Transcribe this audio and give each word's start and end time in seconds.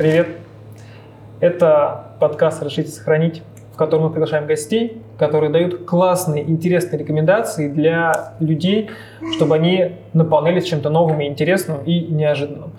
Привет. 0.00 0.28
Это 1.40 2.14
подкаст 2.20 2.62
«Решите 2.62 2.88
сохранить», 2.88 3.42
в 3.74 3.76
котором 3.76 4.04
мы 4.04 4.10
приглашаем 4.10 4.46
гостей, 4.46 5.02
которые 5.18 5.50
дают 5.50 5.84
классные, 5.84 6.42
интересные 6.48 6.98
рекомендации 6.98 7.68
для 7.68 8.32
людей, 8.40 8.88
чтобы 9.36 9.56
они 9.56 9.96
наполнялись 10.14 10.64
чем-то 10.64 10.88
новым 10.88 11.20
и 11.20 11.26
интересным 11.26 11.82
и 11.84 12.00
неожиданным. 12.00 12.70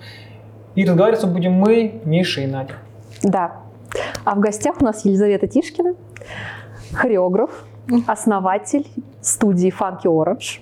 И 0.74 0.84
разговаривать 0.84 1.24
будем 1.26 1.52
мы, 1.52 2.00
Миша 2.04 2.40
и 2.40 2.48
Надя. 2.48 2.74
Да. 3.22 3.52
А 4.24 4.34
в 4.34 4.40
гостях 4.40 4.80
у 4.80 4.84
нас 4.84 5.04
Елизавета 5.04 5.46
Тишкина, 5.46 5.94
хореограф, 6.92 7.50
основатель 8.08 8.88
студии 9.20 9.72
Funky 9.72 10.06
Orange. 10.06 10.58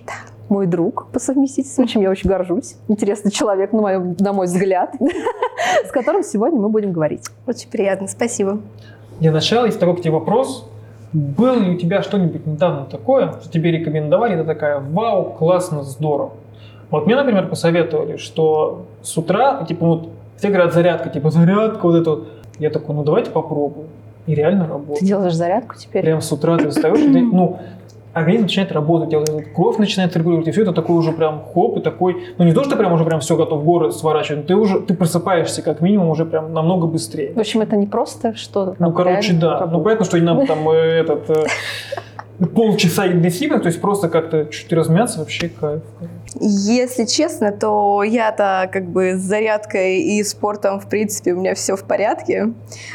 Мой 0.50 0.66
друг 0.66 1.06
по 1.12 1.20
совместительству, 1.20 1.86
чем 1.86 2.02
я 2.02 2.10
очень 2.10 2.28
горжусь. 2.28 2.74
Интересный 2.88 3.30
человек, 3.30 3.72
на, 3.72 3.80
мой, 3.80 4.16
на 4.18 4.32
мой 4.32 4.46
взгляд, 4.46 4.94
с 5.86 5.90
которым 5.92 6.24
сегодня 6.24 6.60
мы 6.60 6.68
будем 6.68 6.92
говорить. 6.92 7.22
Очень 7.46 7.70
приятно, 7.70 8.08
спасибо. 8.08 8.58
Для 9.20 9.30
начала 9.30 9.66
есть 9.66 9.78
такой 9.78 9.96
к 9.96 10.00
тебе 10.00 10.10
вопрос. 10.10 10.68
Был 11.12 11.54
ли 11.60 11.70
у 11.70 11.78
тебя 11.78 12.02
что-нибудь 12.02 12.46
недавно 12.46 12.84
такое, 12.84 13.32
что 13.40 13.48
тебе 13.48 13.70
рекомендовали, 13.70 14.34
это 14.34 14.44
такая, 14.44 14.80
вау, 14.80 15.34
классно, 15.38 15.84
здорово. 15.84 16.32
Вот 16.90 17.06
мне, 17.06 17.14
например, 17.14 17.48
посоветовали, 17.48 18.16
что 18.16 18.86
с 19.02 19.16
утра, 19.16 19.64
типа, 19.64 19.86
вот, 19.86 20.08
все 20.36 20.48
говорят 20.48 20.74
зарядка, 20.74 21.10
типа, 21.10 21.30
зарядка, 21.30 21.86
вот 21.86 21.94
это 21.94 22.10
вот. 22.10 22.28
Я 22.58 22.70
такой, 22.70 22.94
ну 22.94 23.04
давайте 23.04 23.30
попробуем. 23.30 23.86
И 24.26 24.34
реально 24.34 24.66
работает. 24.66 24.98
Ты 24.98 25.06
делаешь 25.06 25.34
зарядку 25.34 25.76
теперь? 25.76 26.02
Прям 26.02 26.20
с 26.20 26.30
утра 26.30 26.58
ты 26.58 26.68
встаешь, 26.68 26.98
ты, 26.98 27.22
ну, 27.22 27.58
организм 28.12 28.42
начинает 28.42 28.72
работать, 28.72 29.10
тебя 29.10 29.42
кровь 29.54 29.78
начинает 29.78 30.12
циркулировать, 30.12 30.48
и 30.48 30.50
все 30.50 30.62
это 30.62 30.72
такой 30.72 30.96
уже 30.96 31.12
прям 31.12 31.42
хоп, 31.54 31.78
и 31.78 31.80
такой, 31.80 32.16
ну 32.38 32.44
не 32.44 32.52
то, 32.52 32.64
что 32.64 32.76
прям 32.76 32.92
уже 32.92 33.04
прям 33.04 33.20
все 33.20 33.36
готов 33.36 33.64
горы 33.64 33.92
сворачивать, 33.92 34.42
но 34.42 34.46
ты 34.46 34.56
уже, 34.56 34.80
ты 34.80 34.94
просыпаешься 34.94 35.62
как 35.62 35.80
минимум 35.80 36.08
уже 36.08 36.24
прям 36.24 36.52
намного 36.52 36.86
быстрее. 36.86 37.32
В 37.34 37.38
общем, 37.38 37.60
это 37.60 37.76
не 37.76 37.86
просто 37.86 38.34
что 38.34 38.74
Ну, 38.78 38.92
короче, 38.92 39.32
да. 39.34 39.66
Ну, 39.66 39.80
понятно, 39.80 40.04
что 40.04 40.18
не 40.18 40.24
надо 40.24 40.46
там 40.46 40.68
э, 40.68 40.74
этот 40.74 41.30
э, 41.30 41.44
полчаса 42.54 43.06
интенсивно, 43.06 43.60
то 43.60 43.66
есть 43.66 43.80
просто 43.80 44.08
как-то 44.08 44.46
чуть 44.46 44.72
размяться, 44.72 45.20
вообще 45.20 45.48
кайф. 45.48 45.82
Если 46.38 47.06
честно, 47.06 47.50
то 47.50 48.04
я-то 48.04 48.68
как 48.72 48.86
бы 48.86 49.14
с 49.16 49.20
зарядкой 49.20 50.00
и 50.00 50.22
спортом, 50.22 50.78
в 50.78 50.88
принципе, 50.88 51.32
у 51.32 51.40
меня 51.40 51.54
все 51.54 51.74
в 51.74 51.82
порядке. 51.82 52.52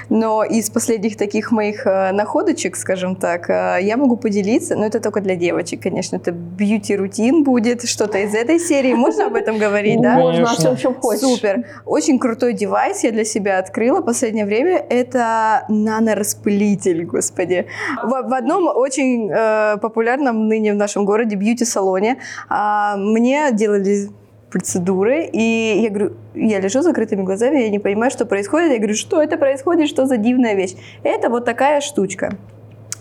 Но 0.09 0.43
из 0.43 0.69
последних 0.69 1.17
таких 1.17 1.51
моих 1.51 1.85
э, 1.85 2.11
находочек, 2.13 2.77
скажем 2.77 3.15
так, 3.17 3.49
э, 3.49 3.79
я 3.81 3.97
могу 3.97 4.15
поделиться, 4.15 4.75
но 4.75 4.85
это 4.85 5.01
только 5.01 5.19
для 5.19 5.35
девочек, 5.35 5.81
конечно, 5.81 6.15
это 6.15 6.31
бьюти-рутин 6.31 7.43
будет, 7.43 7.83
что-то 7.83 8.19
из 8.19 8.33
этой 8.33 8.57
серии. 8.57 8.93
Можно 8.93 9.25
об 9.25 9.35
этом 9.35 9.57
говорить, 9.57 10.01
да? 10.01 10.15
Можно, 10.15 10.51
о 10.51 10.55
чем, 10.55 10.77
чем 10.77 10.95
хочешь. 10.95 11.21
Супер. 11.21 11.65
Очень 11.85 12.19
крутой 12.19 12.53
девайс 12.53 13.03
я 13.03 13.11
для 13.11 13.25
себя 13.25 13.59
открыла 13.59 13.99
в 13.99 14.05
последнее 14.05 14.45
время. 14.45 14.77
Это 14.89 15.65
нанораспылитель, 15.67 17.03
господи. 17.03 17.65
В, 18.01 18.09
в 18.09 18.33
одном 18.33 18.67
очень 18.67 19.29
э, 19.29 19.77
популярном 19.81 20.47
ныне 20.47 20.71
в 20.71 20.77
нашем 20.77 21.03
городе 21.03 21.35
бьюти-салоне 21.35 22.17
э, 22.49 22.95
мне 22.95 23.24
делали 23.51 24.09
процедуры, 24.49 25.25
и 25.25 25.81
я 25.83 25.89
говорю, 25.89 26.15
я 26.33 26.59
лежу 26.59 26.81
с 26.81 26.85
закрытыми 26.85 27.23
глазами, 27.23 27.59
я 27.59 27.69
не 27.69 27.79
понимаю, 27.79 28.09
что 28.09 28.25
происходит. 28.25 28.71
Я 28.71 28.77
говорю, 28.77 28.95
что 28.95 29.21
это 29.21 29.37
происходит, 29.37 29.89
что 29.89 30.05
за 30.05 30.17
дивная 30.17 30.55
вещь. 30.55 30.75
Это 31.03 31.29
вот 31.29 31.43
такая 31.43 31.81
штучка. 31.81 32.37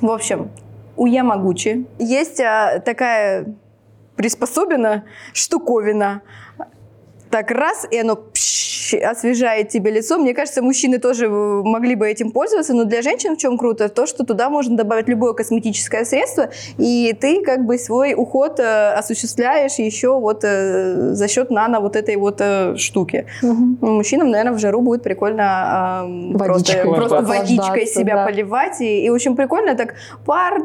В 0.00 0.10
общем, 0.10 0.50
у 0.96 1.06
Ямагучи 1.06 1.86
есть 1.98 2.40
а, 2.40 2.80
такая 2.80 3.54
приспособлена 4.16 5.04
штуковина. 5.32 6.22
Так 7.30 7.50
раз, 7.50 7.86
и 7.90 7.98
оно 7.98 8.16
пш, 8.16 8.63
освежает 8.98 9.68
тебе 9.68 9.90
лицо. 9.90 10.18
Мне 10.18 10.34
кажется, 10.34 10.62
мужчины 10.62 10.98
тоже 10.98 11.28
могли 11.28 11.94
бы 11.94 12.08
этим 12.08 12.30
пользоваться, 12.30 12.74
но 12.74 12.84
для 12.84 13.02
женщин 13.02 13.36
в 13.36 13.38
чем 13.38 13.58
круто? 13.58 13.88
То, 13.88 14.06
что 14.06 14.24
туда 14.24 14.50
можно 14.50 14.76
добавить 14.76 15.08
любое 15.08 15.32
косметическое 15.32 16.04
средство, 16.04 16.50
и 16.78 17.16
ты 17.20 17.42
как 17.42 17.64
бы 17.64 17.78
свой 17.78 18.14
уход 18.14 18.60
э, 18.60 18.92
осуществляешь 18.94 19.78
еще 19.78 20.18
вот 20.18 20.44
э, 20.44 21.14
за 21.14 21.28
счет 21.28 21.50
нано 21.50 21.80
вот 21.80 21.96
этой 21.96 22.16
вот 22.16 22.36
э, 22.40 22.76
штуки. 22.76 23.26
Мгм. 23.42 23.78
Мужчинам, 23.80 24.30
наверное, 24.30 24.52
в 24.52 24.58
жару 24.58 24.80
будет 24.80 25.02
прикольно 25.02 26.06
э, 26.06 26.38
просто, 26.38 26.52
Водичкой 26.54 26.94
просто 26.94 27.20
водичкой 27.22 27.58
охлаждаться, 27.58 28.00
себя 28.00 28.14
да. 28.16 28.26
поливать. 28.26 28.80
И, 28.80 29.04
и 29.04 29.10
очень 29.10 29.36
прикольно 29.36 29.74
так 29.74 29.94
пар 30.24 30.62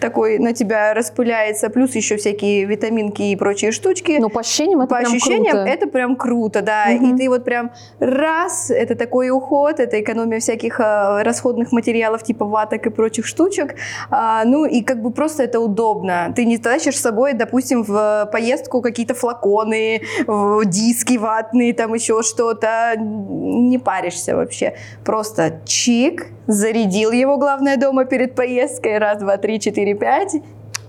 такой 0.00 0.38
на 0.38 0.52
тебя 0.52 0.94
распыляется, 0.94 1.70
плюс 1.70 1.94
еще 1.94 2.16
всякие 2.16 2.64
витаминки 2.64 3.22
и 3.22 3.36
прочие 3.36 3.72
штучки. 3.72 4.18
Но 4.20 4.28
по 4.28 4.40
ощущениям 4.40 4.80
это 4.80 4.88
По 4.88 4.96
прям 5.00 5.12
ощущениям 5.12 5.56
круто. 5.56 5.70
это 5.70 5.86
прям 5.86 6.16
круто, 6.16 6.62
да. 6.62 6.86
Мгм. 6.88 7.14
И 7.14 7.18
ты 7.18 7.28
вот 7.28 7.44
прям 7.44 7.70
раз, 8.00 8.70
это 8.70 8.94
такой 8.94 9.30
уход, 9.30 9.80
это 9.80 10.00
экономия 10.00 10.40
всяких 10.40 10.80
а, 10.80 11.22
расходных 11.22 11.72
материалов 11.72 12.22
типа 12.22 12.44
ваток 12.44 12.86
и 12.86 12.90
прочих 12.90 13.26
штучек. 13.26 13.74
А, 14.10 14.44
ну 14.44 14.64
и 14.64 14.82
как 14.82 15.02
бы 15.02 15.10
просто 15.10 15.44
это 15.44 15.60
удобно. 15.60 16.32
Ты 16.34 16.44
не 16.44 16.58
тащишь 16.58 16.96
с 16.96 17.00
собой, 17.00 17.34
допустим, 17.34 17.82
в 17.84 18.28
поездку 18.32 18.80
какие-то 18.80 19.14
флаконы, 19.14 20.02
э, 20.26 20.60
диски 20.66 21.16
ватные, 21.16 21.74
там 21.74 21.94
еще 21.94 22.22
что-то. 22.22 22.94
Не 22.98 23.78
паришься 23.78 24.36
вообще. 24.36 24.74
Просто 25.04 25.60
чик, 25.64 26.26
зарядил 26.46 27.12
его, 27.12 27.36
главное, 27.36 27.76
дома 27.76 28.04
перед 28.04 28.34
поездкой. 28.34 28.98
Раз, 28.98 29.18
два, 29.18 29.36
три, 29.36 29.60
четыре, 29.60 29.81
пять. 29.94 30.36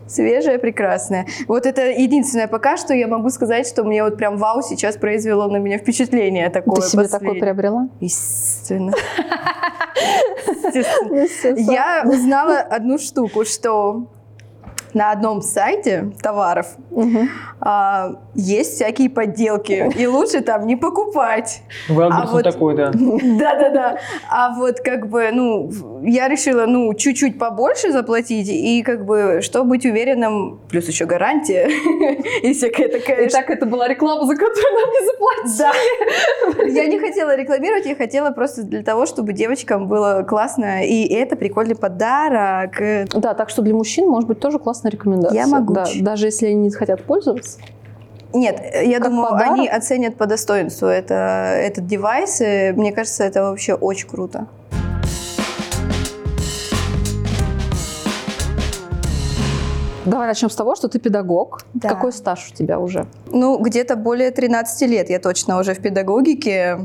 Свежая, 0.07 0.59
прекрасная. 0.59 1.25
Вот 1.47 1.65
это 1.65 1.89
единственное 1.89 2.47
пока 2.47 2.77
что 2.77 2.93
я 2.93 3.07
могу 3.07 3.29
сказать, 3.29 3.67
что 3.67 3.83
мне 3.83 4.03
вот 4.03 4.17
прям 4.17 4.37
вау 4.37 4.61
сейчас 4.61 4.97
произвело 4.97 5.47
на 5.47 5.57
меня 5.57 5.77
впечатление 5.77 6.49
такое. 6.49 6.81
Ты 6.81 6.87
себе 6.87 7.03
последнее. 7.03 7.19
такой 7.19 7.39
приобрела? 7.39 7.89
Естественно. 7.99 8.93
Естественно. 10.73 11.71
Я 11.71 12.03
узнала 12.05 12.59
одну 12.59 12.97
штуку, 12.99 13.45
что 13.45 14.07
на 14.93 15.11
одном 15.11 15.41
сайте 15.41 16.11
товаров 16.21 16.67
а, 17.59 18.15
есть 18.35 18.75
всякие 18.75 19.09
подделки, 19.09 19.91
и 19.97 20.07
лучше 20.07 20.41
там 20.41 20.67
не 20.67 20.75
покупать. 20.75 21.61
Wildberries 21.89 22.21
А 22.21 22.31
вот 22.31 22.43
такой, 22.43 22.75
да. 22.75 22.91
Да-да-да. 22.93 23.97
А 24.29 24.53
вот 24.55 24.79
как 24.79 25.09
бы, 25.09 25.29
ну, 25.31 25.71
я 26.03 26.27
решила, 26.27 26.65
ну, 26.65 26.93
чуть-чуть 26.93 27.39
побольше 27.39 27.91
заплатить, 27.91 28.49
и 28.49 28.83
как 28.83 29.05
бы, 29.05 29.39
чтобы 29.41 29.71
быть 29.71 29.85
уверенным, 29.85 30.59
плюс 30.69 30.87
еще 30.87 31.05
гарантия, 31.05 31.69
и 32.43 32.53
всякая 32.53 32.89
такая... 32.89 33.25
И 33.25 33.29
так 33.29 33.49
это 33.49 33.65
была 33.65 33.87
реклама, 33.87 34.25
за 34.25 34.35
которую 34.35 34.73
нам 34.73 34.89
не 34.89 35.05
заплатили. 35.05 35.23
Да. 35.57 35.71
Я 36.67 36.87
не 36.87 36.99
хотела 36.99 37.35
рекламировать, 37.35 37.85
я 37.85 37.95
хотела 37.95 38.31
просто 38.31 38.63
для 38.63 38.83
того, 38.83 39.05
чтобы 39.05 39.33
девочкам 39.33 39.87
было 39.87 40.23
классно, 40.27 40.85
и 40.85 41.05
это 41.07 41.35
прикольный 41.35 41.75
подарок. 41.75 42.81
Да, 43.13 43.33
так 43.33 43.49
что 43.49 43.61
для 43.61 43.73
мужчин 43.73 44.07
может 44.07 44.27
быть 44.27 44.39
тоже 44.39 44.59
классная 44.83 44.91
рекомендация. 44.91 45.35
Я 45.39 45.47
могу. 45.47 45.73
Да, 45.73 45.85
даже 46.01 46.27
если 46.27 46.47
они 46.47 46.55
не 46.55 46.69
хотят 46.71 47.03
пользоваться. 47.03 47.59
Нет, 48.33 48.59
я 48.83 48.99
Как 48.99 49.09
думаю, 49.09 49.29
подарок? 49.31 49.53
они 49.53 49.67
оценят 49.67 50.15
по 50.17 50.25
достоинству 50.25 50.87
это, 50.87 51.13
этот 51.55 51.85
девайс. 51.85 52.41
и 52.41 52.73
Мне 52.75 52.91
кажется, 52.91 53.23
это 53.23 53.43
вообще 53.43 53.75
очень 53.75 54.07
круто. 54.09 54.47
Давай 60.05 60.27
начнем 60.27 60.49
с 60.49 60.55
того, 60.55 60.75
что 60.75 60.89
ты 60.89 60.99
педагог. 60.99 61.61
Да. 61.73 61.87
Какой 61.87 62.11
стаж 62.11 62.49
у 62.51 62.55
тебя 62.55 62.77
уже? 62.77 63.05
Ну, 63.31 63.57
где-то 63.59 63.95
более 63.95 64.31
13 64.31 64.89
лет 64.89 65.09
я 65.09 65.17
точно 65.19 65.59
уже 65.59 65.73
в 65.73 65.79
педагогике. 65.81 66.77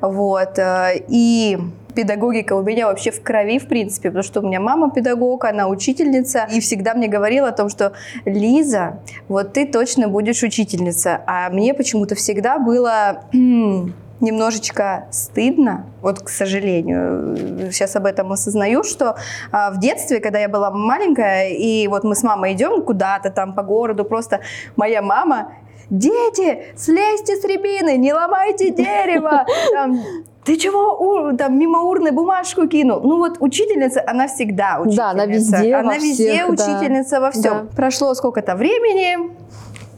Вот. 0.00 0.58
э, 0.58 1.04
И 1.08 1.58
педагогика 2.00 2.54
у 2.54 2.62
меня 2.62 2.86
вообще 2.86 3.10
в 3.10 3.22
крови, 3.22 3.58
в 3.58 3.66
принципе, 3.66 4.08
потому 4.08 4.22
что 4.22 4.40
у 4.40 4.46
меня 4.46 4.58
мама 4.58 4.90
педагог, 4.90 5.44
она 5.44 5.68
учительница, 5.68 6.48
и 6.50 6.60
всегда 6.60 6.94
мне 6.94 7.08
говорила 7.08 7.48
о 7.48 7.52
том, 7.52 7.68
что 7.68 7.92
Лиза, 8.24 9.00
вот 9.28 9.52
ты 9.52 9.66
точно 9.66 10.08
будешь 10.08 10.42
учительница. 10.42 11.20
А 11.26 11.50
мне 11.50 11.74
почему-то 11.74 12.14
всегда 12.14 12.58
было 12.58 13.24
немножечко 13.32 15.08
стыдно, 15.10 15.84
вот, 16.00 16.20
к 16.20 16.30
сожалению, 16.30 17.70
сейчас 17.70 17.96
об 17.96 18.06
этом 18.06 18.32
осознаю, 18.32 18.82
что 18.82 19.16
а, 19.52 19.70
в 19.70 19.78
детстве, 19.78 20.20
когда 20.20 20.38
я 20.38 20.48
была 20.48 20.70
маленькая, 20.70 21.50
и 21.50 21.86
вот 21.86 22.02
мы 22.04 22.14
с 22.14 22.22
мамой 22.22 22.54
идем 22.54 22.82
куда-то 22.82 23.28
там 23.28 23.54
по 23.54 23.62
городу, 23.62 24.06
просто 24.06 24.40
моя 24.76 25.02
мама 25.02 25.52
Дети, 25.90 26.62
слезьте 26.76 27.36
с 27.36 27.44
рябины, 27.44 27.96
не 27.96 28.12
ломайте 28.12 28.70
дерево. 28.70 29.44
Там, 29.72 30.00
ты 30.44 30.56
чего 30.56 30.96
у- 30.98 31.36
там 31.36 31.58
мимо 31.58 31.80
урны 31.82 32.12
бумажку 32.12 32.66
кинул? 32.66 33.00
Ну 33.00 33.18
вот 33.18 33.36
учительница, 33.40 34.02
она 34.06 34.26
всегда 34.26 34.78
учительница. 34.80 34.96
Да, 34.96 35.10
она 35.10 35.26
везде, 35.26 35.74
Она 35.74 35.88
во 35.90 35.94
везде 35.96 36.32
всех, 36.32 36.46
да. 36.46 36.52
учительница 36.64 37.20
во 37.20 37.30
всем. 37.30 37.42
Да. 37.42 37.66
Прошло 37.76 38.14
сколько-то 38.14 38.54
времени, 38.56 39.30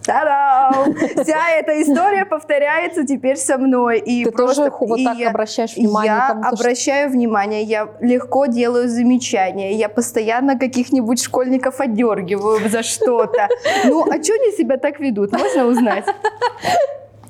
Та-дам! 0.04 0.94
Вся 0.94 1.50
эта 1.50 1.80
история 1.82 2.24
повторяется 2.24 3.06
теперь 3.06 3.36
со 3.36 3.58
мной. 3.58 3.98
И 4.00 4.24
Ты 4.24 4.30
просто, 4.32 4.70
тоже 4.70 4.76
вот 4.80 4.98
и 4.98 5.04
так 5.04 5.16
я- 5.18 5.30
обращаешь 5.30 5.76
внимание 5.76 6.12
Я 6.12 6.26
кому-то, 6.28 6.48
что- 6.56 6.64
обращаю 6.64 7.10
внимание, 7.10 7.62
я 7.62 7.88
легко 8.00 8.46
делаю 8.46 8.88
замечания, 8.88 9.72
я 9.74 9.88
постоянно 9.88 10.58
каких-нибудь 10.58 11.22
школьников 11.22 11.80
отдергиваю 11.80 12.68
за 12.68 12.82
что-то. 12.82 13.48
Ну, 13.84 14.02
а 14.02 14.22
что 14.22 14.32
они 14.34 14.52
себя 14.56 14.76
так 14.76 14.98
ведут? 15.00 15.32
Можно 15.32 15.66
узнать? 15.66 16.04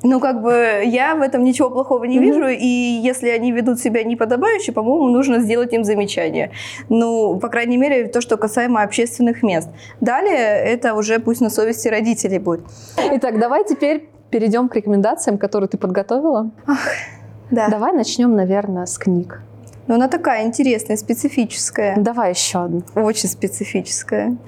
Ну, 0.04 0.19
как 0.20 0.43
бы 0.43 0.82
я 0.84 1.14
в 1.14 1.20
этом 1.22 1.44
ничего 1.44 1.70
плохого 1.70 2.04
не 2.04 2.16
Мгм. 2.19 2.25
вижу, 2.25 2.49
и 2.49 2.66
если 2.66 3.28
они 3.28 3.52
ведут 3.52 3.78
себя 3.81 4.02
неподобающе, 4.02 4.72
по-моему, 4.72 5.08
нужно 5.08 5.38
сделать 5.38 5.72
им 5.72 5.84
замечание. 5.84 6.50
Ну, 6.88 7.38
по 7.38 7.49
крайней 7.49 7.76
мере, 7.76 8.08
то, 8.08 8.20
что 8.20 8.37
касаемо 8.37 8.82
общественных 8.82 9.43
мест. 9.43 9.69
Далее 10.00 10.37
это 10.37 10.94
уже 10.94 11.19
пусть 11.20 11.40
на 11.40 11.50
совести 11.50 11.88
родителей 11.88 12.38
будет. 12.38 12.62
Итак, 13.12 13.38
давай 13.38 13.64
теперь 13.64 14.08
перейдем 14.31 14.69
к 14.69 14.76
рекомендациям, 14.76 15.38
которые 15.38 15.69
ты 15.69 15.78
подготовила. 15.78 16.50
Да. 17.50 17.69
Давай 17.69 17.93
начнем, 17.93 18.34
наверное, 18.34 18.87
с 18.87 18.99
книг. 18.99 19.43
Но 19.92 19.96
она 19.96 20.08
такая 20.08 20.46
интересная, 20.46 20.96
специфическая. 20.96 21.98
Давай 21.98 22.30
еще 22.30 22.64
одну. 22.64 22.82
Очень 22.94 23.28
специфическая. 23.28 24.38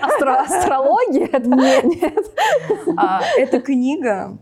Астро- 0.00 0.46
Астрология? 0.48 1.28
Нет. 1.84 2.26
А, 2.96 3.20
эта 3.36 3.60
книга 3.60 4.38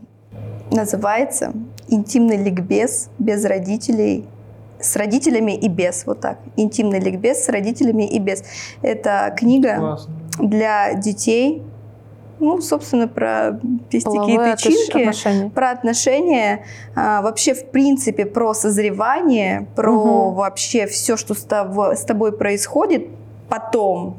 называется 0.71 1.53
«Интимный 1.89 2.37
ликбез 2.37 3.11
без 3.19 3.45
родителей 3.45 4.25
с 4.79 4.95
родителями 4.95 5.57
и 5.57 5.67
без, 5.67 6.07
вот 6.07 6.21
так. 6.21 6.39
Интимный 6.55 7.01
ликбез 7.01 7.47
с 7.47 7.49
родителями 7.49 8.05
и 8.09 8.21
без. 8.21 8.45
Это 8.83 9.35
книга 9.37 9.79
Классно. 9.79 10.15
для 10.39 10.95
детей, 10.95 11.65
ну, 12.41 12.61
собственно, 12.61 13.09
про 13.09 13.59
пестики 13.91 14.31
и 14.31 14.57
тычинки, 14.57 14.99
отношения. 14.99 15.51
про 15.51 15.71
отношения, 15.71 16.65
а, 16.95 17.23
вообще, 17.23 17.55
в 17.55 17.67
принципе, 17.71 18.27
про 18.27 18.55
созревание, 18.55 19.67
про 19.75 19.93
Мгм. 19.93 20.35
вообще 20.35 20.87
все, 20.87 21.17
что 21.17 21.35
с, 21.35 21.47
тоб- 21.47 21.95
с 21.95 22.03
тобой 22.03 22.33
происходит 22.33 23.07
потом. 23.49 24.17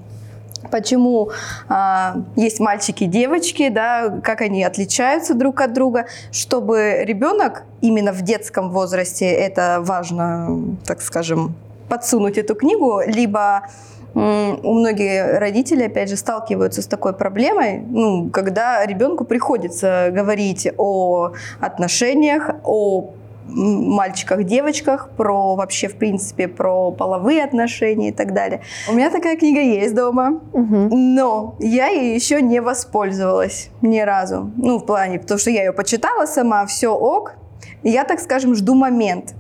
Почему 0.72 1.30
а, 1.70 2.18
есть 2.36 2.60
мальчики 2.60 3.06
и 3.06 3.08
девочки, 3.08 3.70
да, 3.70 4.20
как 4.24 4.42
они 4.42 4.64
отличаются 4.64 5.34
друг 5.34 5.62
от 5.62 5.74
друга, 5.74 6.06
чтобы 6.32 7.00
ребенок 7.06 7.64
именно 7.82 8.12
в 8.12 8.22
детском 8.24 8.70
возрасте, 8.70 9.26
это 9.26 9.80
важно, 9.82 10.60
так 10.86 11.02
скажем, 11.02 11.56
подсунуть 11.88 12.38
эту 12.38 12.56
книгу, 12.56 13.02
либо 13.06 13.64
у 14.64 14.74
многих 14.74 15.40
родителей, 15.40 15.86
опять 15.86 16.10
же, 16.10 16.18
сталкиваются 16.18 16.82
с 16.82 16.88
такой 16.88 17.14
проблемой, 17.14 17.80
ну, 17.80 18.30
когда 18.30 18.86
ребенку 18.86 19.24
приходится 19.26 20.10
говорить 20.12 20.68
о 20.78 21.32
отношениях, 21.60 22.50
о 22.64 23.12
мальчиках, 23.52 24.44
девочках, 24.44 25.10
про 25.18 25.56
вообще, 25.56 25.88
в 25.88 25.96
принципе, 25.96 26.48
про 26.48 26.92
половые 26.92 27.44
отношения 27.44 28.10
и 28.10 28.12
так 28.12 28.34
далее. 28.34 28.62
У 28.88 28.94
меня 28.94 29.10
такая 29.10 29.38
книга 29.38 29.60
есть 29.60 29.96
дома, 29.96 30.40
Мгм. 30.54 30.90
но 31.16 31.56
я 31.60 31.88
ей 31.88 32.14
еще 32.14 32.42
не 32.42 32.62
воспользовалась 32.62 33.70
ни 33.82 34.00
разу. 34.00 34.52
Ну, 34.58 34.78
в 34.78 34.86
плане, 34.86 35.18
потому 35.20 35.40
что 35.40 35.50
я 35.50 35.64
ее 35.64 35.74
почитала 35.74 36.26
сама, 36.28 36.66
все 36.68 36.90
ок. 36.90 37.34
Я, 37.82 38.04
так 38.04 38.20
скажем, 38.20 38.56
жду 38.56 38.76
момент. 38.76 39.34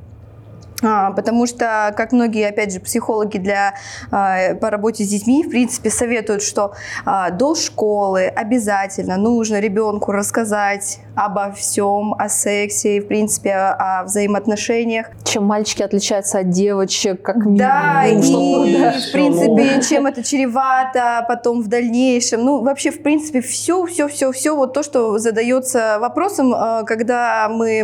А, 0.82 1.12
потому 1.12 1.46
что, 1.46 1.94
как 1.96 2.12
многие, 2.12 2.48
опять 2.48 2.74
же, 2.74 2.80
психологи 2.80 3.38
для, 3.38 3.76
а, 4.12 4.56
по 4.56 4.70
работе 4.70 5.04
с 5.04 5.10
детьми, 5.10 5.44
в 5.44 5.50
принципе, 5.50 5.90
советуют, 5.90 6.42
что 6.42 6.74
а, 7.06 7.32
до 7.32 7.56
школы 7.56 8.26
обязательно 8.28 9.18
нужно 9.18 9.60
ребенку 9.60 10.12
рассказать 10.12 11.00
обо 11.16 11.52
всем, 11.52 12.14
о 12.18 12.30
сексе, 12.30 12.98
и, 12.98 13.00
в 13.00 13.08
принципе, 13.08 13.54
о, 13.54 14.00
о 14.00 14.04
взаимоотношениях. 14.04 15.08
Чем 15.24 15.44
мальчики 15.46 15.84
отличаются 15.84 16.40
от 16.40 16.50
девочек, 16.50 17.22
как 17.22 17.38
минимум. 17.38 17.58
Да, 17.58 18.04
Ну, 18.14 18.64
и, 18.66 18.78
да. 18.80 18.92
в 18.92 19.12
принципе, 19.12 19.82
чем 19.82 20.06
это 20.08 20.24
чревато 20.24 21.26
потом 21.28 21.62
в 21.62 21.68
дальнейшем. 21.68 22.44
Ну, 22.44 22.64
вообще, 22.64 22.92
в 22.92 23.02
принципе, 23.04 23.42
все, 23.42 23.86
все, 23.86 24.08
все, 24.08 24.32
все, 24.32 24.56
вот 24.56 24.74
то, 24.74 24.84
что 24.84 25.18
задается 25.18 25.98
вопросом, 26.00 26.54
э, 26.54 26.84
когда 26.86 27.48
мы 27.50 27.84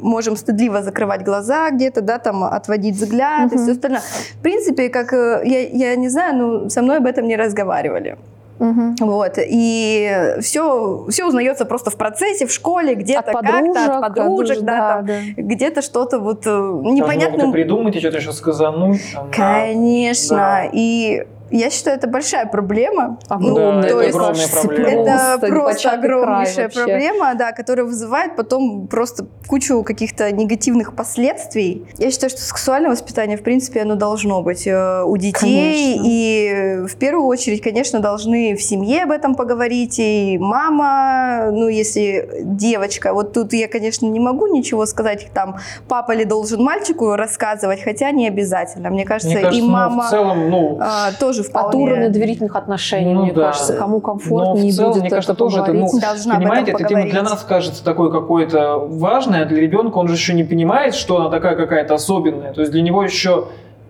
можем 0.00 0.36
стыдливо 0.36 0.82
закрывать 0.82 1.22
глаза 1.24 1.70
где-то, 1.70 2.00
да, 2.00 2.18
там, 2.18 2.44
отводить 2.44 2.96
взгляд 2.96 3.52
и 3.52 3.56
Мгм. 3.56 3.62
все 3.64 3.72
остальное. 3.72 4.00
В 4.38 4.42
принципе, 4.42 4.88
как, 4.88 5.12
э, 5.12 5.42
я, 5.44 5.60
я 5.90 5.96
не 5.96 6.08
знаю, 6.08 6.36
ну, 6.36 6.70
со 6.70 6.82
мной 6.82 6.98
об 6.98 7.06
этом 7.06 7.26
не 7.26 7.36
разговаривали. 7.36 8.16
Мгм. 8.60 8.94
Вот, 9.00 9.38
и 9.38 10.34
все, 10.42 11.06
все 11.08 11.26
узнается 11.26 11.64
просто 11.64 11.90
в 11.90 11.96
процессе, 11.96 12.46
в 12.46 12.52
школе, 12.52 12.94
где-то 12.94 13.30
От 13.30 13.40
как-то, 13.40 13.96
от 13.96 14.14
подружек, 14.14 14.58
от- 14.58 14.64
да, 14.64 14.72
да, 14.78 14.94
там, 14.96 15.06
да. 15.06 15.14
где-то 15.36 15.80
что-то 15.82 16.18
вот 16.18 16.46
э, 16.46 16.50
могут 16.50 17.48
и 17.48 17.52
придумать, 17.52 17.96
и 17.96 18.00
что-то 18.00 18.18
еще 18.18 18.32
сказануть. 18.32 19.00
там. 19.14 19.30
Конечно. 19.30 20.36
Да. 20.36 20.68
И 20.70 21.26
я 21.50 21.70
считаю, 21.70 21.96
это 21.96 22.06
большая 22.06 22.46
проблема. 22.46 23.18
Огромная, 23.28 23.82
Да, 23.82 23.88
то 23.88 23.96
это 23.96 24.06
есть 24.06 24.16
огромная 24.16 24.48
проблема. 24.48 24.90
Это 24.90 25.38
Просто 25.40 25.70
просто 25.70 25.90
огромнейшая 25.92 26.68
проблема, 26.68 27.34
да, 27.34 27.52
которая 27.52 27.86
вызывает 27.86 28.36
потом 28.36 28.86
просто 28.88 29.26
кучу 29.46 29.82
каких-то 29.82 30.30
негативных 30.30 30.94
последствий. 30.94 31.86
Я 31.98 32.10
считаю, 32.10 32.30
что 32.30 32.40
сексуальное 32.40 32.90
воспитание, 32.90 33.36
в 33.36 33.42
принципе, 33.42 33.82
оно 33.82 33.94
должно 33.94 34.42
быть 34.42 34.66
э, 34.66 35.02
у 35.04 35.16
детей. 35.16 35.32
Конечно. 35.32 36.02
И 36.06 36.86
в 36.86 36.96
первую 36.96 37.26
очередь, 37.26 37.62
конечно, 37.62 38.00
должны 38.00 38.54
в 38.56 38.62
семье 38.62 39.04
об 39.04 39.10
этом 39.10 39.34
поговорить. 39.34 39.96
И 39.98 40.38
мама, 40.38 41.50
ну, 41.50 41.68
если 41.68 42.28
девочка, 42.42 43.12
вот 43.12 43.32
тут 43.32 43.52
я, 43.52 43.68
конечно, 43.68 44.06
не 44.06 44.20
могу 44.20 44.46
ничего 44.46 44.86
сказать, 44.86 45.28
там, 45.34 45.56
папа 45.88 46.12
ли 46.12 46.24
должен 46.24 46.62
мальчику 46.62 47.16
рассказывать, 47.16 47.82
хотя 47.82 48.10
не 48.10 48.28
обязательно. 48.28 48.90
Мне 48.90 49.04
кажется, 49.04 49.34
Мне 49.34 49.40
кажется, 49.40 49.58
и 49.58 49.62
ну, 49.62 49.70
мама... 49.70 50.06
в 50.06 50.10
целом, 50.10 50.50
ну, 50.50 50.78
а, 50.80 51.12
тоже 51.42 51.50
От 51.52 51.66
вполне 51.68 51.84
уровня 51.84 52.08
доверительных 52.10 52.56
отношений, 52.56 53.14
Ну 53.14 53.22
мне 53.24 53.32
да. 53.32 53.46
кажется, 53.46 53.74
кому 53.74 53.94
Но 53.96 54.00
комфортнее 54.00 54.72
в 54.72 54.74
целом, 54.76 54.90
будет 54.92 55.00
мне 55.02 55.10
кажется, 55.10 55.32
это 55.32 55.38
тоже 55.38 55.60
это, 55.60 55.72
ну. 55.72 55.88
Должна 56.00 56.36
понимаете, 56.36 56.72
эта 56.72 56.84
тема 56.84 57.02
для 57.04 57.22
нас 57.22 57.42
кажется 57.44 57.84
такой 57.84 58.10
какой-то 58.10 58.78
важной, 58.78 59.42
а 59.42 59.44
для 59.46 59.60
ребенка 59.60 59.98
он 59.98 60.08
же 60.08 60.14
еще 60.14 60.32
не 60.34 60.44
понимает, 60.44 60.94
что 60.94 61.16
она 61.20 61.30
такая 61.30 61.56
какая-то 61.56 61.94
особенная. 61.94 62.52
То 62.52 62.60
есть 62.60 62.72
для 62.72 62.82
него 62.82 63.02
еще, 63.02 63.46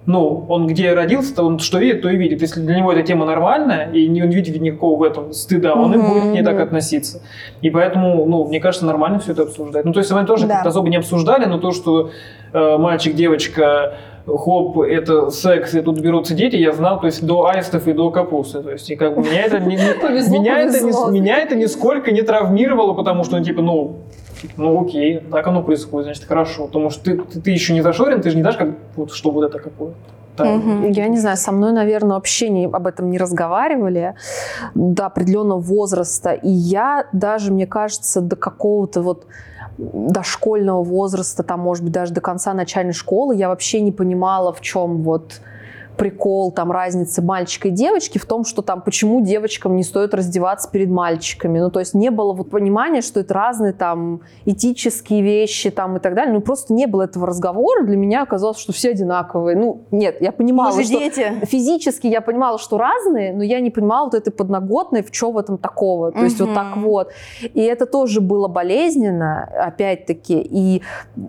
ну, 0.06 0.44
он 0.49 0.67
где 0.67 0.93
родился, 0.94 1.35
то 1.37 1.44
он 1.44 1.58
что 1.58 1.79
видит, 1.79 2.02
то 2.02 2.08
и 2.08 2.17
видит. 2.17 2.41
Если 2.41 2.61
для 2.61 2.76
него 2.76 2.93
эта 2.93 3.02
тема 3.02 3.26
нормальная, 3.26 3.91
и 3.93 4.08
не 4.08 4.23
он 4.23 4.31
видит 4.31 4.61
никакого 4.61 4.99
в 4.99 5.03
этом 5.03 5.32
стыда, 5.32 5.75
он 5.75 5.93
и 5.94 5.96
Мгм, 5.99 6.08
будет 6.08 6.23
к 6.23 6.26
ней 6.26 6.43
так 6.43 6.58
относиться. 6.61 7.20
И 7.61 7.70
поэтому, 7.70 8.25
ну, 8.26 8.44
мне 8.46 8.61
кажется, 8.61 8.87
нормально 8.87 9.19
все 9.20 9.32
это 9.32 9.43
обсуждать. 9.43 9.85
Ну, 9.85 9.93
то 9.93 10.00
есть 10.00 10.11
мы 10.11 10.25
тоже 10.25 10.46
Да. 10.46 10.55
как-то 10.55 10.70
особо 10.70 10.88
не 10.88 10.96
обсуждали, 10.96 11.44
но 11.44 11.58
то, 11.58 11.70
что 11.73 12.11
э, 12.53 12.76
мальчик, 12.79 13.14
девочка, 13.14 13.94
хоп, 14.38 14.79
это 14.81 15.31
секс, 15.31 15.75
и 15.75 15.81
тут 15.81 16.00
берутся 16.00 16.35
дети, 16.35 16.56
я 16.56 16.73
знал, 16.73 17.00
то 17.00 17.06
есть 17.06 17.25
до 17.25 17.47
аистов 17.47 17.88
и 17.88 17.93
до 17.93 18.11
капусты. 18.11 18.62
То 18.62 18.70
есть, 18.72 18.91
и 18.91 18.96
как 18.96 19.15
бы 19.15 19.22
меня 19.22 19.43
это, 19.44 19.58
не- 19.60 19.77
Повезло, 20.01 20.39
меня, 20.39 20.58
это 20.58 20.81
повезло. 20.81 21.10
не- 21.10 21.20
меня 21.20 21.39
это 21.39 21.56
нисколько 21.56 22.13
не 22.13 22.22
травмировало, 22.22 22.94
потому 22.94 23.25
что, 23.25 23.37
ну, 23.39 23.44
типа, 23.44 23.63
ну, 23.63 23.96
ну 24.56 24.82
окей, 24.84 25.20
так 25.31 25.46
оно 25.46 25.63
происходит, 25.63 26.06
значит, 26.06 26.25
хорошо. 26.25 26.67
Потому 26.67 26.91
что 26.91 27.05
ты, 27.05 27.17
ты, 27.19 27.41
ты 27.41 27.51
еще 27.51 27.75
не 27.75 27.82
зашорен, 27.82 28.20
ты 28.20 28.31
же 28.31 28.37
не 28.37 28.43
знаешь, 28.43 28.58
как, 28.58 28.70
вот, 28.96 29.13
что 29.13 29.31
вот 29.31 29.44
это 29.44 29.58
какое. 29.58 29.93
Мгм. 30.39 30.91
Я 30.93 31.08
не 31.08 31.19
знаю, 31.19 31.37
со 31.37 31.53
мной, 31.53 31.72
наверное, 31.72 32.15
вообще 32.15 32.49
не, 32.49 32.65
об 32.65 32.87
этом 32.87 33.10
не 33.10 33.19
разговаривали 33.19 34.15
до 34.75 35.06
определенного 35.06 35.60
возраста. 35.60 36.32
И 36.32 36.49
я 36.49 37.05
даже, 37.13 37.53
мне 37.53 37.67
кажется, 37.67 38.22
до 38.22 38.37
какого-то 38.37 39.03
вот 39.03 39.27
дошкольного 39.81 40.82
возраста, 40.82 41.43
там, 41.43 41.60
может 41.60 41.84
быть, 41.84 41.93
даже 41.93 42.13
до 42.13 42.20
конца 42.20 42.55
начальной 42.55 42.93
школы, 42.93 43.34
я 43.34 43.49
вообще 43.49 43.81
не 43.81 43.93
понимала, 43.93 44.53
в 44.53 44.60
чем 44.60 45.03
вот 45.03 45.41
прикол, 46.00 46.50
там, 46.50 46.72
разницы 46.72 47.20
мальчика 47.20 47.69
и 47.69 47.70
девочки 47.70 48.16
в 48.16 48.24
том, 48.24 48.46
что 48.46 48.62
там, 48.62 48.80
почему 48.80 49.20
девочкам 49.20 49.76
не 49.76 49.82
стоит 49.82 50.14
раздеваться 50.14 50.70
перед 50.70 50.88
мальчиками. 50.88 51.58
Ну, 51.58 51.70
то 51.70 51.78
есть 51.78 51.92
не 51.92 52.10
было 52.10 52.32
вот 52.32 52.48
понимания, 52.48 53.02
что 53.02 53.20
это 53.20 53.34
разные 53.34 53.74
там 53.74 54.22
этические 54.46 55.20
вещи 55.20 55.70
там 55.70 55.98
и 55.98 56.00
так 56.00 56.14
далее. 56.14 56.32
Ну, 56.32 56.40
просто 56.40 56.72
не 56.72 56.86
было 56.86 57.02
этого 57.02 57.26
разговора. 57.26 57.84
Для 57.84 57.98
меня 57.98 58.22
оказалось, 58.22 58.56
что 58.56 58.72
все 58.72 58.92
одинаковые. 58.92 59.58
Ну, 59.58 59.82
нет, 59.90 60.22
я 60.22 60.32
понимала, 60.32 60.74
Мы 60.74 60.84
что 60.84 60.98
дети. 60.98 61.34
физически 61.44 62.06
я 62.06 62.22
понимала, 62.22 62.58
что 62.58 62.78
разные, 62.78 63.34
но 63.34 63.42
я 63.42 63.60
не 63.60 63.69
понимала 63.69 64.06
вот 64.06 64.14
этой 64.14 64.30
подноготной, 64.30 65.02
в 65.02 65.10
чем 65.10 65.32
в 65.32 65.38
этом 65.38 65.58
такого. 65.58 66.12
То 66.12 66.24
есть 66.24 66.40
вот 66.40 66.54
так 66.54 66.78
вот. 66.78 67.10
И 67.42 67.60
это 67.60 67.84
тоже 67.84 68.22
было 68.22 68.48
болезненно, 68.48 69.44
опять-таки. 69.66 70.40
И, 70.40 70.80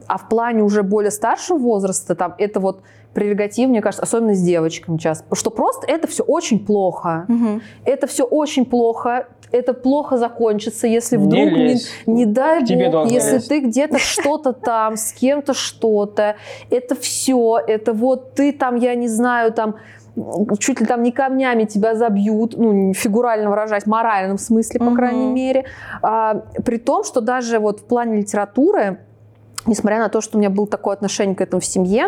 а 0.07 0.17
в 0.17 0.29
плане 0.29 0.63
уже 0.63 0.81
более 0.81 1.11
старшего 1.11 1.57
возраста, 1.57 2.15
там, 2.15 2.35
это 2.37 2.61
вот 2.61 2.83
прерогатив, 3.13 3.69
мне 3.69 3.81
кажется, 3.81 4.03
особенно 4.03 4.33
с 4.33 4.41
девочками 4.41 4.97
часто, 4.97 5.35
что 5.35 5.49
просто 5.49 5.85
это 5.87 6.07
все 6.07 6.23
очень 6.23 6.65
плохо. 6.65 7.25
Мгм. 7.27 7.61
Это 7.85 8.07
все 8.07 8.23
очень 8.23 8.65
плохо. 8.65 9.27
Это 9.51 9.73
плохо 9.73 10.17
закончится, 10.17 10.87
если 10.87 11.17
Не 11.17 11.23
вдруг 11.25 11.43
не, 11.51 11.57
лезь. 11.67 11.89
не 12.05 12.25
дай 12.25 12.63
тебе 12.63 12.89
бог, 12.89 13.11
если 13.11 13.33
лезть. 13.33 13.49
ты 13.49 13.59
где-то 13.59 13.97
что-то 13.99 14.53
там, 14.53 14.95
с 14.95 15.11
кем-то 15.11 15.53
что-то, 15.53 16.37
это 16.69 16.95
все, 16.95 17.59
это 17.67 17.91
вот 17.91 18.33
ты 18.33 18.53
там, 18.53 18.75
я 18.77 18.95
не 18.95 19.09
знаю, 19.09 19.51
там 19.51 19.75
чуть 20.59 20.79
ли 20.79 20.85
там 20.85 21.03
не 21.03 21.11
камнями 21.11 21.65
тебя 21.65 21.95
забьют, 21.95 22.55
ну, 22.57 22.93
фигурально 22.93 23.49
выражаясь, 23.49 23.83
в 23.83 23.87
моральном 23.87 24.37
смысле, 24.37 24.79
по 24.79 24.85
Мгм. 24.85 24.95
крайней 24.95 25.27
мере. 25.27 25.65
А, 26.01 26.43
при 26.63 26.77
том, 26.77 27.03
что 27.03 27.19
даже 27.19 27.59
вот 27.59 27.81
в 27.81 27.83
плане 27.85 28.17
литературы 28.19 28.99
несмотря 29.65 29.99
на 29.99 30.09
то, 30.09 30.21
что 30.21 30.37
у 30.37 30.39
меня 30.39 30.49
было 30.49 30.67
такое 30.67 30.93
отношение 30.95 31.35
к 31.35 31.41
этому 31.41 31.59
в 31.61 31.65
семье, 31.65 32.07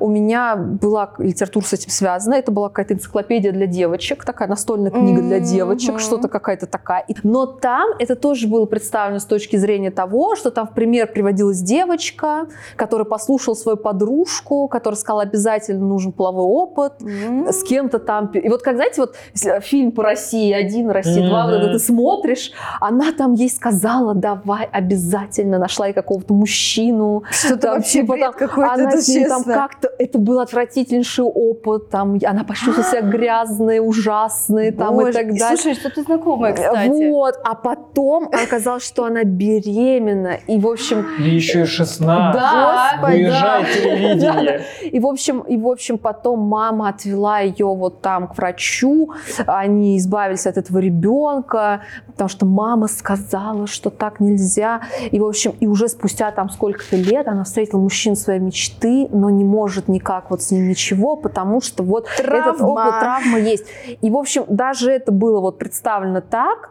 у 0.00 0.08
меня 0.08 0.56
была 0.56 1.12
литература 1.18 1.64
с 1.64 1.72
этим 1.72 1.90
связана. 1.90 2.34
Это 2.34 2.50
была 2.52 2.68
какая-то 2.68 2.94
энциклопедия 2.94 3.52
для 3.52 3.66
девочек, 3.66 4.24
такая 4.24 4.48
настольная 4.48 4.90
книга 4.90 5.20
для 5.22 5.40
девочек, 5.40 6.00
что-то 6.00 6.28
какая-то 6.28 6.66
такая. 6.66 7.04
И- 7.08 7.14
Но 7.22 7.46
там 7.46 7.90
это 7.98 8.16
тоже 8.16 8.48
было 8.48 8.64
представлено 8.66 9.18
с 9.18 9.24
точки 9.24 9.56
зрения 9.56 9.90
того, 9.90 10.36
что 10.36 10.50
там 10.50 10.66
в 10.66 10.72
пример 10.72 11.06
приводилась 11.12 11.60
девочка, 11.60 12.46
которая 12.76 13.04
послушала 13.04 13.54
свою 13.54 13.76
подружку, 13.76 14.68
которая 14.68 14.96
сказала, 14.98 15.22
обязательно 15.22 15.84
нужен 15.86 16.12
половой 16.12 16.44
опыт, 16.44 16.94
М. 17.02 17.52
с 17.52 17.62
кем-то 17.64 17.98
там. 17.98 18.26
И 18.28 18.48
вот 18.48 18.62
как, 18.62 18.76
знаете, 18.76 19.00
вот 19.02 19.14
фильм 19.62 19.92
по 19.92 20.02
России 20.02 20.52
один, 20.52 20.90
Россия 20.90 21.28
два, 21.28 21.46
вот 21.46 21.54
это 21.54 21.72
ты 21.72 21.78
смотришь, 21.78 22.52
она 22.80 23.12
там 23.12 23.34
ей 23.34 23.50
сказала, 23.50 24.14
давай 24.14 24.64
обязательно, 24.72 25.58
нашла 25.58 25.86
ей 25.88 25.92
какого-то 25.92 26.32
мужчину. 26.34 26.93
Что-то 27.30 27.60
Там, 27.60 27.74
вообще 27.76 28.00
типа, 28.00 28.12
бред 28.12 28.24
там, 28.24 28.32
какой-то, 28.34 28.72
она 28.72 28.88
это 28.88 29.00
с 29.00 29.08
ней 29.08 29.24
там 29.26 29.38
честно. 29.38 29.54
как-то, 29.54 29.90
это 29.98 30.18
был 30.18 30.40
отвратительнейший 30.40 31.24
опыт, 31.24 31.90
там, 31.90 32.18
она 32.24 32.44
почувствовала 32.44 32.90
себя 32.90 33.02
грязной, 33.02 33.78
ужасной, 33.80 34.70
там, 34.72 35.00
и 35.00 35.04
Боже, 35.04 35.12
так 35.12 35.28
далее. 35.28 35.56
Слушай, 35.56 35.74
что-то 35.74 36.02
знакомое, 36.02 36.52
кстати. 36.52 37.08
Вот, 37.08 37.34
а 37.44 37.54
потом 37.54 38.28
оказалось, 38.32 38.84
что 38.84 39.04
она 39.04 39.24
беременна, 39.24 40.38
и, 40.46 40.58
в 40.58 40.66
общем, 40.66 41.06
И 41.18 41.30
еще 41.30 41.62
и 41.62 41.66
16. 41.66 42.34
Да, 42.34 42.92
Господи, 42.94 43.24
Выезжай 43.24 43.62
да. 43.62 43.72
телевидение. 43.72 44.64
И 44.82 45.00
в 45.00 45.06
общем, 45.06 45.40
и 45.40 45.56
в 45.56 45.66
общем 45.66 45.98
потом 45.98 46.40
мама 46.40 46.88
отвела 46.88 47.40
ее 47.40 47.66
вот 47.66 48.00
там 48.00 48.28
к 48.28 48.36
врачу, 48.36 49.12
они 49.46 49.98
избавились 49.98 50.46
от 50.46 50.56
этого 50.56 50.78
ребенка, 50.78 51.82
потому 52.06 52.28
что 52.28 52.46
мама 52.46 52.86
сказала, 52.86 53.66
что 53.66 53.90
так 53.90 54.20
нельзя. 54.20 54.82
И 55.10 55.18
в 55.18 55.24
общем, 55.24 55.54
и 55.60 55.66
уже 55.66 55.88
спустя 55.88 56.30
там 56.30 56.48
сколько-то 56.84 56.96
лет 56.96 57.28
она 57.28 57.44
встретила 57.44 57.80
мужчин 57.80 58.16
своей 58.16 58.40
мечты, 58.40 59.08
но 59.10 59.30
не 59.30 59.44
может 59.44 59.88
никак 59.88 60.30
вот 60.30 60.42
с 60.42 60.50
ним 60.50 60.68
ничего, 60.68 61.16
потому 61.16 61.60
что 61.60 61.82
вот 61.82 62.06
этот 62.18 62.26
Травма. 62.26 62.66
опыт, 62.66 63.00
травма 63.00 63.38
есть. 63.38 63.66
И 64.00 64.10
в 64.10 64.16
общем, 64.16 64.44
даже 64.48 64.90
это 64.90 65.12
было 65.12 65.40
вот 65.40 65.58
представлено 65.58 66.20
так, 66.20 66.70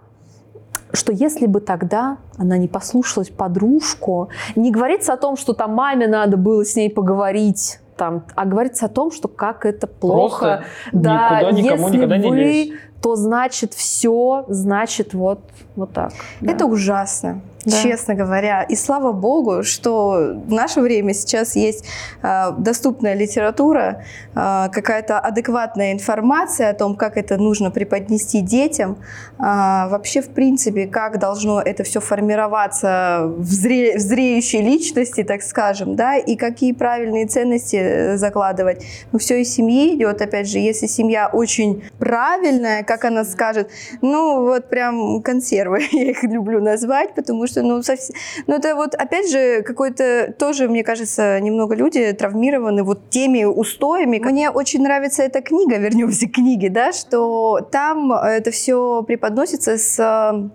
что 0.91 1.11
если 1.11 1.47
бы 1.47 1.59
тогда 1.59 2.17
она 2.37 2.57
не 2.57 2.67
послушалась 2.67 3.29
подружку, 3.29 4.29
не 4.55 4.71
говорится 4.71 5.13
о 5.13 5.17
том, 5.17 5.37
что 5.37 5.53
там 5.53 5.73
маме 5.73 6.07
надо 6.07 6.37
было 6.37 6.63
с 6.63 6.75
ней 6.75 6.89
поговорить, 6.89 7.79
там, 7.97 8.25
а 8.35 8.45
говорится 8.45 8.85
о 8.85 8.89
том, 8.89 9.11
что 9.11 9.27
как 9.27 9.65
это 9.65 9.87
плохо. 9.87 10.63
Просто 10.91 10.99
да, 10.99 11.41
никуда 11.41 11.51
никому 11.51 11.83
если 11.83 11.97
никогда 11.97 12.17
не 12.17 12.29
вы, 12.29 12.37
лезь. 12.37 12.71
то 13.01 13.15
значит 13.15 13.73
все, 13.73 14.45
значит 14.47 15.13
вот, 15.13 15.41
вот 15.75 15.93
так. 15.93 16.11
да. 16.41 16.51
Это 16.51 16.65
ужасно, 16.65 17.41
Да. 17.65 17.81
честно 17.81 18.15
говоря. 18.15 18.63
И 18.63 18.75
слава 18.75 19.11
богу, 19.11 19.63
что 19.63 20.33
в 20.45 20.51
наше 20.51 20.81
время 20.81 21.13
сейчас 21.13 21.55
есть 21.55 21.85
э, 22.21 22.51
доступная 22.57 23.13
литература, 23.13 24.03
э, 24.35 24.69
какая-то 24.71 25.19
адекватная 25.19 25.93
информация 25.93 26.69
о 26.69 26.73
том, 26.73 26.95
как 26.95 27.17
это 27.17 27.37
нужно 27.37 27.71
преподнести 27.71 28.41
детям. 28.41 28.97
А, 29.37 29.87
вообще, 29.89 30.21
в 30.21 30.29
принципе, 30.29 30.87
как 30.87 31.19
должно 31.19 31.61
это 31.61 31.83
все 31.83 31.99
формироваться 31.99 33.23
в, 33.37 33.51
зре- 33.51 33.95
в 33.95 33.99
зреющей 33.99 34.61
личности, 34.61 35.23
так 35.23 35.41
скажем, 35.41 35.95
да, 35.95 36.17
и 36.17 36.35
какие 36.35 36.71
правильные 36.71 37.27
ценности 37.27 37.75
э, 37.75 38.17
закладывать. 38.17 38.85
Ну, 39.11 39.19
все 39.19 39.41
из 39.41 39.53
семьи 39.53 39.95
идет, 39.95 40.21
опять 40.21 40.49
же, 40.49 40.59
если 40.59 40.87
семья 40.87 41.29
очень 41.31 41.83
правильная, 41.99 42.83
как 42.83 43.05
она 43.05 43.23
скажет, 43.25 43.69
ну, 44.01 44.41
вот 44.43 44.69
прям 44.69 45.21
консервы, 45.21 45.81
я 45.91 46.11
их 46.11 46.23
люблю 46.23 46.61
назвать, 46.61 47.13
потому 47.13 47.45
что, 47.47 47.52
ну, 47.61 47.81
совсем... 47.83 48.15
ну 48.47 48.55
это 48.55 48.75
вот, 48.75 48.95
опять 48.95 49.29
же, 49.29 49.61
какой-то 49.61 50.33
тоже, 50.37 50.67
мне 50.67 50.83
кажется, 50.83 51.39
немного 51.39 51.75
люди 51.75 52.11
травмированы 52.13 52.83
вот 52.83 53.09
теми 53.09 53.43
устоями. 53.43 54.19
Мне 54.19 54.49
очень 54.49 54.81
нравится 54.81 55.23
эта 55.23 55.41
книга, 55.41 55.77
вернемся 55.77 56.27
к 56.27 56.31
книге, 56.31 56.69
да, 56.69 56.91
что 56.91 57.59
там 57.71 58.11
это 58.11 58.51
все 58.51 59.03
преподносится 59.03 59.77
с 59.77 59.99
э, 59.99 60.49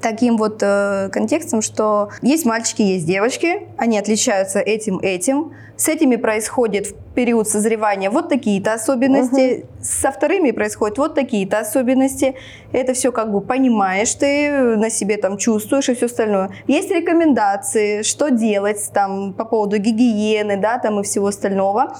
таким 0.00 0.36
вот 0.36 0.62
э, 0.62 1.08
контекстом, 1.10 1.62
что 1.62 2.10
есть 2.22 2.44
мальчики, 2.44 2.82
есть 2.82 3.06
девочки, 3.06 3.68
они 3.78 3.98
отличаются 3.98 4.60
этим, 4.60 4.98
этим. 4.98 5.54
С 5.76 5.88
этими 5.88 6.16
происходит 6.16 6.94
период 7.14 7.48
созревания 7.48 8.10
вот 8.10 8.28
такие-то 8.28 8.74
особенности, 8.74 9.66
со 9.80 10.10
вторыми 10.10 10.50
происходят 10.50 10.98
вот 10.98 11.14
такие-то 11.14 11.60
особенности. 11.60 12.34
Это 12.72 12.92
все 12.92 13.12
как 13.12 13.30
бы 13.32 13.40
понимаешь 13.40 14.14
ты, 14.14 14.76
на 14.76 14.90
себе 14.90 15.16
там 15.16 15.38
чувствуешь 15.38 15.88
и 15.88 15.94
все 15.94 16.06
остальное. 16.06 16.50
Есть 16.66 16.90
рекомендации, 16.90 18.02
что 18.02 18.30
делать 18.30 18.90
там 18.92 19.32
по 19.32 19.44
поводу 19.44 19.78
гигиены, 19.78 20.56
да, 20.56 20.78
там 20.78 21.00
и 21.00 21.02
всего 21.02 21.28
остального. 21.28 21.96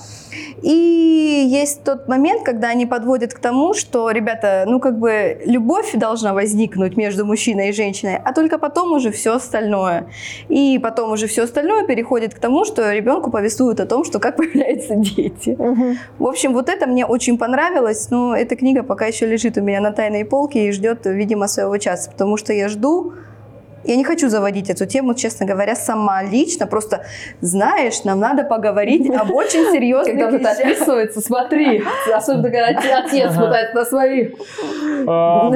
И 0.63 1.45
есть 1.47 1.85
тот 1.85 2.09
момент, 2.09 2.43
когда 2.43 2.69
они 2.69 2.87
подводят 2.87 3.35
к 3.35 3.39
тому, 3.39 3.75
что, 3.75 4.11
ребята, 4.11 4.65
ну 4.67 4.81
как 4.81 4.99
бы 4.99 5.41
любовь 5.45 5.93
должна 5.95 6.35
возникнуть 6.35 6.97
между 6.97 7.25
мужчиной 7.25 7.69
и 7.69 7.73
женщиной, 7.73 8.19
а 8.25 8.33
только 8.33 8.59
потом 8.59 8.93
уже 8.93 9.11
все 9.11 9.35
остальное. 9.35 10.09
И 10.49 10.81
потом 10.83 11.13
уже 11.13 11.27
все 11.27 11.45
остальное 11.45 11.87
переходит 11.87 12.35
к 12.35 12.39
тому, 12.39 12.65
что 12.65 12.93
ребенку 12.93 13.31
повествуют 13.31 13.81
о 13.81 13.87
том, 13.87 14.05
что 14.05 14.19
как 14.19 14.37
появляются 14.45 14.95
дети. 15.05 15.57
Мгм. 15.59 15.99
В 16.19 16.27
общем, 16.27 16.53
вот 16.53 16.69
это 16.69 16.87
мне 16.87 17.07
очень 17.07 17.39
понравилось, 17.39 18.11
но 18.11 18.37
эта 18.37 18.57
книга 18.57 18.83
пока 18.83 19.07
еще 19.07 19.27
лежит 19.27 19.59
у 19.59 19.63
меня 19.63 19.81
на 19.81 19.93
тайной 19.93 20.25
полке 20.25 20.69
и 20.69 20.73
ждет, 20.73 21.07
видимо, 21.07 21.49
своего 21.49 21.77
часа, 21.79 22.11
потому 22.11 22.37
что 22.37 22.53
я 22.53 22.69
жду, 22.69 23.13
я 23.85 23.97
не 23.97 24.05
хочу 24.05 24.29
заводить 24.29 24.71
эту 24.71 24.87
тему, 24.87 25.15
честно 25.15 25.47
говоря, 25.47 25.75
сама 25.77 26.23
лично. 26.23 26.67
Просто, 26.67 27.05
знаешь, 27.41 28.05
нам 28.05 28.21
надо 28.21 28.45
поговорить 28.45 29.11
об 29.11 29.33
очень 29.33 29.71
серьезных 29.73 30.19
Когда 30.19 30.29
кто-то 30.29 30.53
вещах. 30.53 30.73
отписывается, 30.73 31.21
смотри, 31.21 31.83
особенно 32.13 32.51
когда 32.51 32.69
отец, 32.69 33.35
пытается 33.35 33.75
на 33.75 33.85
своих. 33.85 34.33
А, 35.07 35.51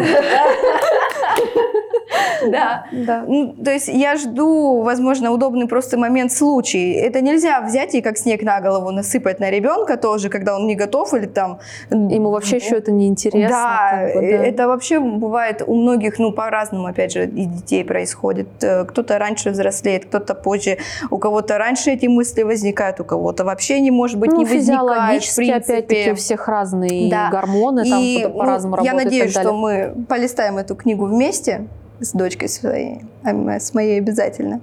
Да. 2.46 2.86
Да. 2.92 3.24
Ну, 3.26 3.54
то 3.64 3.70
есть 3.70 3.88
я 3.88 4.16
жду, 4.16 4.82
возможно, 4.82 5.30
удобный 5.30 5.66
просто 5.66 5.98
момент 5.98 6.32
случай. 6.32 6.92
Это 6.92 7.20
нельзя 7.20 7.60
взять 7.60 7.94
и 7.94 8.00
как 8.00 8.18
снег 8.18 8.42
на 8.42 8.60
голову 8.60 8.90
насыпать 8.90 9.40
на 9.40 9.50
ребенка 9.50 9.96
тоже, 9.96 10.28
когда 10.28 10.56
он 10.56 10.66
не 10.66 10.74
готов 10.74 11.14
или 11.14 11.26
там... 11.26 11.58
Ему 11.90 12.30
вообще 12.30 12.56
еще 12.56 12.76
это 12.76 12.90
не 12.92 13.08
интересно. 13.08 13.48
Да, 13.48 14.08
как 14.12 14.14
бы, 14.14 14.22
это 14.22 14.68
вообще 14.68 15.00
бывает 15.00 15.62
у 15.66 15.74
многих, 15.74 16.18
ну, 16.18 16.32
по-разному, 16.32 16.86
опять 16.86 17.12
же, 17.12 17.24
и 17.24 17.44
детей 17.44 17.84
происходит. 17.84 18.17
Э, 18.62 18.84
Кто-то 18.84 19.18
раньше 19.18 19.50
взрослеет, 19.50 20.06
кто-то 20.06 20.34
позже. 20.34 20.78
У 21.10 21.18
кого-то 21.18 21.58
раньше 21.58 21.90
эти 21.90 22.06
мысли 22.06 22.42
возникают, 22.42 23.00
у 23.00 23.04
кого-то 23.04 23.44
вообще 23.44 23.80
не 23.80 23.90
может 23.90 24.18
быть, 24.18 24.30
ну, 24.30 24.38
не 24.38 24.44
возникает, 24.44 24.66
в 24.66 24.70
физиологически, 24.70 25.50
опять-таки, 25.50 25.86
принципе. 25.86 26.12
у 26.12 26.16
всех 26.16 26.48
разные 26.48 27.10
Да. 27.10 27.30
гормоны, 27.30 27.84
там 27.84 28.00
И, 28.00 28.24
ну, 28.24 28.38
по-разному 28.38 28.76
я 28.76 28.92
работает 28.92 29.04
надеюсь, 29.04 29.30
что 29.30 29.52
мы 29.52 29.94
полистаем 30.08 30.58
эту 30.58 30.74
книгу 30.74 31.04
вместе 31.06 31.66
с 32.00 32.12
дочкой 32.12 32.48
своей, 32.48 33.00
а 33.24 33.58
с 33.58 33.74
моей 33.74 33.98
обязательно. 33.98 34.60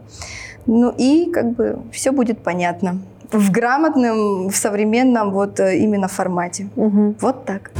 Ну 0.67 0.93
и 0.97 1.29
как 1.31 1.51
бы 1.51 1.79
все 1.91 2.12
будет 2.12 2.39
понятно. 2.39 3.00
В 3.31 3.51
грамотном, 3.51 4.50
в 4.50 4.55
современном 4.55 5.31
вот 5.31 5.59
э, 5.59 5.77
именно 5.77 6.07
формате. 6.07 6.67
Мгм. 6.75 7.15
Вот 7.19 7.45
так. 7.45 7.71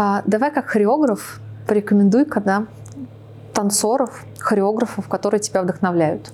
А, 0.00 0.22
давай 0.26 0.52
как 0.52 0.66
хореограф 0.68 1.40
порекомендуй-ка 1.66 2.40
нам 2.44 2.68
танцоров, 3.52 4.24
хореографов, 4.38 5.08
которые 5.08 5.40
тебя 5.40 5.60
вдохновляют. 5.62 6.30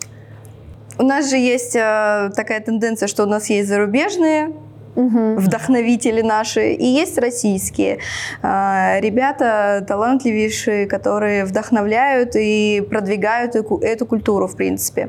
У 0.98 1.02
нас 1.02 1.30
же 1.30 1.36
есть 1.38 1.74
э, 1.74 2.30
такая 2.36 2.60
тенденция, 2.60 3.08
что 3.08 3.22
у 3.22 3.26
нас 3.26 3.48
есть 3.48 3.66
зарубежные 3.70 4.52
Мгм. 4.96 5.36
вдохновители 5.38 6.20
наши, 6.20 6.72
и 6.74 6.84
есть 6.84 7.16
российские 7.16 8.00
э, 8.42 9.00
ребята 9.00 9.82
талантливейшие, 9.88 10.86
которые 10.86 11.46
вдохновляют 11.46 12.36
и 12.36 12.86
продвигают 12.90 13.56
эку- 13.56 13.80
эту 13.80 14.04
культуру, 14.04 14.46
в 14.46 14.56
принципе. 14.56 15.08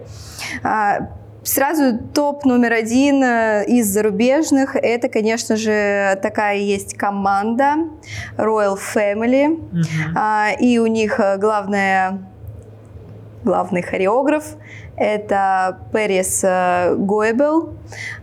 Сразу 1.45 1.99
топ 2.11 2.43
номер 2.43 2.73
один 2.73 3.23
э, 3.23 3.65
из 3.67 3.85
зарубежных, 3.93 4.75
это, 4.75 5.09
конечно 5.09 5.55
же, 5.55 6.19
такая 6.23 6.57
есть 6.57 6.95
команда 6.97 7.75
Royal 8.35 8.75
Family, 8.95 9.59
а, 10.17 10.49
и 10.59 10.79
у 10.79 10.87
них 10.87 11.19
э, 11.19 11.37
главная, 11.37 12.23
главный 13.43 13.83
хореограф 13.83 14.43
это 14.97 15.77
Перес 15.93 16.41
э, 16.43 16.95
Гойбел. 16.97 17.73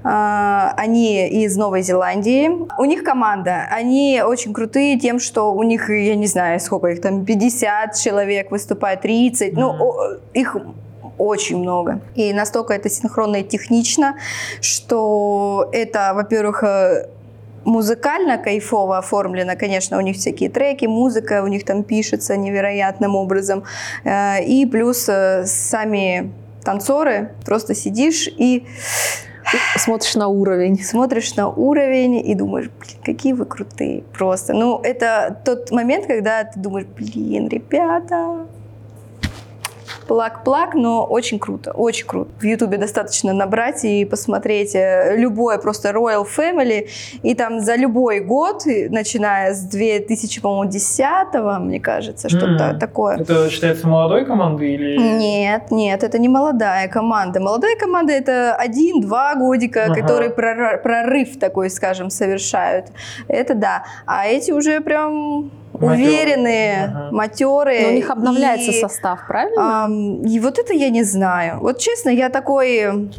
А, 0.03 0.73
Они 0.77 1.29
из 1.29 1.57
Новой 1.57 1.83
Зеландии. 1.83 2.51
У 2.79 2.85
них 2.87 3.05
команда. 3.05 3.69
Они 3.71 4.23
очень 4.25 4.53
крутые 4.55 4.99
тем, 4.99 5.21
что 5.21 5.53
у 5.53 5.63
них, 5.63 5.91
я 5.91 6.17
не 6.17 6.27
знаю, 6.27 6.59
сколько 6.61 6.89
их 6.89 7.01
там, 7.03 7.25
50 7.25 7.95
человек 7.95 8.51
выступает, 8.51 9.03
30. 9.03 9.53
Ну, 9.53 9.73
Мгм. 9.73 9.83
о- 9.83 10.17
их 10.33 10.57
очень 11.19 11.59
много. 11.59 12.01
И 12.15 12.33
настолько 12.33 12.75
это 12.75 12.89
синхронно 12.89 13.37
и 13.37 13.45
технично, 13.45 14.17
что 14.61 15.69
это, 15.73 16.13
во-первых, 16.15 16.65
э, 16.65 17.07
музыкально 17.65 18.39
кайфово 18.39 18.99
оформлено, 18.99 19.55
конечно, 19.57 19.99
у 19.99 20.01
них 20.01 20.17
всякие 20.17 20.51
треки, 20.51 20.87
музыка 20.87 21.43
у 21.43 21.47
них 21.47 21.65
там 21.65 21.83
пишется 21.83 22.37
невероятным 22.37 23.15
образом. 23.15 23.65
Э, 24.05 24.43
И 24.43 24.67
плюс 24.67 25.09
э, 25.09 25.45
сами 25.47 26.33
танцоры, 26.65 27.31
просто 27.45 27.75
сидишь 27.75 28.29
и 28.29 28.67
Смотришь 29.77 30.15
на 30.15 30.29
уровень. 30.29 30.83
смотришь 30.83 31.35
на 31.35 31.49
уровень 31.49 32.17
и 32.27 32.35
думаешь, 32.35 32.71
блин, 32.79 32.97
какие 33.05 33.33
вы 33.33 33.45
крутые 33.45 34.03
просто. 34.17 34.55
Ну, 34.55 34.81
это 34.83 35.37
тот 35.45 35.71
момент, 35.73 36.07
когда 36.07 36.45
ты 36.45 36.59
думаешь, 36.61 36.87
блин, 36.87 37.49
ребята, 37.49 38.47
плак-плак, 40.13 40.75
но 40.75 41.07
очень 41.07 41.39
круто, 41.39 41.73
очень 41.73 42.07
круто. 42.07 42.31
В 42.39 42.45
Ютубе 42.45 42.77
достаточно 42.77 43.33
набрать 43.33 43.83
и 43.85 44.05
посмотреть 44.05 44.75
э, 44.75 45.15
любое 45.17 45.57
просто 45.57 45.89
Royal 45.89 46.27
Family, 46.27 46.89
и 47.23 47.35
там 47.35 47.61
за 47.61 47.77
любой 47.77 48.21
год, 48.21 48.65
начиная 48.91 49.55
с 49.55 49.61
2010 49.63 51.35
мне 51.61 51.81
кажется, 51.81 52.29
что-то 52.29 52.65
М. 52.65 52.79
такое. 52.79 53.17
Это 53.17 53.49
считается 53.49 53.89
молодой 53.89 54.27
командой 54.27 54.75
или... 54.75 54.99
Нет, 54.99 55.71
нет, 55.71 56.05
это 56.05 56.19
не 56.19 56.29
молодая 56.29 56.89
команда. 56.89 57.41
Молодая 57.41 57.77
команда 57.77 58.13
это 58.13 58.55
один-два 58.55 59.35
годика, 59.37 59.85
Ага. 59.85 59.95
которые 59.95 60.29
прорыв 60.31 61.39
такой, 61.39 61.71
скажем, 61.71 62.11
совершают. 62.11 62.87
Это 63.29 63.55
да. 63.55 63.85
А 64.05 64.27
эти 64.27 64.53
уже 64.53 64.81
прям. 64.81 65.51
Уверенные, 65.87 66.85
Ага. 66.85 67.09
матерые. 67.13 67.83
Но 67.83 67.89
у 67.89 67.93
них 67.93 68.11
обновляется 68.11 68.71
и, 68.71 68.81
состав, 68.81 69.27
правильно? 69.27 69.85
ам, 69.85 70.23
и 70.25 70.41
вот 70.41 70.59
это 70.59 70.73
я 70.73 70.91
не 70.91 71.03
знаю. 71.03 71.59
Вот 71.61 71.79
честно, 71.79 72.11
я 72.11 72.29
такой 72.29 73.11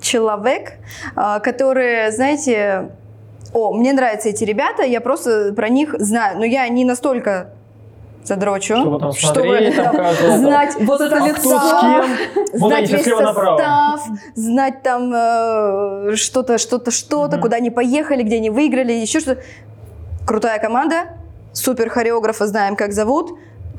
человек, 0.00 0.74
а, 1.16 1.40
который, 1.40 2.10
знаете, 2.12 2.90
о, 3.52 3.72
мне 3.72 3.92
нравятся 3.92 4.28
эти 4.28 4.44
ребята, 4.44 4.82
я 4.82 5.00
просто 5.00 5.52
про 5.54 5.68
них 5.68 5.94
знаю, 5.98 6.38
но 6.38 6.44
я 6.44 6.68
не 6.68 6.84
настолько 6.84 7.50
задрочу, 8.24 8.76
Чтобы 8.76 8.98
там 9.00 9.12
чтобы 9.12 9.70
там 9.76 9.96
каждого, 9.96 10.38
знать 10.38 10.76
Вот 10.80 11.00
это 11.00 11.16
лицо. 11.18 11.60
знать 12.54 12.90
весь 12.90 13.04
состав, 13.04 14.00
знать 14.34 14.82
там 14.82 15.12
э, 15.14 16.16
что-то, 16.16 16.56
что-то, 16.58 16.90
что-то, 16.90 17.36
куда 17.38 17.58
они 17.58 17.70
поехали, 17.70 18.22
где 18.22 18.36
они 18.36 18.48
выиграли, 18.50 18.92
еще 18.92 19.20
что-то. 19.20 19.42
Крутая 20.26 20.58
команда, 20.58 20.96
супер 21.54 21.88
хореографа 21.88 22.46
знаем, 22.46 22.76
как 22.76 22.92
зовут, 22.92 23.32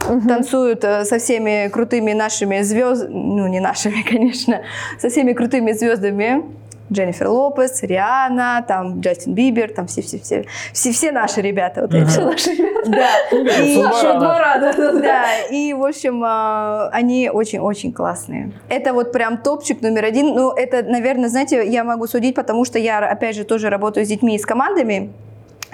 Мгм. 0.09 0.27
танцуют 0.27 0.83
э, 0.83 1.05
со 1.05 1.19
всеми 1.19 1.69
крутыми 1.69 2.13
нашими 2.13 2.61
звездами, 2.63 3.13
ну 3.13 3.47
не 3.47 3.59
нашими, 3.59 4.01
конечно, 4.09 4.61
со 4.99 5.09
всеми 5.09 5.33
крутыми 5.33 5.71
звездами. 5.73 6.43
Дженнифер 6.91 7.29
Лопес, 7.29 7.81
Риана, 7.81 8.63
там 8.67 8.99
Джастин 8.99 9.33
Бибер, 9.33 9.73
там 9.73 9.87
все-все-все, 9.87 10.45
все, 10.71 10.91
все 10.91 11.11
наши 11.11 11.41
ребята. 11.41 11.81
Вот 11.81 11.91
эти. 11.95 12.05
Все 12.05 12.21
наши 12.25 12.51
ребята. 12.51 12.83
Да. 12.85 13.63
И- 13.63 13.81
Наши 13.81 14.13
двора, 14.13 14.57
да, 15.01 15.25
и, 15.49 15.73
в 15.73 15.83
общем, 15.83 16.21
а, 16.23 16.89
они 16.91 17.31
очень-очень 17.33 17.91
классные. 17.91 18.51
Это 18.69 18.93
вот 18.93 19.11
прям 19.11 19.37
топчик 19.39 19.81
номер 19.81 20.05
один. 20.05 20.35
Ну, 20.35 20.51
это, 20.51 20.83
наверное, 20.83 21.27
знаете, 21.29 21.67
я 21.67 21.83
могу 21.83 22.05
судить, 22.05 22.35
потому 22.35 22.65
что 22.65 22.77
я, 22.77 22.99
опять 22.99 23.35
же, 23.35 23.45
тоже 23.45 23.69
работаю 23.71 24.05
с 24.05 24.09
детьми 24.09 24.35
и 24.35 24.37
с 24.37 24.45
командами. 24.45 25.11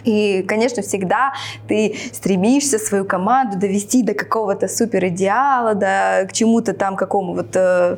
И, 0.03 0.43
конечно, 0.47 0.81
всегда 0.81 1.33
ты 1.67 1.95
стремишься 2.13 2.79
свою 2.79 3.05
команду 3.05 3.57
довести 3.57 4.03
до 4.03 4.13
какого-то 4.13 4.67
супер 4.67 5.07
идеала, 5.07 5.73
до 5.73 6.27
к 6.29 6.33
чему-то 6.33 6.73
там 6.73 6.95
какому 6.95 7.33
вот 7.33 7.55
э, 7.55 7.97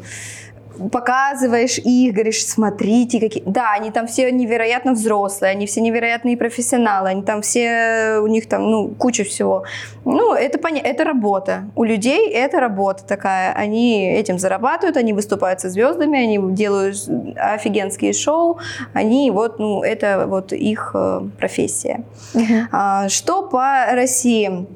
показываешь 0.91 1.77
их, 1.77 2.13
говоришь, 2.13 2.45
смотрите, 2.45 3.19
какие... 3.19 3.43
Да, 3.45 3.73
они 3.73 3.91
там 3.91 4.07
все 4.07 4.31
невероятно 4.31 4.93
взрослые, 4.93 5.51
они 5.51 5.65
все 5.65 5.81
невероятные 5.81 6.37
профессионалы, 6.37 7.09
они 7.09 7.21
там 7.21 7.41
все, 7.41 8.19
у 8.21 8.27
них 8.27 8.47
там, 8.47 8.69
ну, 8.69 8.89
куча 8.89 9.23
всего. 9.23 9.63
Ну, 10.05 10.33
это, 10.33 10.57
поня... 10.57 10.81
это 10.83 11.03
работа. 11.03 11.65
У 11.75 11.83
людей 11.83 12.29
это 12.29 12.59
работа 12.59 13.03
такая. 13.05 13.53
Они 13.53 14.09
этим 14.09 14.39
зарабатывают, 14.39 14.97
они 14.97 15.13
выступают 15.13 15.61
со 15.61 15.69
звездами, 15.69 16.19
они 16.19 16.53
делают 16.53 16.97
офигенские 17.35 18.13
шоу, 18.13 18.59
они 18.93 19.31
вот, 19.31 19.59
ну, 19.59 19.83
это 19.83 20.25
вот 20.27 20.53
их 20.53 20.91
э, 20.93 21.21
профессия. 21.39 22.03
А, 22.71 23.09
Что 23.09 23.43
по 23.43 23.85
России? 23.91 24.67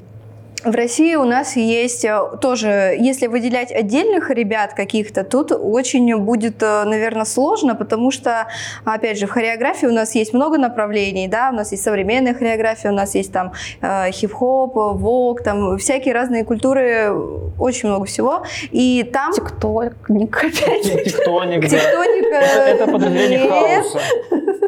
В 0.64 0.72
России 0.72 1.14
у 1.16 1.24
нас 1.24 1.56
есть 1.56 2.04
э, 2.04 2.20
тоже, 2.42 2.96
если 3.00 3.28
выделять 3.28 3.72
отдельных 3.72 4.32
ребят 4.32 4.74
каких-то, 4.74 5.24
тут 5.24 5.52
очень 5.52 6.18
будет, 6.18 6.62
наверное, 6.62 7.26
сложно, 7.26 7.76
потому 7.76 8.10
что, 8.10 8.48
опять 8.84 9.20
же, 9.20 9.28
в 9.28 9.30
хореографии 9.30 9.86
у 9.86 9.94
нас 9.94 10.16
есть 10.16 10.34
много 10.34 10.58
направлений, 10.58 11.28
да, 11.28 11.50
у 11.52 11.56
нас 11.56 11.72
есть 11.72 11.84
современная 11.84 12.34
хореография, 12.34 12.92
у 12.92 12.96
нас 12.96 13.14
есть 13.14 13.32
там 13.32 13.54
э, 13.82 14.10
хип-хоп, 14.12 14.74
вок, 14.76 15.44
там 15.44 15.78
всякие 15.78 16.16
разные 16.16 16.44
культуры, 16.44 17.12
очень 17.60 17.90
много 17.90 18.06
всего, 18.06 18.44
и 18.72 19.08
там 19.14 19.34
тиктоник 19.34 20.38
опять. 20.44 20.84
Тектоник, 21.06 21.62
да. 21.62 21.68
тектоника... 21.68 22.36
Это 22.36 22.92
подразделение 22.92 23.48
хаоса. 23.48 24.00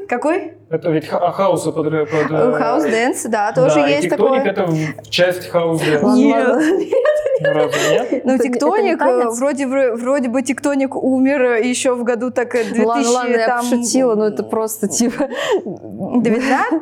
Какой? 0.09 0.53
Это 0.71 0.89
ведь 0.89 1.07
ха- 1.07 1.31
хауса 1.31 1.71
под... 1.71 1.85
под, 1.85 2.31
э, 2.31 2.51
House 2.53 2.83
dance, 2.83 3.23
да, 3.25 3.51
тоже 3.51 3.75
да, 3.75 3.87
и 3.87 3.91
есть 3.91 4.09
тектоник 4.09 4.43
такое. 4.55 4.87
это 4.95 5.09
часть 5.09 5.47
house 5.49 5.79
dance. 5.81 6.01
Ладно, 6.01 6.17
Нет. 6.19 6.93
ладно. 7.41 7.53
Разве 7.53 7.79
нет? 7.91 8.25
Ну, 8.25 8.37
тектоник, 8.37 8.99
танец? 8.99 9.25
э, 9.25 9.29
вроде, 9.29 9.67
бы- 9.67 9.95
вроде 9.95 10.29
бы 10.29 10.41
тектоник 10.41 10.95
умер 10.95 11.63
еще 11.63 11.93
в 11.93 12.03
году 12.03 12.31
так 12.31 12.55
э, 12.55 12.63
2000 12.63 12.85
Ладно, 12.85 13.09
ладно, 13.09 13.35
я 13.35 13.47
там, 13.47 13.59
пошутила, 13.61 14.15
но 14.15 14.27
это 14.27 14.43
просто 14.43 14.87
типа... 14.87 15.29
19 15.63 16.81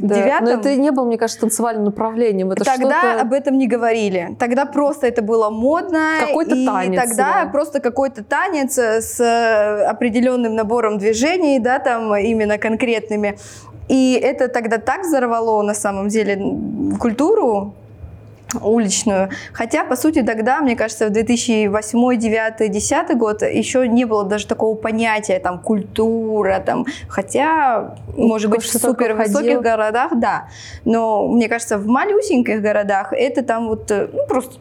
Да, 0.00 0.14
девятом. 0.14 0.44
Но 0.44 0.50
это 0.52 0.76
не 0.76 0.90
было, 0.90 1.04
мне 1.04 1.18
кажется, 1.18 1.40
танцевальным 1.40 1.84
направлением. 1.84 2.52
Это 2.52 2.64
Тогда 2.64 3.20
об 3.20 3.32
этом 3.32 3.58
не 3.58 3.66
говорили. 3.66 4.36
Тогда 4.38 4.66
просто 4.66 5.06
это 5.06 5.22
было 5.22 5.50
модно. 5.50 6.00
Какой-то 6.20 6.54
и 6.54 6.66
танец, 6.66 7.00
тогда 7.00 7.44
да. 7.44 7.50
просто 7.50 7.80
какой-то 7.80 8.24
танец 8.24 8.78
э, 8.78 9.00
с 9.00 9.84
определенным 9.88 10.54
набором 10.54 10.98
движений, 10.98 11.58
да, 11.58 11.78
там 11.78 12.14
именно 12.16 12.58
конкретными. 12.58 13.36
И 13.88 14.18
это 14.22 14.48
тогда 14.48 14.78
так 14.78 15.02
взорвало 15.02 15.62
на 15.62 15.74
самом 15.74 16.08
деле 16.08 16.38
культуру 16.98 17.74
уличную. 18.62 19.30
Хотя, 19.52 19.84
по 19.84 19.96
сути, 19.96 20.22
тогда, 20.22 20.60
мне 20.60 20.76
кажется, 20.76 21.06
в 21.06 21.10
2008, 21.10 21.98
2009, 21.98 22.56
2010 22.56 23.16
год 23.16 23.42
еще 23.42 23.88
не 23.88 24.04
было 24.04 24.24
даже 24.24 24.46
такого 24.46 24.74
понятия, 24.74 25.38
там, 25.38 25.58
культура, 25.58 26.62
там, 26.64 26.86
хотя, 27.08 27.96
может 28.16 28.50
быть, 28.50 28.62
в 28.62 28.78
супер 28.78 29.14
высоких 29.14 29.60
городах, 29.60 30.12
да. 30.16 30.48
Но, 30.84 31.28
мне 31.28 31.48
кажется, 31.48 31.78
в 31.78 31.86
малюсеньких 31.86 32.60
городах 32.60 33.12
это 33.12 33.42
там 33.42 33.68
вот, 33.68 33.90
э, 33.90 34.08
ну, 34.12 34.26
просто 34.26 34.58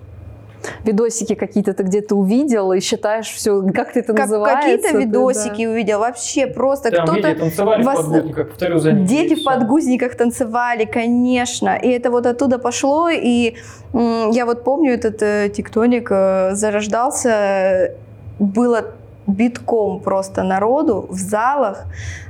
Видосики 0.83 1.35
какие-то 1.35 1.73
ты 1.73 1.83
где-то 1.83 2.15
увидел 2.15 2.71
и 2.73 2.79
считаешь 2.79 3.27
все, 3.27 3.61
как 3.73 3.93
ты 3.93 3.99
это 3.99 4.13
как 4.13 4.25
называется. 4.25 4.61
какие-то 4.61 4.93
да, 4.93 4.99
видосики 4.99 5.65
увидел, 5.65 5.99
вообще 5.99 6.47
просто 6.47 6.91
Там 6.91 7.05
кто-то... 7.05 7.21
дети 7.21 7.39
танцевали 7.39 7.83
вас- 7.83 7.99
в 7.99 8.03
подгузниках, 8.03 8.47
повторю 8.49 8.79
за 8.79 8.91
ними. 8.91 9.05
Дети 9.05 9.35
в 9.35 9.43
подгузниках 9.43 10.15
танцевали, 10.15 10.85
конечно. 10.85 11.75
И 11.75 11.87
это 11.89 12.09
вот 12.11 12.25
оттуда 12.25 12.59
пошло. 12.59 13.09
И 13.09 13.55
м, 13.93 14.31
я 14.31 14.45
вот 14.45 14.63
помню, 14.63 14.93
этот 14.93 15.21
э, 15.21 15.49
тектоник 15.49 16.07
э, 16.11 16.51
зарождался. 16.55 17.91
Было 18.39 18.85
битком 19.27 19.99
просто 19.99 20.43
народу 20.43 21.05
в 21.09 21.17
залах, 21.17 21.85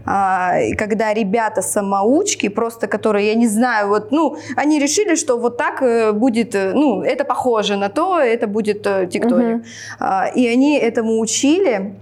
а, 0.05 0.59
и 0.59 0.75
когда 0.75 1.13
ребята-самоучки, 1.13 2.49
просто 2.49 2.87
которые, 2.87 3.27
я 3.27 3.35
не 3.35 3.47
знаю, 3.47 3.87
вот, 3.87 4.11
ну, 4.11 4.37
они 4.55 4.79
решили, 4.79 5.15
что 5.15 5.37
вот 5.37 5.57
так 5.57 5.81
э, 5.81 6.11
будет, 6.11 6.55
э, 6.55 6.73
ну, 6.73 7.01
это 7.01 7.23
похоже 7.23 7.77
на 7.77 7.89
то, 7.89 8.19
это 8.19 8.47
будет 8.47 8.85
э, 8.85 9.07
тектоник. 9.07 9.55
Мгм. 9.55 9.63
А, 9.99 10.27
И 10.35 10.47
они 10.47 10.77
этому 10.77 11.19
учили. 11.19 11.95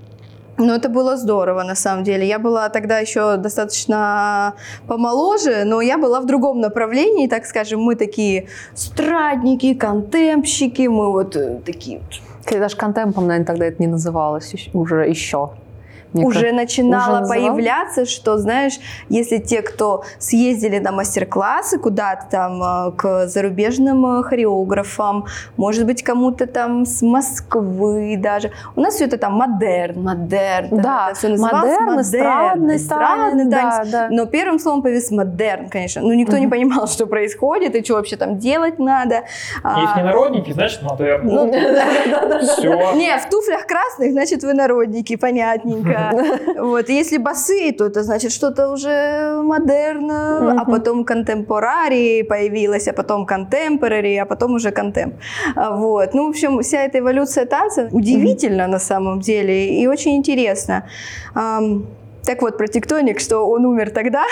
Но 0.58 0.75
это 0.75 0.89
было 0.89 1.17
здорово, 1.17 1.63
на 1.63 1.75
самом 1.75 2.04
деле. 2.04 2.27
Я 2.27 2.38
была 2.38 2.69
тогда 2.69 2.99
еще 2.99 3.38
достаточно 3.38 4.54
помоложе, 4.88 5.63
но 5.65 5.82
я 5.82 5.97
была 5.97 6.19
в 6.19 6.25
другом 6.25 6.60
направлении, 6.60 7.27
так 7.27 7.45
скажем. 7.45 7.80
Мы 7.82 7.95
такие 7.95 8.47
страдники, 8.75 9.73
контемпщики, 9.73 10.88
мы 10.88 11.12
вот 11.12 11.36
такие 11.65 12.01
Кстати, 12.41 12.60
Даже 12.60 12.75
контемпом, 12.75 13.27
наверное, 13.27 13.45
тогда 13.45 13.65
это 13.65 13.82
не 13.82 13.88
называлось 13.88 14.54
уже 14.73 15.08
еще. 15.08 15.51
Мне 16.13 16.26
уже 16.26 16.39
кажется. 16.39 16.56
начинало 16.56 17.19
называлось? 17.19 17.30
появляться, 17.30 18.06
что, 18.06 18.38
знаешь, 18.38 18.74
если 19.10 19.38
те, 19.38 19.62
кто 19.62 20.04
съездили 20.19 20.80
на 20.80 20.91
мастер-классы 20.91 21.80
куда-то 21.80 22.26
там 22.30 22.62
э, 22.63 22.91
к 22.97 23.28
зарубежным 23.28 24.19
э, 24.19 24.24
хореографам, 24.24 25.26
может 25.58 25.86
быть, 25.86 26.04
кому-то 26.04 26.47
там 26.47 26.86
с 26.86 27.02
Москвы 27.02 28.15
даже. 28.17 28.52
У 28.76 28.82
нас 28.82 28.95
все 28.95 29.06
это 29.06 29.17
там 29.17 29.34
модерн, 29.34 30.02
модерн. 30.04 30.67
Да, 30.82 31.08
это 31.12 31.19
всё 31.19 31.30
называлось 31.30 31.80
модерн, 31.80 32.02
эстрадный 32.02 32.76
эстрадный 32.78 33.50
танец, 33.50 33.76
танец. 33.76 33.91
да, 33.91 34.08
да. 34.08 34.08
Но 34.12 34.26
первым 34.26 34.60
словом 34.60 34.82
повис 34.82 35.12
модерн, 35.12 35.69
конечно. 35.69 36.02
Ну, 36.02 36.13
никто 36.13 36.38
не 36.38 36.41
Мгм. 36.47 36.52
понимал, 36.52 36.88
что 36.88 37.06
происходит 37.08 37.76
и 37.76 37.84
что 37.84 37.93
вообще 37.95 38.15
там 38.17 38.38
делать 38.38 38.80
надо. 38.80 39.24
А, 39.63 39.82
Если 39.82 40.02
народники, 40.02 40.52
значит, 40.52 40.82
модерн. 40.82 41.26
ну, 41.28 41.52
Все. 42.41 42.93
Не, 42.95 43.17
в 43.17 43.30
туфлях 43.30 43.65
красных, 43.65 44.12
значит, 44.12 44.43
вы 44.43 44.54
народники, 44.54 45.15
понятненько. 45.15 46.00
Да. 46.11 46.39
Вот. 46.61 46.89
Если 46.89 47.17
басы, 47.17 47.71
то 47.71 47.85
это 47.85 48.03
значит 48.03 48.31
что-то 48.31 48.71
уже 48.71 49.41
модерно, 49.43 50.61
а 50.61 50.65
потом 50.65 51.03
контемпорари 51.05 52.23
появилось, 52.23 52.87
а 52.87 52.93
потом 52.93 53.25
контемпорари, 53.25 54.17
а 54.17 54.25
потом 54.25 54.53
уже 54.55 54.71
контемп. 54.71 55.13
А, 55.55 55.75
Вот. 55.75 56.13
Ну, 56.13 56.25
в 56.25 56.29
общем, 56.29 56.61
вся 56.61 56.83
эта 56.83 56.99
эволюция 56.99 57.45
танца 57.45 57.89
удивительна 57.91 58.67
на 58.67 58.79
самом 58.79 59.19
деле 59.19 59.81
и 59.81 59.87
очень 59.87 60.15
интересно. 60.15 60.83
Так 62.25 62.41
вот, 62.41 62.57
про 62.57 62.67
тектоник, 62.67 63.19
что 63.19 63.47
он 63.47 63.65
умер 63.65 63.91
тогда. 63.91 64.23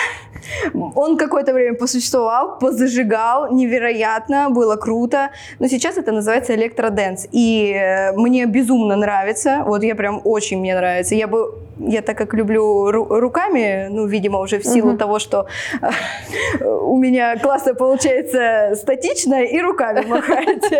Он 0.94 1.16
какое-то 1.16 1.52
время 1.52 1.74
посуществовал, 1.74 2.58
позажигал, 2.58 3.52
невероятно, 3.52 4.50
было 4.50 4.76
круто. 4.76 5.30
Но 5.58 5.68
сейчас 5.68 5.98
это 5.98 6.12
называется 6.12 6.54
электроденс. 6.54 7.26
И 7.32 7.72
э, 7.72 8.12
мне 8.12 8.46
безумно 8.46 8.96
нравится. 8.96 9.62
Вот 9.66 9.82
я 9.82 9.94
прям 9.94 10.20
очень 10.24 10.60
мне 10.60 10.74
нравится. 10.74 11.14
Я 11.14 11.26
бы 11.26 11.54
я 11.80 12.02
так 12.02 12.16
как 12.18 12.34
люблю 12.34 12.90
ру- 12.90 13.18
руками, 13.18 13.88
ну, 13.90 14.06
видимо, 14.06 14.38
уже 14.40 14.58
в 14.58 14.64
силу 14.64 14.90
Мгм. 14.90 14.98
того, 14.98 15.18
что 15.18 15.46
э, 15.80 16.64
у 16.64 16.96
меня 16.96 17.36
классно 17.38 17.74
получается 17.74 18.72
статично 18.76 19.42
и 19.42 19.60
руками 19.60 20.04
махать. 20.06 20.62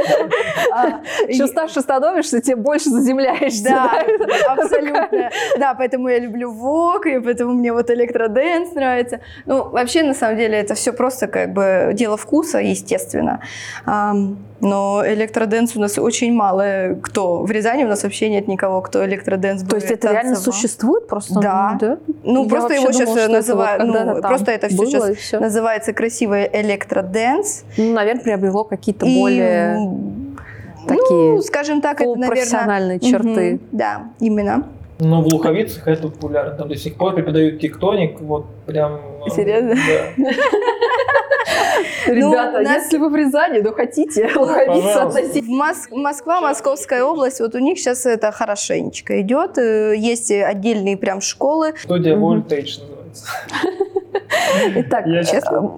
А, 0.73 1.01
Чем 1.33 1.49
старше 1.49 1.81
становишься, 1.81 2.41
тем 2.41 2.63
больше 2.63 2.91
заземляешься. 2.91 3.65
да, 3.65 4.05
абсолютно. 4.49 5.31
Да, 5.59 5.75
поэтому 5.75 6.09
я 6.09 6.19
люблю 6.21 6.53
вок, 6.53 7.07
и 7.07 7.19
поэтому 7.19 7.53
мне 7.55 7.73
вот 7.73 7.91
электроденс 7.91 8.73
нравится. 8.75 9.21
Ну, 9.47 9.69
вообще, 9.71 10.03
на 10.03 10.15
самом 10.15 10.37
деле, 10.37 10.59
это 10.59 10.75
все 10.75 10.93
просто 10.93 11.27
как 11.27 11.53
бы 11.53 11.91
дело 11.95 12.17
вкуса, 12.17 12.59
естественно. 12.59 13.41
Но 14.61 15.03
электроденс 15.07 15.75
у 15.77 15.81
нас 15.81 15.99
очень 15.99 16.35
мало 16.35 16.95
кто. 17.03 17.43
В 17.43 17.51
Рязани 17.51 17.85
у 17.85 17.89
нас 17.89 18.03
вообще 18.03 18.29
нет 18.29 18.47
никого, 18.47 18.83
кто 18.83 19.05
электроденс 19.07 19.63
То 19.63 19.77
есть 19.77 19.91
это 19.91 20.09
реально 20.13 20.35
танцевал. 20.35 20.55
Существует 20.90 21.09
просто? 21.09 21.40
Да. 21.40 21.79
да? 21.81 21.98
Ну, 22.24 22.44
Я 22.44 22.50
просто 22.50 22.74
его 22.74 22.90
думала, 22.90 22.92
сейчас 22.92 23.16
это 23.16 23.33
называют, 23.33 23.85
ну, 23.85 24.22
просто 24.22 24.50
это 24.53 24.68
все 24.68 24.87
сейчас 24.87 25.11
и 25.11 25.14
всё. 25.14 25.40
называется 25.40 25.92
красивый 25.92 26.48
электроденс. 26.53 27.64
Ну, 27.76 27.92
наверное, 27.92 28.22
приобрело 28.22 28.64
какие-то 28.64 29.07
И, 29.07 29.18
более 29.18 29.79
такие 30.87 31.33
ну, 31.35 31.42
скажем 31.42 31.81
так, 31.81 32.00
это, 32.00 32.05
наверное... 32.11 32.29
полупрофессиональные 32.29 33.00
черты. 33.00 33.53
Мгм, 33.55 33.61
Да, 33.72 34.03
именно. 34.20 34.66
Но 34.98 35.22
в 35.22 35.26
Луховицах 35.33 35.88
это 35.88 36.09
популярно. 36.09 36.57
Там 36.57 36.68
до 36.68 36.76
сих 36.76 36.96
пор 36.96 37.14
преподают 37.14 37.61
тектоник, 37.61 38.20
вот 38.20 38.46
прям... 38.66 39.00
э, 39.26 39.31
Серьезно? 39.31 39.74
Да. 39.74 40.24
Ребята, 42.07 42.59
Ну, 42.59 42.65
нас- 42.65 42.85
если 42.85 42.99
вы 42.99 43.09
в 43.11 43.15
Рязани, 43.17 43.61
ну 43.61 43.73
хотите, 43.73 44.27
Мос- 45.49 45.89
Москва, 45.91 46.41
Московская 46.41 47.03
область, 47.05 47.41
вот 47.41 47.55
у 47.55 47.59
них 47.59 47.79
сейчас 47.79 48.07
это 48.07 48.33
хорошенечко 48.33 49.21
идет. 49.21 49.59
Э, 49.59 49.95
Есть 49.97 50.31
отдельные 50.31 50.97
прям 50.97 51.21
школы. 51.21 51.75
Студия. 51.83 52.17
Voltage 52.17 52.81
называется. 52.81 53.27
Итак, 54.77 55.07
Я 55.07 55.23
честно? 55.25 55.73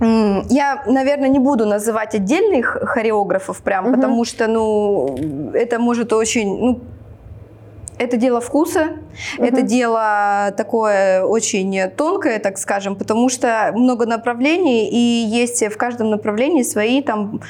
Я, 0.48 0.82
наверное, 0.86 1.28
не 1.28 1.38
буду 1.38 1.66
называть 1.66 2.14
отдельных 2.14 2.76
хореографов 2.82 3.62
прям, 3.62 3.84
Мгм. 3.86 3.94
потому 3.94 4.24
что, 4.24 4.46
ну, 4.46 5.16
это 5.54 5.78
может 5.78 6.12
очень, 6.12 6.48
ну, 6.58 6.80
это 7.98 8.16
дело 8.16 8.40
вкуса, 8.40 8.96
это 9.38 9.58
Мгм. 9.58 9.66
дело 9.66 10.54
такое 10.56 11.24
очень 11.24 11.90
тонкое, 11.90 12.38
так 12.38 12.58
скажем, 12.58 12.96
потому 12.96 13.28
что 13.28 13.72
много 13.74 14.06
направлений, 14.06 14.88
и 14.88 15.26
есть 15.26 15.62
в 15.62 15.76
каждом 15.76 16.10
направлении 16.10 16.62
свои 16.62 17.02
там 17.02 17.40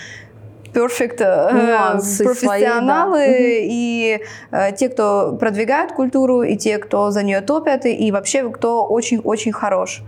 perfect 0.72 1.16
э, 1.20 1.50
Нюансы 1.52 2.24
профессионалы 2.24 3.18
свои, 3.18 3.28
да. 3.28 3.66
и 3.70 4.20
э, 4.50 4.72
те, 4.76 4.88
кто 4.88 5.37
продвигают 5.38 5.92
культуру, 5.92 6.42
и 6.42 6.56
те, 6.56 6.78
кто 6.78 7.11
за 7.11 7.22
нее 7.22 7.40
топят, 7.40 7.87
и 7.87 8.12
вообще 8.12 8.48
кто 8.50 8.84
очень-очень 8.84 9.52
хорош. 9.52 10.02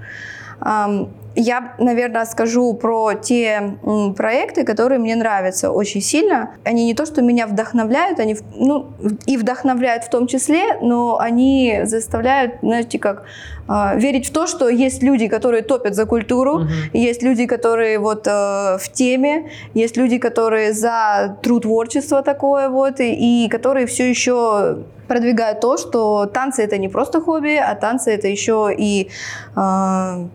Ам, 0.61 1.09
Я, 1.37 1.75
наверное, 1.79 2.25
скажу 2.25 2.75
про 2.75 3.15
те 3.15 3.79
проекты, 4.17 4.65
которые 4.65 4.99
мне 4.99 5.15
нравятся 5.15 5.71
очень 5.71 6.01
сильно. 6.01 6.51
Они 6.65 6.87
не 6.87 6.95
то, 6.95 7.07
что 7.07 7.23
меня 7.23 7.47
вдохновляют, 7.47 8.19
они 8.19 8.37
ну, 8.57 8.89
и 9.27 9.37
вдохновляют 9.37 10.05
в 10.05 10.11
том 10.11 10.27
числе, 10.27 10.79
но 10.83 11.19
они 11.19 11.83
заставляют, 11.85 12.55
знаете, 12.63 12.99
как 12.99 13.25
а, 13.69 13.95
верить 13.95 14.27
в 14.29 14.33
то, 14.33 14.49
что 14.49 14.69
есть 14.69 15.03
люди, 15.03 15.29
которые 15.29 15.63
топят 15.63 15.95
за 15.95 16.05
культуру, 16.05 16.59
Мгм. 16.59 16.69
есть 16.93 17.23
люди, 17.23 17.47
которые 17.47 18.01
вот 18.01 18.27
э, 18.27 18.31
в 18.79 18.89
теме, 18.93 19.51
есть 19.75 19.97
люди, 19.97 20.19
которые 20.19 20.73
за 20.73 21.39
труд 21.43 21.63
творчества 21.63 22.23
такое 22.23 22.69
вот, 22.69 22.99
и, 22.99 23.45
и 23.45 23.49
которые 23.49 23.87
все 23.87 24.09
еще 24.11 24.79
продвигают 25.07 25.61
то, 25.61 25.77
что 25.77 26.27
танцы 26.27 26.63
это 26.65 26.79
не 26.79 26.89
просто 26.89 27.21
хобби, 27.21 27.55
а 27.55 27.75
танцы 27.77 28.11
это 28.11 28.27
еще 28.27 28.75
и 28.77 29.11
э, 29.57 30.27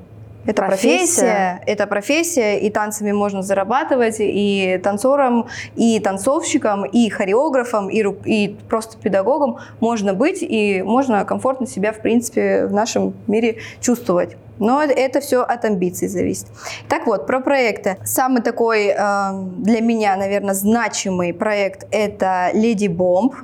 это 0.46 0.64
Профессия. 0.64 1.22
профессия, 1.22 1.62
это 1.66 1.88
профессия, 1.88 2.60
и 2.60 2.70
танцами 2.70 3.12
можно 3.12 3.42
зарабатывать, 3.42 4.18
и 4.20 4.80
танцором, 4.84 5.48
и 5.76 6.00
танцовщиком, 6.00 6.86
и 6.86 7.10
хореографом, 7.10 7.90
и, 7.90 8.02
ру- 8.04 8.22
и 8.26 8.56
просто 8.70 8.98
педагогом 8.98 9.58
можно 9.80 10.14
быть, 10.14 10.40
и 10.42 10.84
можно 10.84 11.26
комфортно 11.26 11.68
себя, 11.68 11.92
в 11.92 12.02
принципе, 12.02 12.66
в 12.68 12.74
нашем 12.74 13.14
мире 13.28 13.58
чувствовать. 13.82 14.38
Но 14.60 14.82
это 14.82 15.20
все 15.20 15.42
от 15.42 15.66
амбиций 15.66 16.08
зависит. 16.08 16.48
Так 16.88 17.08
вот, 17.08 17.28
про 17.28 17.42
проекты. 17.42 17.98
Самый 18.06 18.42
такой 18.42 18.88
э, 18.88 18.96
для 19.58 19.82
меня, 19.82 20.16
наверное, 20.16 20.54
значимый 20.54 21.34
проект– 21.34 21.86
это 21.92 22.52
«Леди 22.54 22.88
Бомб». 22.88 23.36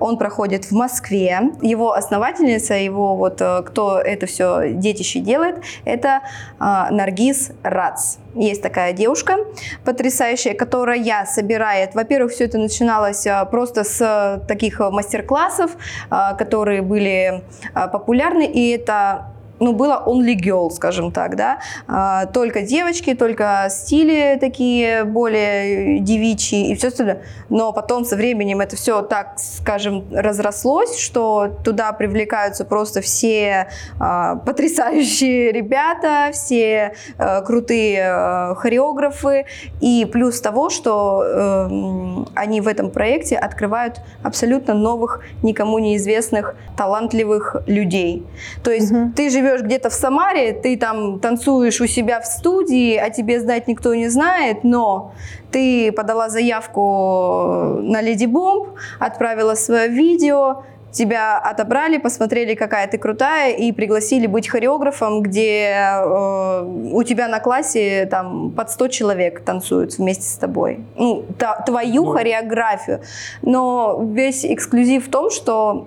Он 0.00 0.18
проходит 0.18 0.64
в 0.66 0.72
Москве. 0.72 1.52
Его 1.62 1.92
основательница, 1.92 2.74
его 2.74 3.16
вот 3.16 3.40
э, 3.40 3.62
кто 3.62 3.98
это 3.98 4.26
все 4.26 4.72
детище 4.72 5.20
делает, 5.20 5.62
это 5.84 6.20
э, 6.60 6.64
Наргиз 6.90 7.52
Рац. 7.62 8.16
Есть 8.34 8.62
такая 8.62 8.92
девушка 8.92 9.38
потрясающая, 9.84 10.54
которая 10.54 11.24
собирает. 11.26 11.94
Во-первых, 11.94 12.32
все 12.32 12.44
это 12.44 12.58
начиналось 12.58 13.26
э, 13.26 13.44
просто 13.50 13.84
с 13.84 14.42
таких 14.48 14.80
э, 14.80 14.90
мастер-классов, 14.90 15.72
которые 16.38 16.82
были 16.82 17.42
популярны, 17.74 18.46
и 18.46 18.70
это 18.70 19.33
ну, 19.60 19.72
было 19.72 20.02
only 20.06 20.34
girl, 20.36 20.70
скажем 20.70 21.12
так, 21.12 21.36
да, 21.36 21.58
А, 21.86 22.26
только 22.26 22.62
девочки, 22.62 23.14
только 23.14 23.66
стили 23.70 24.36
такие 24.40 25.04
более 25.04 26.00
девичьи 26.00 26.70
и 26.70 26.74
все 26.74 26.88
остальное. 26.88 27.22
Но 27.48 27.72
потом 27.72 28.04
со 28.04 28.16
временем 28.16 28.60
это 28.60 28.76
все 28.76 29.02
так, 29.02 29.34
скажем, 29.38 30.04
разрослось, 30.12 30.98
что 30.98 31.48
туда 31.64 31.92
привлекаются 31.92 32.64
просто 32.64 33.00
все 33.00 33.68
а, 34.00 34.36
потрясающие 34.36 35.52
ребята, 35.52 36.30
все 36.32 36.94
а, 37.18 37.40
крутые 37.42 38.02
а, 38.04 38.54
хореографы, 38.54 39.46
и 39.80 40.08
плюс 40.10 40.40
того, 40.40 40.70
что 40.70 41.22
м, 41.24 42.28
они 42.34 42.60
в 42.60 42.68
этом 42.68 42.90
проекте 42.90 43.36
открывают 43.36 44.00
абсолютно 44.22 44.74
новых, 44.74 45.20
никому 45.42 45.78
неизвестных, 45.78 46.54
талантливых 46.76 47.56
людей. 47.66 48.26
То 48.62 48.70
есть 48.70 48.90
Мгм. 48.90 49.12
ты 49.12 49.30
живешь 49.44 49.62
где-то 49.62 49.90
в 49.90 49.92
Самаре, 49.94 50.52
ты 50.52 50.76
там 50.76 51.18
танцуешь 51.20 51.80
у 51.80 51.86
себя 51.86 52.20
в 52.20 52.26
студии, 52.26 52.96
а 52.96 53.10
тебе 53.10 53.40
знать 53.40 53.68
никто 53.68 53.94
не 53.94 54.08
знает, 54.08 54.64
но 54.64 55.12
ты 55.52 55.92
подала 55.92 56.28
заявку 56.28 57.78
на 57.82 58.00
Леди 58.00 58.26
Бомб, 58.26 58.68
отправила 58.98 59.54
свое 59.54 59.88
видео, 59.88 60.62
тебя 60.92 61.38
отобрали, 61.38 61.98
посмотрели, 61.98 62.54
какая 62.54 62.86
ты 62.86 62.98
крутая, 62.98 63.52
и 63.52 63.72
пригласили 63.72 64.26
быть 64.28 64.48
хореографом, 64.48 65.22
где 65.22 65.74
э, 65.74 66.62
у 66.92 67.02
тебя 67.02 67.28
на 67.28 67.40
классе 67.40 68.06
там 68.10 68.50
под 68.52 68.70
100 68.70 68.88
человек 68.88 69.40
танцуют 69.40 69.98
вместе 69.98 70.22
с 70.24 70.36
тобой. 70.36 70.78
Ну, 70.96 71.24
та- 71.38 71.60
твою 71.66 72.04
Ну. 72.04 72.12
хореографию. 72.12 73.00
Но 73.42 74.00
весь 74.14 74.44
эксклюзив 74.44 75.08
в 75.08 75.10
том, 75.10 75.30
что 75.30 75.86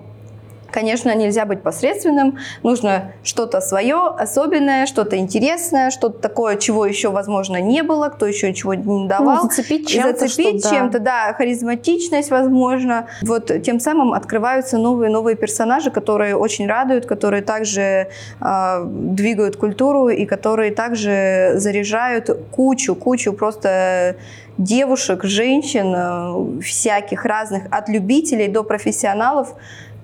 Конечно, 0.70 1.14
нельзя 1.14 1.46
быть 1.46 1.62
посредственным, 1.62 2.38
нужно 2.62 3.12
что-то 3.22 3.60
свое, 3.60 4.08
особенное, 4.18 4.86
что-то 4.86 5.16
интересное, 5.16 5.90
что-то 5.90 6.18
такое, 6.18 6.56
чего 6.56 6.84
еще, 6.84 7.08
возможно, 7.10 7.60
не 7.60 7.82
было, 7.82 8.08
кто 8.08 8.26
еще 8.26 8.50
ничего 8.50 8.74
не 8.74 8.84
Ну, 8.84 9.06
давал. 9.08 9.42
зацепить 9.44 9.88
чем-то, 9.88 10.18
Зацепить 10.18 10.60
что, 10.60 10.70
да. 10.70 10.76
чем-то, 10.76 10.98
да, 10.98 11.32
харизматичность, 11.32 12.30
возможно. 12.30 13.06
Вот 13.22 13.50
тем 13.62 13.80
самым 13.80 14.12
открываются 14.12 14.76
новые 14.78 15.10
новые 15.10 15.36
персонажи, 15.36 15.90
которые 15.90 16.36
очень 16.36 16.66
радуют, 16.68 17.06
которые 17.06 17.42
также 17.42 18.08
э, 18.40 18.84
двигают 18.84 19.56
культуру 19.56 20.08
и 20.08 20.26
которые 20.26 20.72
также 20.72 21.52
заряжают 21.56 22.30
кучу, 22.50 22.94
кучу 22.94 23.32
просто 23.32 24.16
девушек, 24.58 25.24
женщин, 25.24 25.94
э, 25.96 26.60
всяких 26.62 27.24
разных, 27.24 27.62
от 27.70 27.88
любителей 27.88 28.48
до 28.48 28.64
профессионалов, 28.64 29.54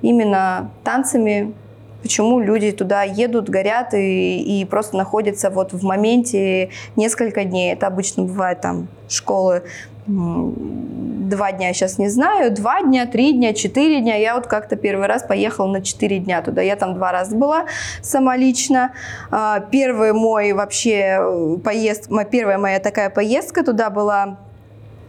именно 0.05 0.71
танцами, 0.85 1.55
почему 2.03 2.39
люди 2.39 2.71
туда 2.73 3.03
едут, 3.03 3.49
горят 3.49 3.95
и, 3.95 4.61
и 4.61 4.65
просто 4.67 4.97
находятся 4.97 5.51
вот 5.51 5.73
в 5.73 5.83
моменте 5.83 6.71
несколько 6.97 7.45
дней. 7.45 7.73
Это 7.73 7.87
обычно 7.87 8.25
бывает 8.25 8.61
там 8.61 8.89
школы 9.09 9.63
два 10.07 11.53
дня, 11.53 11.73
сейчас 11.73 11.97
не 11.97 12.09
знаю, 12.09 12.53
два 12.53 12.83
дня, 12.83 13.07
три 13.07 13.33
дня, 13.33 13.55
четыре 13.55 14.03
дня. 14.03 14.17
Я 14.17 14.35
вот 14.35 14.47
как-то 14.47 14.77
первый 14.77 15.07
раз 15.07 15.23
поехала 15.23 15.67
на 15.67 15.81
четыре 15.81 16.19
дня 16.19 16.43
туда. 16.43 16.61
Я 16.61 16.77
там 16.77 16.95
два 16.95 17.11
раза 17.11 17.35
была 17.35 17.65
сама 18.03 18.37
лично. 18.37 18.93
А, 19.31 19.61
Первый 19.61 20.13
мой 20.13 20.53
вообще 20.53 21.19
э, 21.19 21.57
поезд, 21.65 22.11
первая 22.31 22.59
моя 22.59 22.81
такая 22.81 23.09
поездка 23.09 23.65
туда 23.65 23.89
была 23.89 24.39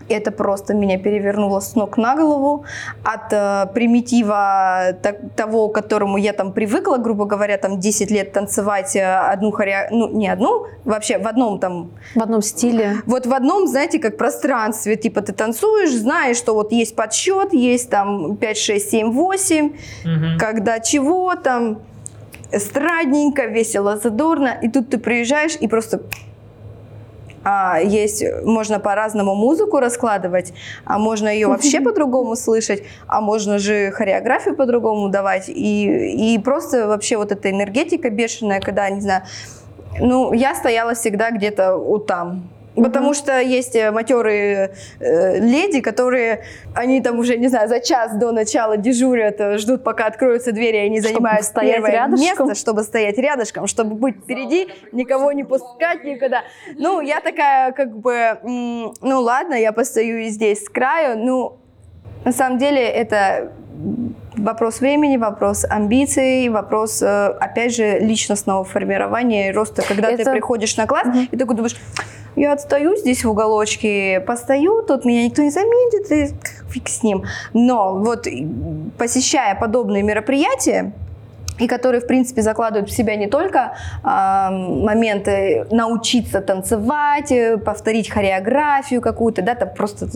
это 0.10 0.32
просто 0.32 0.74
меня 0.74 0.98
перевернуло 1.00 1.60
с 1.60 1.76
ног 1.76 1.98
на 1.98 2.16
голову 2.16 2.64
от 3.04 3.32
э, 3.34 3.66
примитива 3.74 4.94
так- 5.02 5.20
того, 5.36 5.68
к 5.70 5.74
которому 5.76 6.18
я 6.18 6.34
там 6.34 6.52
привыкла, 6.54 6.98
грубо 6.98 7.26
говоря, 7.26 7.58
там 7.58 7.80
10 7.80 8.12
лет 8.12 8.32
танцевать 8.32 8.96
э, 8.96 9.04
одну 9.34 9.52
хоре... 9.52 9.88
ну 9.92 10.08
не 10.10 10.28
одну, 10.28 10.68
вообще 10.86 11.18
в 11.18 11.28
одном 11.28 11.60
там 11.60 11.90
В 12.16 12.22
одном 12.22 12.42
стиле. 12.42 12.98
вот 13.06 13.26
в 13.26 13.34
одном, 13.34 13.68
знаете, 13.68 14.00
как 14.00 14.18
пространстве, 14.18 14.96
типа 14.96 15.22
ты 15.22 15.34
танцуешь, 15.34 15.92
знаешь, 15.92 16.38
что 16.38 16.54
вот 16.54 16.72
есть 16.72 16.96
подсчет, 16.96 17.54
есть 17.54 17.90
там 17.90 18.38
5, 18.38 18.58
6, 18.58 18.90
7, 18.92 19.12
8, 19.12 19.74
Мгм. 20.06 20.38
когда 20.40 20.80
чего 20.80 21.36
там, 21.36 21.80
эстрадненько, 22.52 23.46
весело, 23.46 23.98
задорно, 23.98 24.58
и 24.62 24.70
тут 24.70 24.90
ты 24.90 24.98
приезжаешь 24.98 25.56
и 25.60 25.68
просто 25.68 26.02
а, 27.46 27.80
есть, 27.80 28.24
можно 28.44 28.80
по-разному 28.80 29.36
музыку 29.36 29.80
раскладывать, 29.80 30.52
а 30.84 30.98
можно 30.98 31.30
ее 31.30 31.48
вообще 31.48 31.80
по-другому 31.80 32.36
слышать, 32.36 32.82
а 33.06 33.22
можно 33.22 33.60
же 33.60 33.92
хореографию 33.92 34.56
по-другому 34.56 35.10
давать, 35.10 35.48
и, 35.48 36.34
и 36.36 36.40
просто 36.40 36.88
вообще 36.88 37.18
вот 37.18 37.32
эта 37.32 37.52
энергетика 37.52 38.10
бешеная, 38.10 38.60
когда, 38.62 38.90
не 38.90 39.00
знаю, 39.00 39.24
ну, 40.00 40.34
я 40.34 40.56
стояла 40.56 40.96
всегда 40.96 41.30
где-то 41.30 41.78
вот 41.78 42.08
там, 42.08 42.50
Потому 42.76 43.14
что 43.14 43.40
есть 43.40 43.76
э, 43.76 43.90
матерые 43.92 44.74
э, 45.00 45.40
леди, 45.40 45.80
которые, 45.82 46.44
они 46.76 47.02
там 47.02 47.18
уже, 47.20 47.38
не 47.38 47.48
знаю, 47.48 47.70
за 47.70 47.80
час 47.80 48.14
до 48.18 48.32
начала 48.34 48.76
дежурят, 48.78 49.40
э, 49.40 49.58
ждут, 49.58 49.84
пока 49.84 50.08
откроются 50.08 50.52
двери, 50.52 50.78
и 50.78 50.80
они 50.82 51.00
Чтобы 51.00 51.14
занимают 51.14 51.46
первое 51.60 51.92
рядышком? 51.92 52.48
место, 52.48 52.56
чтобы 52.56 52.84
стоять 52.84 53.18
рядышком, 53.18 53.68
чтобы 53.68 53.96
быть 53.96 54.18
впереди, 54.18 54.68
никого 54.92 55.32
не 55.32 55.44
пускать 55.46 56.04
никуда. 56.04 56.42
Ну, 56.78 57.00
я 57.02 57.22
такая, 57.22 57.72
как 57.72 57.96
бы, 57.98 58.40
ну 58.44 59.22
ладно, 59.22 59.54
я 59.54 59.72
постою 59.72 60.20
и 60.24 60.30
здесь 60.30 60.66
с 60.66 60.70
краю, 60.70 61.18
ну, 61.18 61.58
на 62.26 62.32
самом 62.34 62.58
деле 62.58 62.82
это 62.82 63.52
вопрос 64.36 64.82
времени, 64.82 65.18
вопрос 65.18 65.64
амбиций, 65.70 66.50
вопрос, 66.50 67.02
э, 67.02 67.28
опять 67.40 67.74
же, 67.76 68.00
личностного 68.00 68.64
формирования 68.64 69.50
и 69.50 69.52
роста. 69.54 69.82
Когда 69.88 70.08
ты 70.10 70.22
Это- 70.24 70.32
приходишь 70.32 70.76
на 70.78 70.88
класс, 70.88 71.06
Мгм. 71.08 71.30
и 71.32 71.38
такой 71.38 71.56
думаешь, 71.56 71.76
я 72.36 72.54
отстаю 72.54 72.96
здесь 72.98 73.24
в 73.24 73.30
уголочке, 73.30 74.20
постою, 74.22 74.84
тут 74.84 75.06
меня 75.06 75.26
никто 75.26 75.42
не 75.42 75.52
заметит, 75.52 76.12
и 76.12 76.36
фиг 76.70 76.90
с 76.90 77.04
ним. 77.04 77.24
Но 77.54 77.96
вот 77.96 78.28
посещая 78.98 79.56
подобные 79.56 80.04
мероприятия, 80.04 80.94
и 81.60 81.68
которые, 81.68 82.02
в 82.02 82.08
принципе, 82.08 82.42
закладывают 82.42 82.90
в 82.90 82.94
себя 82.94 83.16
не 83.16 83.28
только 83.28 83.78
а, 84.04 84.52
моменты 84.52 85.66
научиться 85.72 86.42
танцевать, 86.42 87.32
э, 87.32 87.58
повторить 87.58 88.10
хореографию 88.10 89.02
какую-то, 89.02 89.42
да, 89.42 89.56
там 89.56 89.70
просто 89.74 90.08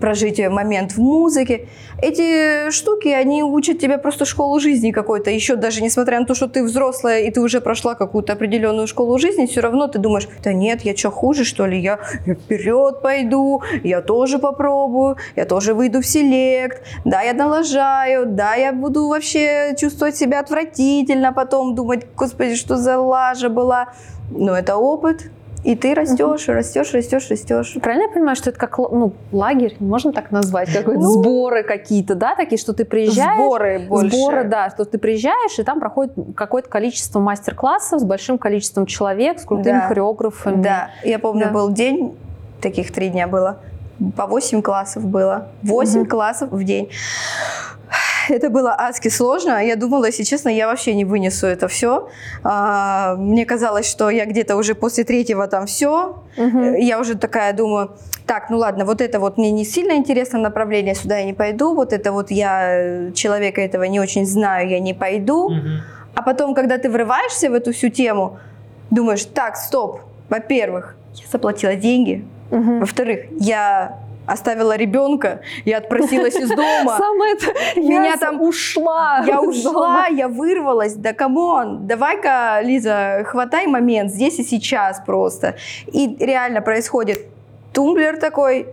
прожить 0.00 0.38
момент 0.48 0.92
в 0.92 0.98
музыке. 0.98 1.68
Эти 2.02 2.70
штуки, 2.70 3.08
они 3.08 3.42
учат 3.42 3.78
тебя 3.78 3.98
просто 3.98 4.24
школу 4.24 4.60
жизни 4.60 4.90
какой-то. 4.90 5.30
Еще 5.30 5.56
даже 5.56 5.82
несмотря 5.82 6.20
на 6.20 6.26
то, 6.26 6.34
что 6.34 6.48
ты 6.48 6.62
взрослая 6.62 7.20
и 7.20 7.30
ты 7.30 7.40
уже 7.40 7.60
прошла 7.60 7.94
какую-то 7.94 8.32
определенную 8.32 8.86
школу 8.86 9.18
жизни, 9.18 9.46
все 9.46 9.60
равно 9.60 9.86
ты 9.86 9.98
думаешь, 9.98 10.28
да 10.42 10.52
нет, 10.52 10.82
я 10.82 10.96
что, 10.96 11.10
хуже, 11.10 11.44
что 11.44 11.66
ли? 11.66 11.80
Я, 11.80 11.98
я 12.26 12.34
вперед 12.34 13.00
пойду, 13.02 13.62
я 13.82 14.00
тоже 14.00 14.38
попробую, 14.38 15.16
я 15.36 15.44
тоже 15.44 15.74
выйду 15.74 16.00
в 16.00 16.06
селект, 16.06 16.82
да, 17.04 17.22
я 17.22 17.32
налажаю, 17.32 18.26
да, 18.26 18.54
я 18.54 18.72
буду 18.72 19.08
вообще 19.08 19.74
чувствовать 19.78 20.16
себя 20.16 20.40
отвратительно, 20.54 21.32
потом 21.32 21.74
думать, 21.74 22.06
господи, 22.16 22.56
что 22.56 22.76
за 22.76 22.98
лажа 22.98 23.48
была. 23.48 23.88
Но 24.30 24.56
это 24.56 24.76
опыт, 24.76 25.30
и 25.64 25.74
ты 25.74 25.94
растешь, 25.94 26.48
растешь, 26.48 26.92
растешь, 26.92 27.28
растешь. 27.30 27.76
Правильно 27.82 28.04
я 28.04 28.08
понимаю, 28.08 28.36
что 28.36 28.50
это 28.50 28.58
как 28.58 28.78
ну, 28.78 29.12
лагерь, 29.32 29.76
можно 29.80 30.12
так 30.12 30.30
назвать, 30.30 30.72
какой-то 30.72 31.00
Ну, 31.00 31.10
сборы 31.10 31.62
какие-то, 31.64 32.14
да, 32.14 32.34
такие, 32.34 32.58
что 32.58 32.72
ты 32.72 32.84
приезжаешь, 32.84 33.34
Сборы 33.34 33.78
больше. 33.80 34.16
Сборы, 34.16 34.44
да, 34.44 34.70
что 34.70 34.84
ты 34.84 34.98
приезжаешь, 34.98 35.58
и 35.58 35.62
там 35.62 35.80
проходит 35.80 36.14
какое-то 36.36 36.68
количество 36.68 37.20
мастер-классов 37.20 38.00
с 38.00 38.04
большим 38.04 38.38
количеством 38.38 38.86
человек, 38.86 39.38
с 39.40 39.44
крутыми 39.44 39.78
Да. 39.80 39.88
хореографами. 39.88 40.62
Да, 40.62 40.90
я 41.04 41.18
помню, 41.18 41.46
Да. 41.46 41.50
был 41.52 41.70
день, 41.70 42.16
таких 42.62 42.92
три 42.92 43.08
дня 43.10 43.26
было, 43.26 43.58
по 44.16 44.26
8 44.26 44.62
классов 44.62 45.04
было. 45.04 45.48
8 45.62 46.00
Мгм. 46.00 46.08
классов 46.08 46.50
в 46.52 46.64
день. 46.64 46.88
Это 48.36 48.48
было 48.50 48.74
адски 48.78 49.08
сложно. 49.08 49.64
Я 49.64 49.76
думала, 49.76 50.06
если 50.06 50.22
честно, 50.22 50.48
я 50.50 50.66
вообще 50.66 50.94
не 50.94 51.04
вынесу 51.04 51.46
это 51.46 51.66
все. 51.68 52.08
мне 52.42 53.44
казалось, 53.44 53.90
что 53.90 54.10
я 54.10 54.24
где-то 54.24 54.56
уже 54.56 54.74
после 54.74 55.04
третьего 55.04 55.46
там 55.46 55.66
все. 55.66 56.22
Мгм. 56.36 56.74
Я 56.76 57.00
уже 57.00 57.16
такая 57.16 57.52
думаю, 57.52 57.90
так, 58.26 58.50
ну 58.50 58.58
ладно, 58.58 58.84
вот 58.84 59.00
это 59.00 59.18
вот 59.18 59.38
мне 59.38 59.50
не 59.50 59.64
сильно 59.64 59.92
интересно 59.92 60.38
направление, 60.38 60.94
сюда 60.94 61.18
я 61.18 61.24
не 61.24 61.32
пойду. 61.34 61.74
Вот 61.74 61.92
это 61.92 62.12
вот 62.12 62.30
я 62.30 63.08
э, 63.08 63.12
человека 63.12 63.60
этого 63.60 63.82
не 63.84 64.00
очень 64.00 64.24
знаю, 64.26 64.68
я 64.68 64.78
не 64.80 64.94
пойду. 64.94 65.48
Мгм. 65.50 65.80
А 66.14 66.22
потом, 66.22 66.54
когда 66.54 66.78
ты 66.78 66.90
врываешься 66.90 67.50
в 67.50 67.54
эту 67.54 67.72
всю 67.72 67.88
тему, 67.88 68.38
думаешь, 68.90 69.24
так, 69.24 69.56
стоп, 69.56 70.00
во-первых, 70.28 70.96
я 71.14 71.24
заплатила 71.32 71.74
деньги, 71.74 72.24
Мгм. 72.50 72.80
во-вторых, 72.80 73.20
я 73.40 73.98
оставила 74.32 74.76
ребенка, 74.76 75.40
я 75.64 75.78
отпросилась 75.78 76.34
из 76.36 76.48
дома, 76.48 76.96
Самое 76.98 77.34
это, 77.34 77.46
Меня 77.80 78.04
я 78.04 78.16
там- 78.16 78.40
ушла. 78.40 79.22
я 79.26 79.40
ушла, 79.40 80.06
я 80.06 80.28
вырвалась, 80.28 80.94
да 80.94 81.12
come 81.12 81.54
on, 81.54 81.86
давай-ка, 81.86 82.60
Лиза, 82.62 83.24
хватай 83.26 83.66
момент 83.66 84.10
здесь 84.10 84.38
и 84.38 84.42
сейчас 84.44 85.00
просто. 85.04 85.54
И 85.92 86.16
реально 86.20 86.60
происходит 86.62 87.26
тумблер 87.72 88.16
такой, 88.18 88.66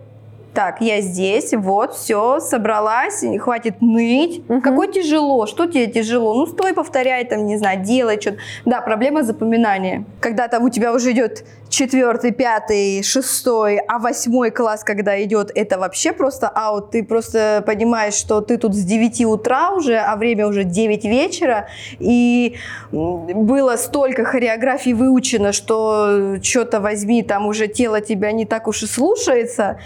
так, 0.58 0.80
я 0.80 1.00
здесь, 1.00 1.54
вот, 1.54 1.94
все, 1.94 2.40
собралась, 2.40 3.24
хватит 3.38 3.80
ныть. 3.80 4.42
Мгм. 4.48 4.60
Какой 4.60 4.92
тяжело, 4.92 5.46
что 5.46 5.66
тебе 5.66 5.86
тяжело? 5.86 6.34
Ну, 6.34 6.46
стой, 6.46 6.74
повторяй, 6.74 7.24
там, 7.26 7.46
не 7.46 7.56
знаю, 7.58 7.84
делай 7.84 8.20
что-то. 8.20 8.38
Да, 8.64 8.80
проблема 8.80 9.22
запоминания. 9.22 10.04
Когда 10.18 10.48
там 10.48 10.64
у 10.64 10.68
тебя 10.68 10.92
уже 10.92 11.12
идет 11.12 11.44
четвертый, 11.68 12.32
пятый, 12.32 13.04
шестой, 13.04 13.78
а 13.78 14.00
восьмой 14.00 14.50
класс, 14.50 14.82
когда 14.82 15.22
идет, 15.22 15.52
это 15.54 15.78
вообще 15.78 16.12
просто 16.12 16.48
аут. 16.48 16.90
Ты 16.90 17.04
просто 17.04 17.62
понимаешь, 17.64 18.14
что 18.14 18.40
ты 18.40 18.56
тут 18.56 18.74
с 18.74 18.82
9 18.82 19.26
утра 19.26 19.70
уже, 19.70 19.96
а 19.96 20.16
время 20.16 20.48
уже 20.48 20.64
9 20.64 21.04
вечера, 21.04 21.68
и 22.00 22.56
было 22.90 23.76
столько 23.76 24.24
хореографий 24.24 24.92
выучено, 24.92 25.52
что 25.52 26.38
что-то 26.42 26.80
возьми, 26.80 27.22
там 27.22 27.46
уже 27.46 27.68
тело 27.68 28.00
тебя 28.00 28.32
не 28.32 28.44
так 28.44 28.66
уж 28.66 28.82
и 28.82 28.86
слушается. 28.86 29.78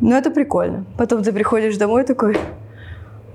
Но 0.00 0.16
это 0.16 0.30
прикольно. 0.30 0.84
Потом 0.98 1.22
ты 1.22 1.32
приходишь 1.32 1.76
домой 1.76 2.04
такой, 2.04 2.36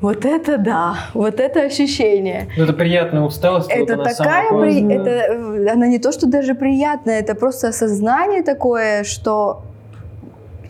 вот 0.01 0.25
это 0.25 0.57
да, 0.57 0.95
вот 1.13 1.39
это 1.39 1.61
ощущение. 1.61 2.47
Ну, 2.57 2.63
это 2.63 2.73
приятная 2.73 3.21
усталость. 3.21 3.69
Это 3.69 3.97
вот 3.97 4.05
такая, 4.05 4.49
при- 4.49 4.93
это, 4.93 5.09
э, 5.09 5.69
она 5.71 5.87
не 5.87 5.99
то, 5.99 6.11
что 6.11 6.27
даже 6.27 6.55
приятная, 6.55 7.19
это 7.19 7.35
просто 7.35 7.69
осознание 7.69 8.43
такое, 8.43 9.03
что 9.03 9.63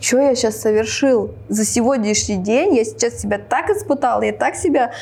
что 0.00 0.18
я 0.18 0.34
сейчас 0.34 0.56
совершил 0.58 1.32
за 1.50 1.64
сегодняшний 1.66 2.36
день, 2.38 2.74
я 2.74 2.84
сейчас 2.84 3.18
себя 3.20 3.38
так 3.38 3.68
испытал, 3.68 4.22
я 4.22 4.32
так 4.32 4.54
себя 4.56 4.92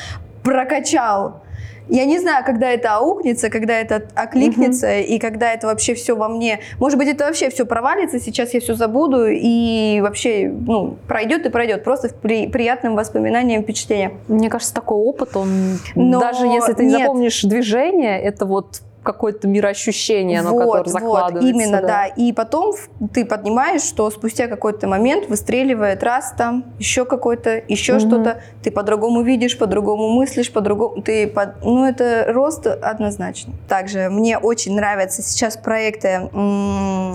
прокачал. 0.43 1.41
Я 1.89 2.05
не 2.05 2.19
знаю, 2.19 2.45
когда 2.45 2.69
это 2.69 2.95
аукнется, 2.97 3.49
когда 3.49 3.79
это 3.79 4.03
окликнется, 4.13 4.99
и 4.99 5.17
когда 5.17 5.51
это 5.51 5.67
вообще 5.67 5.95
все 5.95 6.15
во 6.15 6.29
мне. 6.29 6.59
Может 6.77 6.99
быть, 6.99 7.07
это 7.07 7.25
вообще 7.25 7.49
все 7.49 7.65
провалится, 7.65 8.19
сейчас 8.19 8.53
я 8.53 8.59
все 8.59 8.75
забуду, 8.75 9.25
и 9.27 9.99
вообще 10.01 10.49
ну, 10.49 10.97
пройдет 11.07 11.45
и 11.47 11.49
пройдет, 11.49 11.83
просто 11.83 12.09
при, 12.09 12.47
приятным 12.47 12.95
воспоминанием, 12.95 13.63
впечатлением. 13.63 14.19
Мне 14.27 14.49
кажется, 14.49 14.73
такой 14.73 14.97
опыт, 14.97 15.35
он 15.35 15.79
Но 15.95 16.19
даже 16.19 16.45
если 16.45 16.73
ты 16.73 16.85
не 16.85 16.91
нет. 16.91 16.99
запомнишь 17.01 17.41
движение, 17.41 18.21
это 18.21 18.45
вот 18.45 18.81
какое-то 19.03 19.47
мироощущение, 19.47 20.39
оно, 20.41 20.57
которое 20.57 20.89
закладывается. 20.89 21.49
именно, 21.49 21.81
да. 21.81 22.05
И 22.05 22.33
потом 22.33 22.75
ты 23.13 23.23
поднимаешь, 23.25 23.81
что 23.81 24.09
спустя 24.11 24.47
какой-то 24.47 24.87
момент 24.87 25.29
выстреливает 25.29 26.03
раз 26.03 26.33
там, 26.37 26.65
еще 26.79 27.05
какой-то, 27.05 27.61
еще 27.67 27.93
Мгм. 27.93 27.99
что-то. 28.01 28.41
Ты 28.61 28.71
по-другому 28.71 29.21
видишь, 29.21 29.57
по-другому 29.57 30.09
мыслишь, 30.09 30.51
по-другому. 30.51 31.01
Ты 31.01 31.27
под- 31.27 31.63
Ну, 31.63 31.85
это 31.85 32.25
рост 32.27 32.67
однозначно. 32.67 33.53
Также 33.67 34.09
мне 34.09 34.37
очень 34.37 34.75
нравятся 34.75 35.21
сейчас 35.21 35.55
проекты. 35.57 36.29
м, 36.33 37.13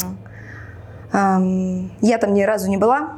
ам, 1.12 1.90
Я 2.00 2.18
там 2.18 2.34
ни 2.34 2.42
разу 2.42 2.68
не 2.70 2.76
была, 2.76 3.14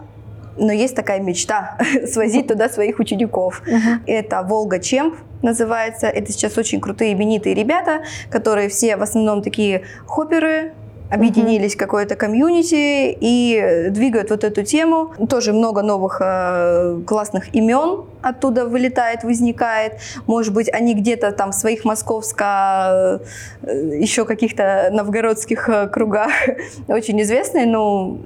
но 0.57 0.73
есть 0.73 0.95
такая 0.95 1.21
мечта 1.21 1.79
свозить 2.07 2.47
туда 2.49 2.69
своих 2.69 2.99
учеников. 2.99 3.63
Мгм. 3.67 4.03
Это 4.07 4.43
Волга 4.43 4.79
Чемп 4.79 5.17
называется. 5.43 6.07
Это 6.07 6.33
сейчас 6.33 6.57
очень 6.59 6.81
крутые 6.81 7.13
именитые 7.13 7.55
ребята, 7.55 8.03
которые 8.31 8.69
все 8.69 8.97
в 8.97 9.03
основном 9.03 9.43
такие 9.43 9.83
хопперы, 10.07 10.73
объединились 11.11 11.75
в 11.75 11.79
какое-то 11.79 12.17
комьюнити 12.17 13.17
и 13.21 13.89
двигают 13.91 14.31
вот 14.31 14.45
эту 14.45 14.63
тему. 14.63 15.13
Тоже 15.29 15.53
много 15.53 15.83
новых 15.83 16.21
э, 16.21 17.01
классных 17.07 17.55
имен 17.55 18.05
оттуда 18.23 18.67
вылетает, 18.67 19.23
возникает. 19.23 19.95
Может 20.27 20.53
быть, 20.53 20.69
они 20.73 20.95
где-то 20.95 21.31
там 21.33 21.53
в 21.53 21.55
своих 21.55 21.85
московско, 21.85 23.21
э, 23.63 23.99
еще 24.01 24.25
каких-то 24.25 24.89
новгородских 24.93 25.69
э, 25.69 25.87
кругах 25.89 26.31
очень 26.89 27.21
известные, 27.23 27.67
но 27.67 28.19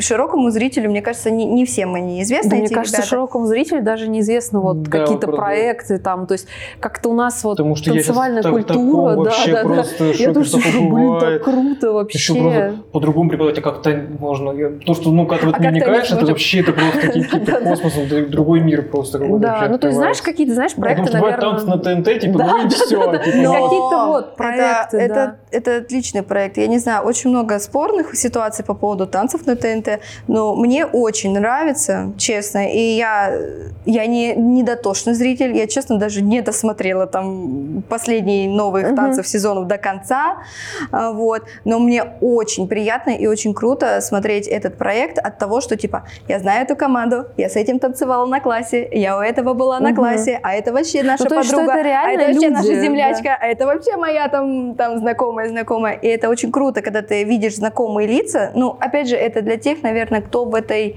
широкому 0.00 0.50
зрителю, 0.50 0.90
мне 0.90 1.02
кажется, 1.02 1.30
не, 1.30 1.44
не 1.44 1.64
всем 1.64 1.94
они 1.94 2.22
известны. 2.22 2.50
Да, 2.50 2.56
эти 2.56 2.66
мне 2.66 2.74
кажется, 2.74 2.98
ребята. 2.98 3.08
широкому 3.08 3.46
зрителю 3.46 3.82
даже 3.82 4.08
неизвестно 4.08 4.60
вот 4.60 4.82
Да, 4.82 4.90
какие-то 4.90 5.26
правда. 5.28 5.42
проекты 5.42 5.98
там, 5.98 6.26
то 6.26 6.32
есть 6.32 6.46
как-то 6.80 7.08
у 7.10 7.14
нас 7.14 7.42
вот 7.44 7.56
Потому 7.56 7.76
что 7.76 7.90
я 7.90 7.96
танцевальная 7.96 8.42
так- 8.42 8.52
культура, 8.52 8.76
такого 8.78 9.24
да, 9.24 9.32
да, 9.46 9.64
да. 9.64 10.04
Я 10.14 10.32
тоже 10.32 10.48
что 10.48 10.58
блин, 10.58 10.72
так 10.72 10.90
бывает. 10.90 11.42
Круто 12.04 12.18
Еще 12.18 12.32
вообще. 12.34 12.60
просто 12.60 12.82
по-другому 12.92 13.30
преподавать, 13.30 13.58
а 13.58 13.62
как-то 13.62 14.02
можно. 14.18 14.52
То, 14.84 14.94
что, 14.94 15.10
ну, 15.10 15.26
когда 15.26 15.46
ты 15.46 15.48
А 15.48 15.50
это 15.50 15.62
как-то 15.62 15.70
вникаешь, 15.70 15.92
не 15.92 15.98
это 15.98 16.08
сможем. 16.14 16.28
вообще 16.28 16.60
это 16.60 16.72
просто 16.72 17.00
какие-то 17.06 17.52
космос, 17.60 17.92
это 17.96 18.26
другой 18.26 18.60
мир 18.60 18.82
просто 18.88 19.18
какой-то 19.18 19.38
Да, 19.38 19.52
вообще 19.52 19.68
ну 19.68 19.78
то 19.78 19.86
есть 19.88 19.96
знаешь, 19.98 20.22
какие-то, 20.22 20.54
знаешь, 20.54 20.72
Потому 20.74 20.94
проекты, 20.94 21.08
что 21.16 21.20
наверное... 21.20 21.50
танцы 21.50 21.66
на 21.66 21.78
ТНТ, 21.78 22.20
типа, 22.20 22.38
Да, 22.38 22.46
ну 22.46 22.66
и 22.66 22.68
все. 22.68 22.84
типа, 22.86 23.12
ну, 23.12 23.52
Какие-то 23.52 24.06
вот 24.06 24.36
проекты, 24.36 24.96
это, 24.98 25.76
отличный 25.78 26.22
проект. 26.22 26.56
Я 26.58 26.66
не 26.66 26.78
знаю, 26.78 27.04
очень 27.04 27.30
много 27.30 27.58
спорных 27.58 28.14
ситуаций 28.16 28.64
по 28.64 28.74
поводу 28.74 29.06
танцев 29.06 29.46
на 29.46 29.56
ТНТ, 29.56 30.00
но 30.28 30.54
мне 30.54 30.86
очень 30.86 31.32
нравится, 31.32 32.12
честно. 32.16 32.70
И 32.72 32.78
я, 32.96 33.34
я 33.84 34.06
не, 34.06 34.34
не 34.34 34.62
дотошный 34.62 35.14
зритель, 35.14 35.56
я, 35.56 35.66
честно, 35.66 35.98
даже 35.98 36.22
не 36.22 36.40
досмотрела 36.40 37.06
там 37.06 37.82
последние 37.88 38.48
новых 38.48 38.86
Мгм. 38.86 38.96
танцев 38.96 39.26
сезонов 39.26 39.66
до 39.66 39.76
конца. 39.78 40.38
А, 40.90 41.12
Вот. 41.12 41.42
Но 41.64 41.78
мне 41.78 41.91
очень 42.00 42.68
приятно 42.68 43.10
и 43.10 43.26
очень 43.26 43.54
круто 43.54 44.00
смотреть 44.00 44.46
этот 44.48 44.78
проект 44.78 45.18
от 45.18 45.38
того, 45.38 45.60
что, 45.60 45.76
типа, 45.76 46.06
я 46.28 46.38
знаю 46.38 46.64
эту 46.64 46.76
команду, 46.76 47.26
я 47.36 47.48
с 47.48 47.56
этим 47.56 47.78
танцевала 47.78 48.26
на 48.26 48.40
классе, 48.40 48.88
я 48.92 49.16
у 49.18 49.20
этого 49.20 49.54
была 49.54 49.80
на 49.80 49.88
Мгм. 49.88 49.96
классе, 49.96 50.40
а 50.42 50.54
это 50.54 50.72
вообще 50.72 51.02
наша 51.02 51.24
Ну, 51.24 51.28
то 51.30 51.36
есть, 51.36 51.48
что 51.48 51.56
подруга, 51.58 51.78
это 51.78 51.88
реально 51.88 52.08
а 52.08 52.12
это 52.12 52.32
вообще 52.32 52.46
люди, 52.46 52.54
наша 52.54 52.68
да. 52.68 52.80
землячка, 52.80 53.38
а 53.40 53.46
это 53.46 53.66
вообще 53.66 53.96
моя 53.96 54.28
там, 54.28 54.74
там 54.74 54.98
знакомая, 54.98 55.48
знакомая. 55.48 55.94
И 55.94 56.06
это 56.06 56.28
очень 56.28 56.50
круто, 56.52 56.82
когда 56.82 57.02
ты 57.02 57.24
видишь 57.24 57.56
знакомые 57.56 58.08
лица. 58.08 58.52
Ну, 58.54 58.76
опять 58.80 59.08
же, 59.08 59.16
это 59.16 59.42
для 59.42 59.56
тех, 59.56 59.82
наверное, 59.82 60.20
кто 60.20 60.44
в 60.44 60.54
этой... 60.54 60.96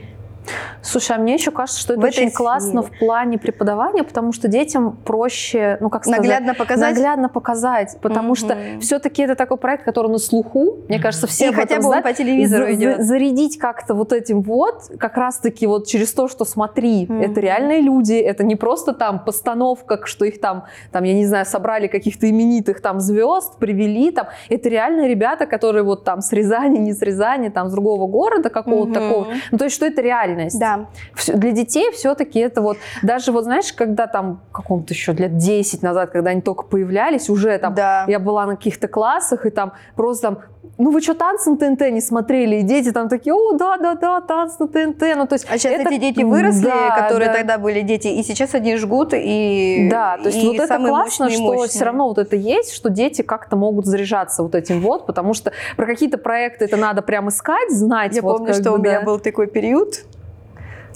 Слушай, 0.82 1.18
а 1.18 1.20
мне 1.20 1.34
еще 1.34 1.52
кажется, 1.52 1.80
что 1.82 1.94
это 1.94 2.02
В 2.02 2.06
очень 2.06 2.32
классно 2.32 2.82
сфере. 2.84 2.96
в 2.96 3.00
плане 3.00 3.38
преподавания, 3.38 4.04
потому 4.04 4.32
что 4.32 4.48
детям 4.48 4.98
проще, 5.04 5.78
ну 5.82 5.90
как 5.90 6.04
сказать, 6.04 6.20
Наглядно 6.22 6.54
показать. 6.54 6.96
наглядно 6.96 7.30
показать, 7.30 7.98
потому 8.02 8.30
Мгм. 8.30 8.36
что 8.36 8.58
все-таки 8.82 9.24
это 9.24 9.36
такой 9.36 9.58
проект, 9.58 9.84
который 9.84 10.12
на 10.12 10.18
слуху, 10.18 10.78
мне 10.88 11.00
кажется, 11.00 11.28
все 11.28 11.46
И 11.46 11.50
об 11.50 11.56
хотя 11.56 11.76
этом 11.76 11.78
бы 11.78 11.84
знают. 11.88 12.06
по 12.06 12.14
телевизору 12.14 12.66
За- 12.66 12.74
идет. 12.74 12.98
за- 12.98 13.04
зарядить 13.04 13.58
как-то 13.58 13.94
вот 13.96 14.14
этим 14.14 14.42
вот, 14.42 14.92
как 15.00 15.18
раз-таки 15.18 15.68
вот 15.68 15.88
через 15.88 16.14
то, 16.14 16.28
что 16.28 16.46
смотри, 16.46 17.06
Мгм. 17.10 17.22
это 17.22 17.40
реальные 17.40 17.82
люди, 17.82 18.14
это 18.14 18.44
не 18.44 18.56
просто 18.56 18.94
там 18.94 19.24
постановка, 19.24 20.00
что 20.06 20.26
их 20.26 20.40
там, 20.40 20.66
там, 20.92 21.04
я 21.04 21.14
не 21.14 21.26
знаю, 21.26 21.46
собрали 21.46 21.88
каких-то 21.88 22.30
именитых 22.30 22.82
там 22.82 23.00
звезд, 23.00 23.58
привели 23.58 24.12
там, 24.12 24.28
это 24.50 24.70
реальные 24.70 25.08
ребята, 25.10 25.46
которые 25.46 25.84
вот 25.84 26.04
там 26.04 26.22
с 26.22 26.32
Рязани, 26.32 26.78
не 26.78 26.94
с 26.94 27.02
Рязани, 27.02 27.50
там 27.50 27.70
с 27.70 27.72
другого 27.72 28.08
города 28.08 28.50
какого-то 28.50 28.86
Мгм. 28.86 28.94
такого. 28.94 29.28
Ну, 29.52 29.58
то 29.58 29.64
есть, 29.66 29.76
что 29.76 29.86
это 29.86 30.02
реальность. 30.36 30.60
Да. 30.60 30.88
Для 31.28 31.52
детей 31.52 31.92
все-таки 31.92 32.40
это 32.40 32.62
вот, 32.62 32.78
даже 33.04 33.32
вот 33.32 33.44
знаешь, 33.44 33.74
когда 33.74 34.08
там 34.08 34.42
каком-то 34.52 34.94
еще 34.94 35.14
лет 35.14 35.38
10 35.38 35.82
назад, 35.82 36.12
когда 36.12 36.32
они 36.32 36.42
только 36.42 36.64
появлялись, 36.64 37.30
уже 37.30 37.58
там, 37.58 37.74
да. 37.74 38.06
я 38.08 38.20
была 38.20 38.46
на 38.46 38.56
каких-то 38.56 38.88
классах, 38.88 39.46
и 39.46 39.50
там 39.50 39.74
просто 39.96 40.28
там, 40.28 40.40
ну 40.78 40.92
вы 40.92 41.02
что, 41.02 41.14
танцы 41.14 41.50
на 41.50 41.58
ТНТ 41.58 41.92
не 41.92 42.02
смотрели? 42.02 42.58
И 42.58 42.62
дети 42.64 42.92
там 42.92 43.08
такие, 43.08 43.34
о, 43.34 43.54
да-да-да, 43.54 44.22
танцы 44.22 44.56
на 44.60 44.68
ТНТ. 44.68 45.02
Ну, 45.16 45.28
то 45.28 45.34
есть, 45.36 45.48
А 45.50 45.58
сейчас 45.58 45.74
это- 45.74 45.90
эти 45.90 46.00
дети 46.00 46.24
выросли, 46.24 46.66
Да, 46.66 46.96
которые 47.02 47.30
да. 47.30 47.38
тогда 47.38 47.58
были 47.58 47.82
дети, 47.82 48.08
и 48.08 48.24
сейчас 48.24 48.54
они 48.56 48.76
жгут, 48.76 49.14
и 49.14 49.88
Да, 49.90 50.18
то 50.18 50.30
есть 50.30 50.44
и 50.44 50.48
вот 50.48 50.56
это 50.58 50.78
классно, 50.78 50.90
мощные, 50.90 51.30
что 51.30 51.44
мощные. 51.44 51.68
все 51.70 51.86
равно 51.86 52.08
вот 52.08 52.18
это 52.18 52.36
есть, 52.36 52.74
что 52.74 52.90
дети 52.90 53.22
как-то 53.22 53.56
могут 53.56 53.86
заряжаться 53.86 54.44
вот 54.44 54.56
этим 54.56 54.82
вот, 54.82 55.06
потому 55.06 55.34
что 55.34 55.52
про 55.78 55.86
какие-то 55.86 56.18
проекты 56.18 56.66
это 56.66 56.78
надо 56.78 57.02
прям 57.02 57.30
искать, 57.30 57.72
знать. 57.72 58.16
Я 58.16 58.22
вот 58.22 58.38
помню, 58.40 58.54
что 58.54 58.72
бы, 58.72 58.78
у 58.78 58.82
меня 58.82 59.00
да. 59.00 59.06
был 59.06 59.20
такой 59.20 59.48
период, 59.48 60.04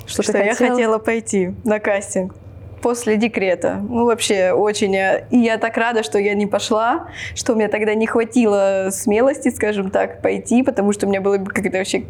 Что, 0.09 0.23
что, 0.23 0.37
я 0.37 0.55
хотела 0.55 0.97
пойти 0.97 1.53
на 1.63 1.79
кастинг 1.79 2.35
после 2.81 3.17
декрета. 3.17 3.75
Ну, 3.89 4.05
вообще, 4.05 4.51
очень. 4.51 4.95
э, 4.95 5.25
И 5.31 5.37
я 5.37 5.57
так 5.57 5.77
рада, 5.77 6.01
что 6.03 6.17
я 6.17 6.33
не 6.33 6.47
пошла, 6.47 7.07
что 7.35 7.53
у 7.53 7.55
меня 7.55 7.67
тогда 7.67 7.93
не 7.93 8.07
хватило 8.07 8.87
смелости, 8.91 9.49
скажем 9.49 9.91
так, 9.91 10.21
пойти, 10.21 10.63
потому 10.63 10.93
что 10.93 11.05
у 11.05 11.09
меня 11.09 11.21
была 11.21 11.37
какая-то 11.37 11.77
вообще 11.77 12.05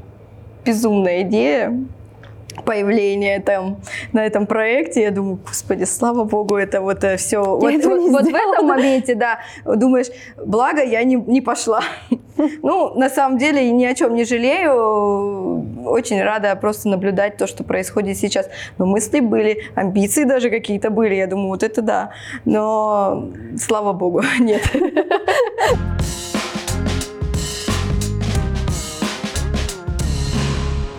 безумная 0.66 1.22
идея 1.22 1.74
появления 2.64 3.40
там 3.40 3.78
на 4.14 4.26
этом 4.26 4.46
проекте. 4.46 5.02
Я 5.02 5.12
думаю, 5.12 5.40
господи, 5.46 5.86
слава 5.86 6.24
богу, 6.24 6.56
это 6.56 6.82
вот 6.82 7.04
все. 7.18 7.44
Вот, 7.44 7.72
этого 7.72 7.96
вот- 7.96 8.02
не 8.02 8.10
вот 8.10 8.24
в 8.26 8.36
этом 8.36 8.68
моменте, 8.68 9.16
да, 9.16 9.40
думаешь, 9.66 10.08
благо 10.38 10.84
я 10.84 11.04
не, 11.04 11.16
не 11.16 11.42
пошла. 11.42 11.82
Ну, 12.64 12.94
на 12.96 13.10
самом 13.10 13.38
деле, 13.38 13.70
ни 13.70 13.84
о 13.84 13.94
чем 13.94 14.16
не 14.16 14.24
жалею. 14.24 15.86
Очень 15.86 16.24
рада 16.24 16.56
просто 16.56 16.88
наблюдать 16.88 17.36
то, 17.36 17.48
что 17.48 17.66
происходит 17.66 18.18
сейчас. 18.18 18.48
Но 18.78 18.86
мысли 18.86 19.20
были, 19.20 19.64
амбиции 19.76 20.24
даже 20.24 20.50
какие-то 20.50 20.90
были. 20.90 21.16
Я 21.16 21.28
думаю, 21.28 21.50
вот 21.50 21.64
это 21.64 21.82
да. 21.82 22.12
Но, 22.46 23.30
слава 23.58 23.92
богу, 23.92 24.22
нет. 24.40 24.62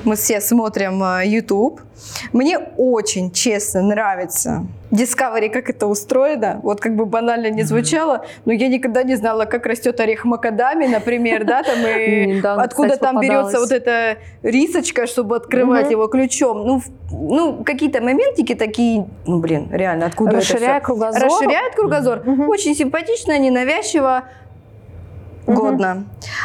Мы 0.05 0.17
все 0.17 0.41
смотрим 0.41 1.03
э, 1.03 1.27
YouTube. 1.27 1.81
Мне 2.33 2.59
очень, 2.77 3.31
честно, 3.31 3.83
нравится 3.83 4.67
Discovery, 4.91 5.51
как 5.51 5.71
это 5.71 5.87
устроено. 5.87 6.61
Вот 6.63 6.81
как 6.81 6.97
бы 6.97 7.07
банально 7.07 7.51
не 7.51 7.63
звучало, 7.63 8.25
но 8.45 8.53
я 8.53 8.69
никогда 8.69 9.03
не 9.03 9.15
знала, 9.17 9.45
как 9.45 9.67
растет 9.67 10.01
орех 10.01 10.25
макадами, 10.25 10.87
например, 10.87 11.45
да, 11.45 11.63
там 11.63 11.79
и 11.87 12.41
откуда 12.45 12.97
там 12.97 13.21
берется 13.21 13.61
вот 13.61 13.71
эта 13.71 14.19
рисочка, 14.43 15.07
чтобы 15.07 15.37
открывать 15.37 15.91
его 15.91 16.09
ключом. 16.09 16.67
Ну, 16.67 16.83
ну, 17.11 17.65
какие-то 17.65 18.01
моментики 18.01 18.55
такие, 18.55 19.07
ну, 19.27 19.39
блин, 19.39 19.69
реально, 19.71 20.07
откуда 20.07 20.31
это 20.31 20.39
Расширяя 20.39 20.81
всё? 20.81 20.87
кругозор. 20.87 21.23
Расширяет 21.23 21.75
кругозор. 21.75 22.23
Очень 22.49 22.75
симпатично, 22.75 23.39
ненавязчиво. 23.39 24.25
Годно. 25.47 26.05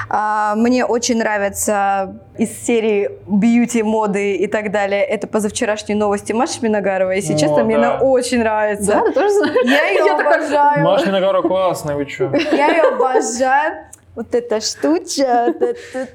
А, 0.09 0.55
мне 0.55 0.85
очень 0.85 1.17
нравится 1.17 2.15
из 2.37 2.51
серии 2.65 3.11
бьюти, 3.27 3.83
моды 3.83 4.35
и 4.35 4.47
так 4.47 4.71
далее. 4.71 5.03
Это 5.03 5.27
позавчерашние 5.27 5.97
новости 5.97 6.33
Маши 6.33 6.59
Миногаровой. 6.61 7.17
Если 7.17 7.33
О, 7.33 7.37
честно, 7.37 7.63
мне 7.63 7.77
да. 7.77 7.95
она 7.95 7.99
очень 8.01 8.39
нравится. 8.39 8.93
Да, 8.93 9.01
ты 9.03 9.11
тоже 9.13 9.33
знаешь? 9.33 9.57
Я 9.65 9.85
ее 9.89 10.05
Я 10.05 10.19
обожаю. 10.19 10.83
Маша 10.83 11.07
Миногара 11.07 11.41
классная, 11.41 11.95
вы 11.95 12.07
что? 12.07 12.31
Я 12.51 12.69
ее 12.69 12.83
обожаю. 12.83 13.85
Вот 14.15 14.33
эта 14.33 14.61
штучка. 14.61 15.53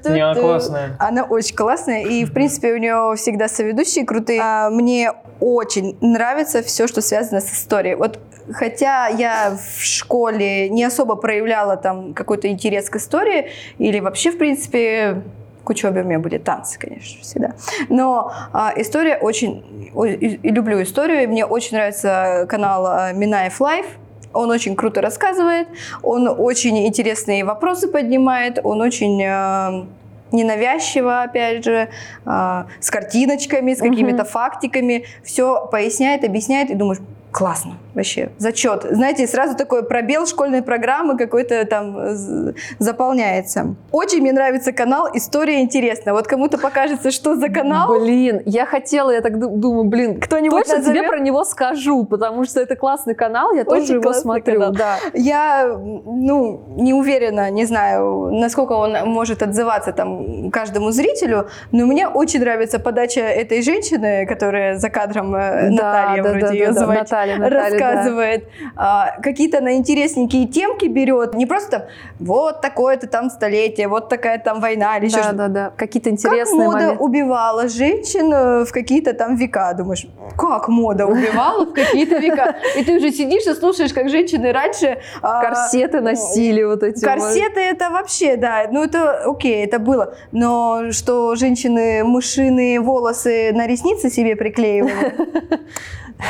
Не, 0.05 0.21
она 0.21 0.33
классная. 0.33 0.95
Она 0.99 1.23
очень 1.23 1.55
классная, 1.55 2.03
и, 2.03 2.25
в 2.25 2.33
принципе, 2.33 2.73
у 2.73 2.77
нее 2.77 3.13
всегда 3.15 3.47
соведущие 3.47 4.05
крутые. 4.05 4.41
А, 4.41 4.71
мне 4.71 5.13
очень 5.39 5.97
нравится 6.01 6.63
все, 6.63 6.87
что 6.87 7.01
связано 7.01 7.41
с 7.41 7.53
историей. 7.53 7.93
Вот 7.93 8.19
хотя 8.53 9.07
я 9.07 9.57
в 9.77 9.83
школе 9.83 10.69
не 10.69 10.83
особо 10.83 11.15
проявляла 11.15 11.77
там 11.77 12.13
какой-то 12.13 12.47
интерес 12.47 12.89
к 12.89 12.95
истории, 12.97 13.49
или 13.77 13.99
вообще, 13.99 14.31
в 14.31 14.37
принципе, 14.37 15.21
к 15.63 15.69
учебе 15.69 16.01
у 16.01 16.05
меня 16.05 16.19
были 16.19 16.37
танцы, 16.37 16.79
конечно, 16.79 17.21
всегда. 17.21 17.51
Но 17.89 18.31
а, 18.53 18.73
история 18.77 19.17
очень... 19.17 19.91
о- 19.93 20.05
и- 20.05 20.15
и 20.35 20.49
люблю 20.49 20.81
историю, 20.81 21.23
и 21.23 21.27
мне 21.27 21.45
очень 21.45 21.77
нравится 21.77 22.45
канал 22.49 22.85
а, 22.87 23.11
Минаев 23.13 23.61
Live. 23.61 23.85
Он 24.33 24.49
очень 24.49 24.75
круто 24.77 25.01
рассказывает, 25.01 25.67
он 26.03 26.25
очень 26.27 26.87
интересные 26.87 27.43
вопросы 27.43 27.89
поднимает, 27.89 28.59
он 28.63 28.79
очень 28.79 29.21
э, 29.21 29.85
ненавязчиво, 30.31 31.23
опять 31.23 31.65
же, 31.65 31.89
э, 32.25 32.63
с 32.79 32.89
картиночками, 32.89 33.73
с 33.73 33.79
какими-то 33.79 34.23
фактиками, 34.23 35.03
все 35.23 35.67
поясняет, 35.69 36.23
объясняет, 36.23 36.69
и 36.69 36.75
думаешь, 36.75 36.99
классно, 37.31 37.73
вообще, 37.93 38.29
зачет. 38.37 38.85
Знаете, 38.89 39.27
сразу 39.27 39.55
такой 39.55 39.83
пробел 39.83 40.25
школьной 40.25 40.61
программы 40.61 41.17
какой-то 41.17 41.65
там 41.65 41.97
э, 41.97 42.53
заполняется. 42.79 43.75
Очень 43.91 44.21
мне 44.21 44.31
нравится 44.31 44.71
канал 44.71 45.09
«История 45.13 45.61
интересная». 45.61 46.13
Вот 46.13 46.27
кому-то 46.27 46.57
покажется, 46.57 47.11
что 47.11 47.35
за 47.35 47.49
канал, 47.49 47.99
Блин, 47.99 48.41
я 48.45 48.65
хотела, 48.65 49.11
я 49.11 49.21
так 49.21 49.39
ду- 49.39 49.49
думаю, 49.57 49.85
блин, 49.85 50.19
Кто-нибудь 50.19 50.65
точно 50.65 50.81
тебе 50.81 50.87
назовет? 50.93 51.09
про 51.09 51.19
него 51.19 51.43
скажу, 51.43 52.05
потому 52.05 52.45
что 52.45 52.59
это 52.61 52.75
классный 52.75 53.15
канал, 53.15 53.53
я 53.53 53.63
тоже 53.63 53.83
Очень 53.83 53.93
его 53.95 54.03
классный 54.03 54.21
смотрю. 54.21 54.53
канал. 54.55 54.71
Да. 54.73 54.95
Я, 55.13 55.67
ну, 55.77 56.63
не 56.77 56.93
уверена, 56.93 57.49
не 57.51 57.65
знаю, 57.65 58.29
насколько 58.31 58.73
он 58.73 58.93
может 59.09 59.41
отзываться 59.43 59.91
там 59.91 60.51
каждому 60.51 60.91
зрителю, 60.91 61.47
но 61.71 61.85
мне 61.85 62.07
очень 62.07 62.39
нравится 62.39 62.79
подача 62.79 63.21
этой 63.21 63.61
женщины, 63.61 64.25
которая 64.25 64.75
за 64.77 64.89
кадром, 64.89 65.35
э, 65.35 65.69
Наталья 65.69 66.23
да, 66.23 66.29
вроде 66.29 66.45
да, 66.47 66.53
ее 66.53 66.67
да, 66.67 66.73
да, 66.73 66.79
звать, 66.85 66.99
Наталья, 66.99 67.37
Наталья, 67.37 67.79
рассказывает, 67.81 68.47
а, 68.75 69.17
какие-то 69.21 69.61
на 69.61 69.75
интересненькие 69.75 70.47
темки 70.47 70.85
берет, 70.85 71.33
не 71.33 71.45
просто 71.45 71.71
там, 71.71 71.81
вот 72.19 72.61
такое-то 72.61 73.07
там 73.07 73.29
столетие, 73.29 73.87
вот 73.87 74.09
такая 74.09 74.39
там 74.39 74.59
война 74.61 74.97
или 74.97 75.05
еще 75.05 75.17
Да, 75.17 75.23
что-то. 75.23 75.37
да, 75.37 75.47
да. 75.47 75.73
Какие-то 75.75 76.09
Как 76.09 76.19
интересные 76.19 76.65
мода 76.65 76.77
моменты. 76.79 77.03
убивала 77.03 77.67
женщин 77.67 78.31
э, 78.33 78.65
в 78.65 78.71
какие-то 78.71 79.13
там 79.13 79.35
века, 79.35 79.73
думаешь, 79.73 80.05
как 80.37 80.67
мода 80.67 81.05
убивала 81.07 81.65
в 81.65 81.73
какие-то 81.73 82.17
века? 82.17 82.55
И 82.77 82.83
ты 82.83 82.97
уже 82.97 83.11
сидишь 83.11 83.45
и 83.47 83.53
слушаешь, 83.53 83.93
как 83.93 84.09
женщины 84.09 84.51
раньше... 84.51 84.99
а, 85.21 85.41
Корсеты 85.41 86.01
носили 86.01 86.63
вот 86.63 86.83
эти. 86.83 87.03
Корсеты 87.03 87.59
это 87.61 87.89
вообще, 87.89 88.35
да, 88.37 88.65
ну 88.71 88.83
это 88.83 89.23
окей, 89.25 89.65
это 89.65 89.79
было. 89.79 90.15
Но 90.31 90.91
что 90.91 91.35
женщины 91.35 92.03
мышиные 92.03 92.79
волосы 92.79 93.51
на 93.53 93.67
ресницы 93.67 94.09
себе 94.09 94.35
приклеивали, 94.35 95.13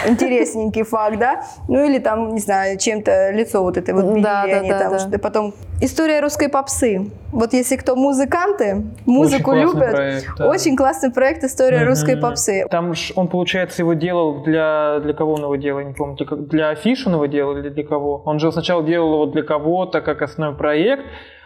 интересненький 0.07 0.83
факт, 0.83 1.19
да? 1.19 1.43
Ну 1.67 1.83
или 1.85 1.99
там, 1.99 2.33
не 2.33 2.39
знаю, 2.39 2.77
чем-то 2.77 3.31
лицо 3.31 3.61
вот 3.61 3.77
это 3.77 3.93
вот 3.93 4.21
Да, 4.21 4.45
да, 4.47 4.61
да, 4.63 4.79
там, 4.79 4.91
да. 4.93 4.99
что 4.99 5.19
потом... 5.19 5.53
История 5.83 6.19
русской 6.19 6.47
попсы. 6.47 7.09
Вот 7.31 7.53
если 7.53 7.75
кто 7.75 7.95
музыканты, 7.95 8.83
музыку 9.07 9.51
Очень 9.51 9.61
любят, 9.61 9.91
проект, 9.91 10.27
да. 10.37 10.47
очень 10.47 10.75
классный 10.77 11.11
проект 11.11 11.43
«История 11.43 11.79
Мгм. 11.79 11.87
русской 11.87 12.17
попсы». 12.17 12.65
Там 12.69 12.93
ж 12.93 13.11
он, 13.15 13.27
получается, 13.27 13.81
его 13.81 13.93
делал 13.93 14.43
для, 14.43 14.99
для 14.99 15.13
кого 15.13 15.33
он 15.33 15.41
его 15.41 15.55
делал, 15.55 15.79
я 15.79 15.85
не 15.85 15.93
помню, 15.93 16.17
для, 16.17 16.25
как- 16.27 16.47
для 16.47 16.69
афиши 16.69 17.09
он 17.09 17.15
его 17.15 17.25
делал 17.25 17.57
или 17.57 17.69
для 17.69 17.83
кого? 17.83 18.21
Он 18.25 18.37
же 18.37 18.51
сначала 18.51 18.83
делал 18.83 19.13
его 19.13 19.25
для 19.25 19.41
кого-то, 19.41 20.01
как 20.01 20.21
основной 20.21 20.55
проект, 20.55 21.03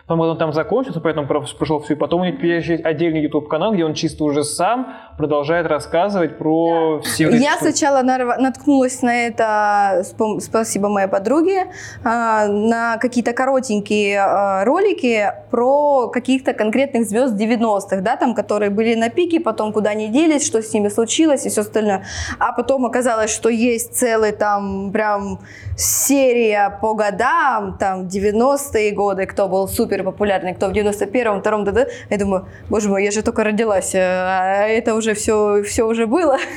потом 0.07 0.21
он 0.21 0.37
там 0.37 0.53
закончился, 0.53 0.99
поэтому 0.99 1.27
просто 1.27 1.57
пришел 1.57 1.79
все. 1.79 1.93
И 1.93 1.97
потом 1.97 2.21
у 2.21 2.25
них 2.25 2.41
есть 2.43 2.85
отдельный 2.85 3.21
YouTube-канал, 3.23 3.73
где 3.73 3.85
он 3.85 3.95
чисто 3.95 4.23
уже 4.23 4.43
сам 4.43 4.93
продолжает 5.17 5.65
рассказывать 5.65 6.37
про 6.37 6.99
все 7.01 7.25
вот 7.25 7.35
эти 7.35 7.43
Я 7.43 7.57
сначала 7.57 8.03
наткнулась 8.03 9.01
на 9.01 9.27
это, 9.27 10.03
спасибо 10.39 10.89
моей 10.89 11.07
подруге, 11.07 11.71
а, 12.03 12.47
на 12.47 12.97
какие-то 12.97 13.33
коротенькие 13.33 14.19
а, 14.19 14.63
ролики 14.63 15.31
про 15.49 16.09
каких-то 16.09 16.53
конкретных 16.53 17.07
звезд 17.07 17.33
90-х, 17.33 18.01
да, 18.01 18.15
там, 18.15 18.35
которые 18.35 18.69
были 18.69 18.93
на 18.93 19.09
пике, 19.09 19.39
потом 19.39 19.73
куда 19.73 19.91
они 19.91 20.09
делись, 20.09 20.45
что 20.45 20.61
с 20.61 20.71
ними 20.71 20.89
случилось 20.89 21.47
и 21.47 21.49
все 21.49 21.61
остальное. 21.61 22.05
А 22.37 22.51
потом 22.51 22.85
оказалось, 22.85 23.33
что 23.33 23.49
есть 23.49 23.95
целый 23.95 24.33
там 24.33 24.91
прям 24.91 25.39
серия 25.75 26.77
по 26.81 26.93
годам, 26.93 27.77
там 27.77 28.07
90-е 28.07 28.91
годы, 28.91 29.25
кто 29.25 29.47
был 29.47 29.67
супер 29.67 30.03
популярный, 30.03 30.53
кто 30.53 30.67
в 30.67 30.71
91-м, 30.71 31.41
2-м, 31.41 31.63
да, 31.65 31.85
Я 32.09 32.17
думаю, 32.17 32.47
боже 32.69 32.89
мой, 32.89 33.03
я 33.03 33.11
же 33.11 33.21
только 33.21 33.43
родилась, 33.43 33.93
э, 33.93 33.99
а 33.99 34.67
это 34.67 34.95
уже 34.95 35.13
все, 35.13 35.63
все 35.63 35.83
уже 35.87 36.07
было. 36.07 36.37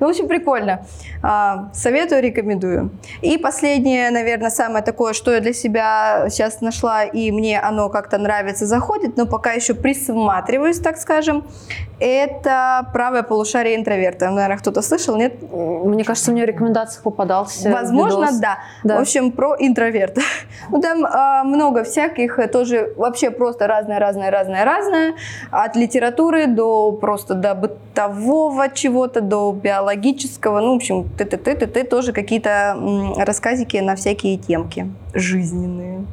Ну, 0.00 0.06
в 0.06 0.10
общем, 0.10 0.28
прикольно. 0.28 0.86
А, 1.22 1.70
Советую, 1.72 2.22
рекомендую. 2.22 2.90
И 3.22 3.38
последнее, 3.38 4.10
наверное, 4.10 4.50
самое 4.50 4.84
такое, 4.84 5.12
что 5.12 5.32
я 5.32 5.40
для 5.40 5.52
себя 5.52 6.26
сейчас 6.30 6.60
нашла, 6.60 7.04
и 7.04 7.30
мне 7.30 7.60
оно 7.60 7.88
как-то 7.88 8.18
нравится, 8.18 8.66
заходит, 8.66 9.16
но 9.16 9.26
пока 9.26 9.52
еще 9.52 9.74
присматриваюсь, 9.74 10.80
так 10.80 10.98
скажем, 10.98 11.44
это 12.04 12.86
правое 12.92 13.22
полушарие 13.22 13.76
интроверта. 13.76 14.30
Наверное, 14.30 14.58
кто-то 14.58 14.82
слышал, 14.82 15.16
нет? 15.16 15.34
Мне 15.50 16.04
кажется, 16.04 16.32
мне 16.32 16.42
в 16.42 16.46
рекомендациях 16.46 17.02
попадался 17.02 17.70
Возможно, 17.70 18.26
видос. 18.26 18.38
да. 18.38 18.58
Да. 18.84 18.98
В 18.98 19.00
общем, 19.00 19.32
про 19.32 19.56
интроверта. 19.58 20.20
Ну, 20.70 20.80
там 20.80 21.04
а, 21.04 21.44
много 21.44 21.84
всяких, 21.84 22.38
э, 22.38 22.48
тоже 22.48 22.94
вообще 22.96 23.30
просто 23.30 23.66
разное, 23.66 23.98
разное, 23.98 24.30
разное, 24.30 24.64
разное. 24.64 25.14
От 25.50 25.76
литературы 25.76 26.46
до 26.46 26.92
просто 26.92 27.34
до 27.34 27.54
бытового 27.54 28.70
чего-то, 28.70 29.20
до 29.20 29.52
биологического. 29.52 30.60
Ну, 30.60 30.72
в 30.72 30.76
общем, 30.76 31.08
ты 31.18 31.26
ты 31.26 31.36
ты 31.36 31.54
ты 31.54 31.66
ты 31.66 31.84
тоже 31.84 32.12
какие-то 32.12 32.76
рассказики 33.18 33.76
на 33.76 33.94
всякие 33.94 34.38
темки 34.38 34.90
жизненные. 35.12 36.06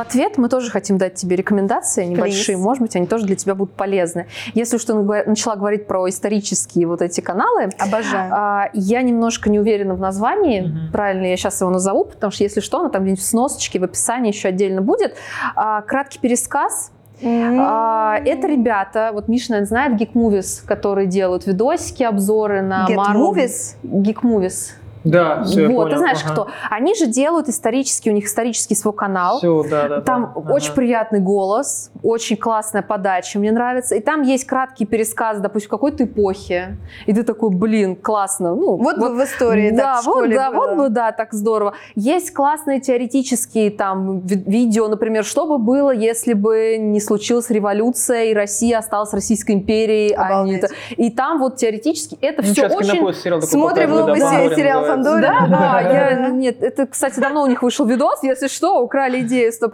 В 0.00 0.02
ответ 0.02 0.38
мы 0.38 0.48
тоже 0.48 0.70
хотим 0.70 0.96
дать 0.96 1.16
тебе 1.16 1.36
рекомендации 1.36 2.06
небольшие, 2.06 2.56
Please. 2.56 2.60
может 2.62 2.80
быть, 2.80 2.96
они 2.96 3.06
тоже 3.06 3.26
для 3.26 3.36
тебя 3.36 3.54
будут 3.54 3.74
полезны. 3.74 4.28
Если 4.54 4.78
что 4.78 4.94
наго- 4.94 5.24
начала 5.28 5.56
говорить 5.56 5.86
про 5.86 6.08
исторические 6.08 6.86
вот 6.86 7.02
эти 7.02 7.20
каналы, 7.20 7.68
Обожаю. 7.78 8.32
а, 8.34 8.70
я 8.72 9.02
немножко 9.02 9.50
не 9.50 9.58
уверена 9.60 9.92
в 9.94 10.00
названии, 10.00 10.62
Мгм. 10.62 10.90
правильно 10.90 11.26
я 11.26 11.36
сейчас 11.36 11.60
его 11.60 11.68
назову, 11.68 12.04
потому 12.06 12.30
что 12.30 12.44
если 12.44 12.60
что, 12.60 12.80
оно 12.80 12.88
там 12.88 13.02
где-нибудь 13.02 13.22
в 13.22 13.26
сносочке, 13.26 13.78
в 13.78 13.84
описании 13.84 14.32
еще 14.32 14.48
отдельно 14.48 14.80
будет. 14.80 15.16
А, 15.54 15.82
краткий 15.82 16.18
пересказ. 16.18 16.92
А, 17.22 18.16
это 18.24 18.46
ребята, 18.46 19.10
вот 19.12 19.28
Миша, 19.28 19.50
наверное, 19.50 19.66
знает 19.68 20.00
Geek 20.00 20.14
Movies, 20.14 20.64
которые 20.66 21.06
делают 21.08 21.46
видосики, 21.46 22.02
обзоры 22.04 22.62
на 22.62 22.86
Get 22.88 22.96
Marvel. 22.96 23.34
Movies? 23.34 23.76
Geek 23.82 24.22
Movies. 24.22 24.70
Да, 25.04 25.44
все, 25.44 25.68
вот, 25.68 25.90
ты 25.90 25.98
знаешь, 25.98 26.22
кто. 26.22 26.48
Они 26.68 26.94
же 26.94 27.06
делают 27.06 27.48
исторический, 27.48 28.10
у 28.10 28.14
них 28.14 28.26
исторический 28.26 28.74
свой 28.74 28.92
канал. 28.92 29.38
Все, 29.38 29.64
да, 29.68 29.88
да. 29.88 30.00
Там 30.02 30.32
да. 30.34 30.52
очень 30.52 30.68
Ага. 30.68 30.76
приятный 30.76 31.20
голос, 31.20 31.90
очень 32.02 32.36
классная 32.36 32.82
подача, 32.82 33.38
мне 33.38 33.50
нравится. 33.52 33.94
И 33.94 34.00
там 34.00 34.22
есть 34.22 34.44
краткий 34.44 34.84
пересказ, 34.86 35.38
допустим, 35.40 35.68
в 35.68 35.70
какой-то 35.70 36.04
эпохе. 36.04 36.76
И 37.06 37.12
ты 37.14 37.22
такой, 37.22 37.50
блин, 37.50 37.96
классно. 37.96 38.54
Ну, 38.54 38.76
Вот, 38.76 38.98
бы 38.98 39.14
в 39.14 39.24
истории 39.24 39.70
да, 39.70 39.94
так 39.94 40.02
в 40.02 40.06
вот, 40.06 40.12
школе 40.16 40.36
да, 40.36 40.50
было. 40.50 40.66
вот 40.66 40.76
бы, 40.76 40.88
да, 40.90 41.12
так 41.12 41.32
здорово. 41.32 41.74
Есть 41.94 42.32
классные 42.32 42.80
теоретические 42.80 43.70
там 43.70 44.20
ви- 44.20 44.42
видео, 44.46 44.88
например, 44.88 45.24
что 45.24 45.46
бы 45.46 45.58
было, 45.58 45.90
если 45.90 46.34
бы 46.34 46.76
не 46.78 47.00
случилась 47.00 47.48
революция 47.50 48.24
и 48.24 48.34
Россия 48.34 48.78
осталась 48.78 49.12
Российской 49.12 49.52
империей, 49.52 50.12
а 50.14 50.28
не 50.44 50.56
Обалдеть. 50.56 50.64
это. 50.64 50.74
И 50.96 51.10
там 51.10 51.38
вот 51.38 51.56
теоретически 51.56 52.18
это 52.20 52.42
Ну, 52.42 52.52
все 52.52 52.54
сейчас 52.54 52.74
очень... 52.74 52.90
Кинопоиск 52.92 53.20
сериал 53.22 53.40
такой 53.40 53.50
Смотрим 53.52 53.90
показывает, 53.90 54.18
новый 54.24 54.48
да, 54.50 54.54
сериал. 54.56 54.89
Фандорин. 54.90 55.20
Да, 55.22 55.46
да, 55.48 55.80
я, 55.80 56.28
нет, 56.28 56.62
это, 56.62 56.86
кстати, 56.86 57.20
давно 57.20 57.42
у 57.42 57.46
них 57.46 57.62
вышел 57.62 57.86
видос, 57.86 58.22
если 58.22 58.48
что, 58.48 58.80
украли 58.82 59.20
идею 59.20 59.52
100%. 59.52 59.70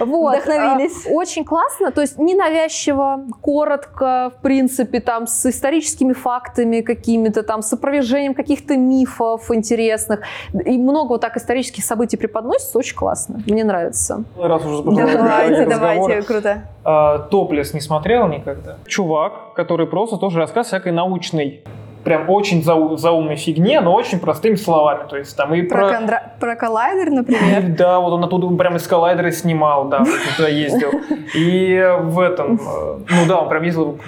Вот. 0.00 0.36
Вдохновились. 0.36 1.06
А, 1.06 1.10
Очень 1.10 1.44
классно, 1.44 1.90
то 1.90 2.00
есть 2.00 2.18
ненавязчиво, 2.18 3.20
коротко, 3.40 4.32
в 4.38 4.42
принципе, 4.42 5.00
там, 5.00 5.26
с 5.26 5.46
историческими 5.46 6.12
фактами 6.12 6.80
какими-то, 6.80 7.42
там, 7.42 7.62
с 7.62 7.72
опровержением 7.72 8.34
каких-то 8.34 8.76
мифов 8.76 9.50
интересных. 9.50 10.20
И 10.52 10.78
много 10.78 11.08
вот 11.08 11.20
так 11.20 11.36
исторических 11.36 11.84
событий 11.84 12.16
преподносится, 12.16 12.78
очень 12.78 12.96
классно, 12.96 13.40
мне 13.46 13.64
нравится. 13.64 14.24
Раз 14.38 14.64
уже 14.64 14.82
Давайте, 14.82 15.66
давайте, 15.66 16.22
круто. 16.22 16.62
А, 16.84 17.18
Топлес 17.18 17.74
не 17.74 17.80
смотрел 17.80 18.28
никогда. 18.28 18.76
Чувак, 18.86 19.54
который 19.54 19.86
просто 19.86 20.16
тоже 20.16 20.38
рассказ 20.38 20.68
всякой 20.68 20.92
научной. 20.92 21.64
Прям 22.06 22.30
очень 22.30 22.62
зау- 22.62 22.96
заумной 22.96 23.34
фигне, 23.34 23.80
но 23.80 23.92
очень 23.92 24.20
простыми 24.20 24.54
словами. 24.54 25.08
То 25.10 25.16
есть 25.16 25.36
там 25.36 25.52
и 25.54 25.62
Про, 25.62 25.88
про... 25.88 25.98
кондра- 25.98 26.22
про 26.38 26.54
коллайдер, 26.54 27.10
например. 27.10 27.64
Да, 27.76 27.98
вот 27.98 28.12
он 28.12 28.22
оттуда 28.22 28.46
прям 28.56 28.76
из 28.76 28.86
коллайдера 28.86 29.32
снимал, 29.32 29.88
да, 29.88 30.04
туда 30.36 30.46
ездил. 30.46 30.92
И 31.34 31.84
в 32.02 32.20
этом, 32.20 32.60
э, 32.64 32.98
ну 33.10 33.26
да, 33.26 33.40
он 33.40 33.48
прям 33.48 33.64
ездил 33.64 33.98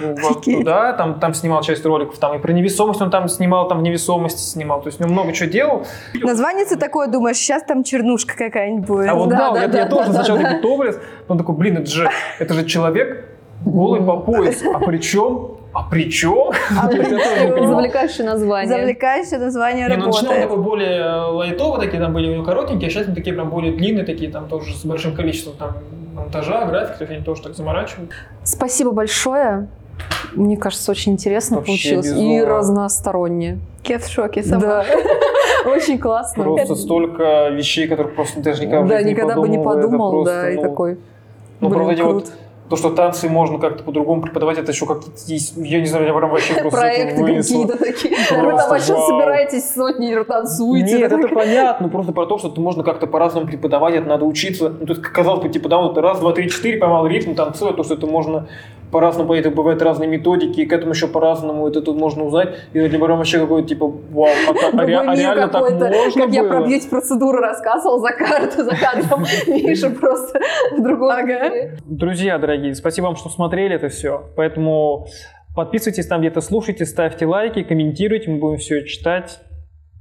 туда, 0.45 0.93
там, 0.93 1.19
там 1.19 1.33
снимал 1.33 1.61
часть 1.61 1.85
роликов, 1.85 2.17
там 2.19 2.37
и 2.37 2.39
про 2.39 2.53
невесомость 2.53 3.01
он 3.01 3.11
там 3.11 3.27
снимал, 3.27 3.67
там 3.67 3.79
в 3.79 3.81
невесомости 3.81 4.39
снимал, 4.39 4.81
то 4.81 4.87
есть 4.87 5.01
он 5.01 5.09
много 5.09 5.33
чего 5.33 5.49
делал. 5.49 5.85
Название 6.13 6.65
такое, 6.77 7.07
думаешь, 7.07 7.35
сейчас 7.35 7.63
там 7.63 7.83
чернушка 7.83 8.37
какая-нибудь 8.37 8.87
будет. 8.87 9.09
А 9.09 9.15
вот 9.15 9.27
да, 9.27 9.51
да, 9.51 9.61
я, 9.63 9.67
да, 9.67 9.77
я 9.79 9.83
да, 9.83 9.89
тоже 9.89 10.07
да, 10.07 10.13
сначала 10.13 10.39
да. 10.39 10.59
топлес, 10.61 10.97
он 11.27 11.37
такой, 11.37 11.55
блин, 11.55 11.77
это 11.79 11.91
же, 11.91 12.09
это 12.39 12.53
же 12.53 12.65
человек 12.65 13.25
голый 13.65 14.01
по 14.01 14.15
пояс, 14.15 14.63
а 14.63 14.79
при 14.79 14.99
чем? 14.99 15.58
А 15.71 15.83
при 15.83 16.09
чем? 16.09 16.51
А 16.77 16.91
не. 16.91 17.67
Завлекающее 17.67 18.25
название. 18.25 18.69
Завлекающее 18.69 19.39
название 19.39 19.87
Не, 19.87 19.97
ну 19.97 20.07
начинал 20.07 20.33
работает. 20.33 20.49
такой 20.49 20.63
более 20.63 21.03
лайтовый, 21.31 21.79
такие 21.79 22.01
там 22.01 22.13
были 22.13 22.29
у 22.29 22.33
него 22.33 22.43
коротенькие, 22.43 22.87
а 22.87 22.91
сейчас 22.91 23.05
они 23.05 23.15
такие 23.15 23.33
прям 23.33 23.49
более 23.49 23.73
длинные, 23.73 24.03
такие 24.03 24.31
там 24.31 24.47
тоже 24.47 24.75
с 24.75 24.83
большим 24.83 25.15
количеством 25.15 25.53
там 25.57 25.77
монтажа, 26.15 26.65
графики, 26.65 26.97
то 26.97 27.03
есть 27.03 27.13
они 27.13 27.23
тоже 27.23 27.43
так 27.43 27.55
заморачивают. 27.55 28.11
Спасибо 28.43 28.91
большое. 28.91 29.67
Мне 30.33 30.57
кажется, 30.57 30.91
очень 30.91 31.13
интересно 31.13 31.57
Вообще 31.57 31.71
получилось. 31.71 32.07
И 32.07 32.09
безумно. 32.11 32.45
разносторонне. 32.45 33.59
Я 33.85 33.99
в 33.99 34.07
шоке 34.07 34.43
сама. 34.43 34.61
Да. 34.61 34.85
Очень 35.65 35.97
классно. 35.99 36.43
Просто 36.43 36.75
столько 36.75 37.49
вещей, 37.49 37.87
которых 37.87 38.15
просто 38.15 38.39
даже 38.39 38.65
никогда 38.65 38.85
в 38.85 38.87
Да, 38.87 38.97
жизни 38.97 39.11
никогда 39.11 39.35
бы 39.35 39.49
не 39.49 39.57
подумал, 39.57 40.11
подумал, 40.11 40.23
да, 40.23 40.49
и 40.51 40.55
ну, 40.55 40.61
такой. 40.61 40.97
Ну, 41.59 41.69
правда, 41.69 41.91
эти 41.93 42.01
вот 42.01 42.11
круто. 42.11 42.31
То, 42.69 42.75
что 42.75 42.91
танцы 42.91 43.27
можно 43.27 43.57
как-то 43.57 43.83
по-другому 43.83 44.21
преподавать, 44.21 44.59
это 44.59 44.71
еще 44.71 44.85
какие-то 44.85 45.17
есть, 45.27 45.53
я 45.57 45.79
не 45.79 45.87
знаю, 45.87 46.05
я 46.05 46.13
прям 46.13 46.29
вообще 46.29 46.53
просто 46.61 46.79
Проекты 46.79 47.25
какие-то 47.25 47.77
такие. 47.77 48.15
Вы 48.31 48.57
там 48.57 48.69
вообще 48.69 48.95
собираетесь 48.95 49.73
сотни 49.73 50.13
танцуете. 50.23 50.97
Нет, 50.99 51.11
это 51.11 51.27
понятно, 51.29 51.89
просто 51.89 52.11
про 52.11 52.25
то, 52.27 52.37
что 52.37 52.49
это 52.49 52.61
можно 52.61 52.83
как-то 52.83 53.07
по-разному 53.07 53.47
преподавать, 53.47 53.95
это 53.95 54.07
надо 54.07 54.25
учиться. 54.25 54.69
Ну, 54.69 54.85
то 54.85 54.93
есть, 54.93 55.01
казалось 55.01 55.41
бы, 55.41 55.49
типа, 55.49 55.67
да, 55.67 55.77
вот 55.77 55.97
раз, 55.97 56.19
два, 56.19 56.31
три, 56.31 56.49
четыре, 56.49 56.77
поймал 56.77 57.07
ритм, 57.07 57.33
танцует, 57.33 57.75
то, 57.75 57.83
что 57.83 57.95
это 57.95 58.05
можно 58.05 58.47
по-разному 58.91 59.33
это 59.33 59.51
бывают 59.51 59.81
разные 59.81 60.07
методики, 60.09 60.61
и 60.61 60.65
к 60.65 60.73
этому 60.73 60.93
еще 60.93 61.07
по-разному 61.07 61.67
это 61.67 61.81
тут 61.81 61.97
можно 61.97 62.23
узнать. 62.23 62.49
И 62.73 62.79
для 62.79 62.97
меня 62.97 63.15
вообще 63.15 63.39
какой-то, 63.39 63.67
типа, 63.67 63.85
вау, 63.87 64.27
а, 64.49 64.53
как- 64.53 64.73
а 64.73 64.85
ре- 64.85 64.97
а 64.97 65.15
реально 65.15 65.47
так 65.47 65.61
можно 65.61 65.91
Как 66.13 66.29
я 66.31 66.43
про 66.43 66.59
было? 66.59 66.67
бьюти-процедуру 66.67 67.39
рассказывал 67.39 67.99
за 67.99 68.11
карту, 68.11 68.63
за 68.63 68.75
кадром. 68.75 69.25
Миша 69.47 69.89
просто 69.89 70.39
в 70.77 70.81
другом 70.81 71.09
Ага. 71.09 71.49
Друзья 71.85 72.37
дорогие, 72.37 72.75
спасибо 72.75 73.05
вам, 73.05 73.15
что 73.15 73.29
смотрели 73.29 73.75
это 73.75 73.89
все. 73.89 74.23
Поэтому 74.35 75.07
Подписывайтесь 75.55 76.05
там 76.05 76.21
где-то, 76.21 76.41
слушайте, 76.41 76.85
ставьте 76.85 77.25
лайки, 77.25 77.63
комментируйте, 77.63 78.29
мы 78.29 78.37
будем 78.37 78.57
все 78.59 78.85
читать. 78.85 79.39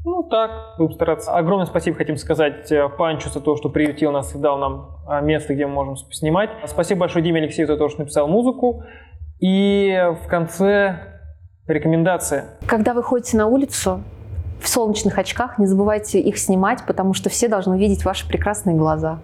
Ну 0.05 0.22
так, 0.30 0.51
будем 0.78 0.92
стараться. 0.92 1.32
Огромное 1.32 1.66
спасибо 1.66 1.96
хотим 1.96 2.16
сказать 2.16 2.70
э, 2.70 2.88
Панчу 2.88 3.30
за 3.30 3.40
то, 3.40 3.57
что 3.57 3.68
приютил 3.68 4.12
нас 4.12 4.34
и 4.34 4.38
дал 4.38 4.59
нам 4.59 5.01
э, 5.09 5.20
место, 5.22 5.55
где 5.55 5.66
мы 5.66 5.74
можем 5.74 5.96
снимать. 6.12 6.51
Спасибо 6.66 7.01
большое 7.01 7.24
Диме 7.24 7.40
Алексею 7.40 7.66
за 7.66 7.76
то, 7.76 7.88
что 7.88 8.01
написал 8.01 8.28
музыку. 8.28 8.84
И 9.40 9.96
в 10.24 10.28
конце 10.28 11.01
рекомендация. 11.66 12.44
Когда 12.66 12.94
вы 12.94 13.03
ходите 13.03 13.36
на 13.36 13.46
улицу 13.46 14.03
в 14.61 14.68
солнечных 14.68 15.18
очках, 15.18 15.59
не 15.59 15.66
забывайте 15.66 16.20
их 16.20 16.38
снимать, 16.38 16.84
потому 16.86 17.14
что 17.14 17.28
все 17.28 17.49
должны 17.49 17.78
видеть 17.78 18.05
ваши 18.05 18.26
прекрасные 18.26 18.76
глаза. 18.76 19.20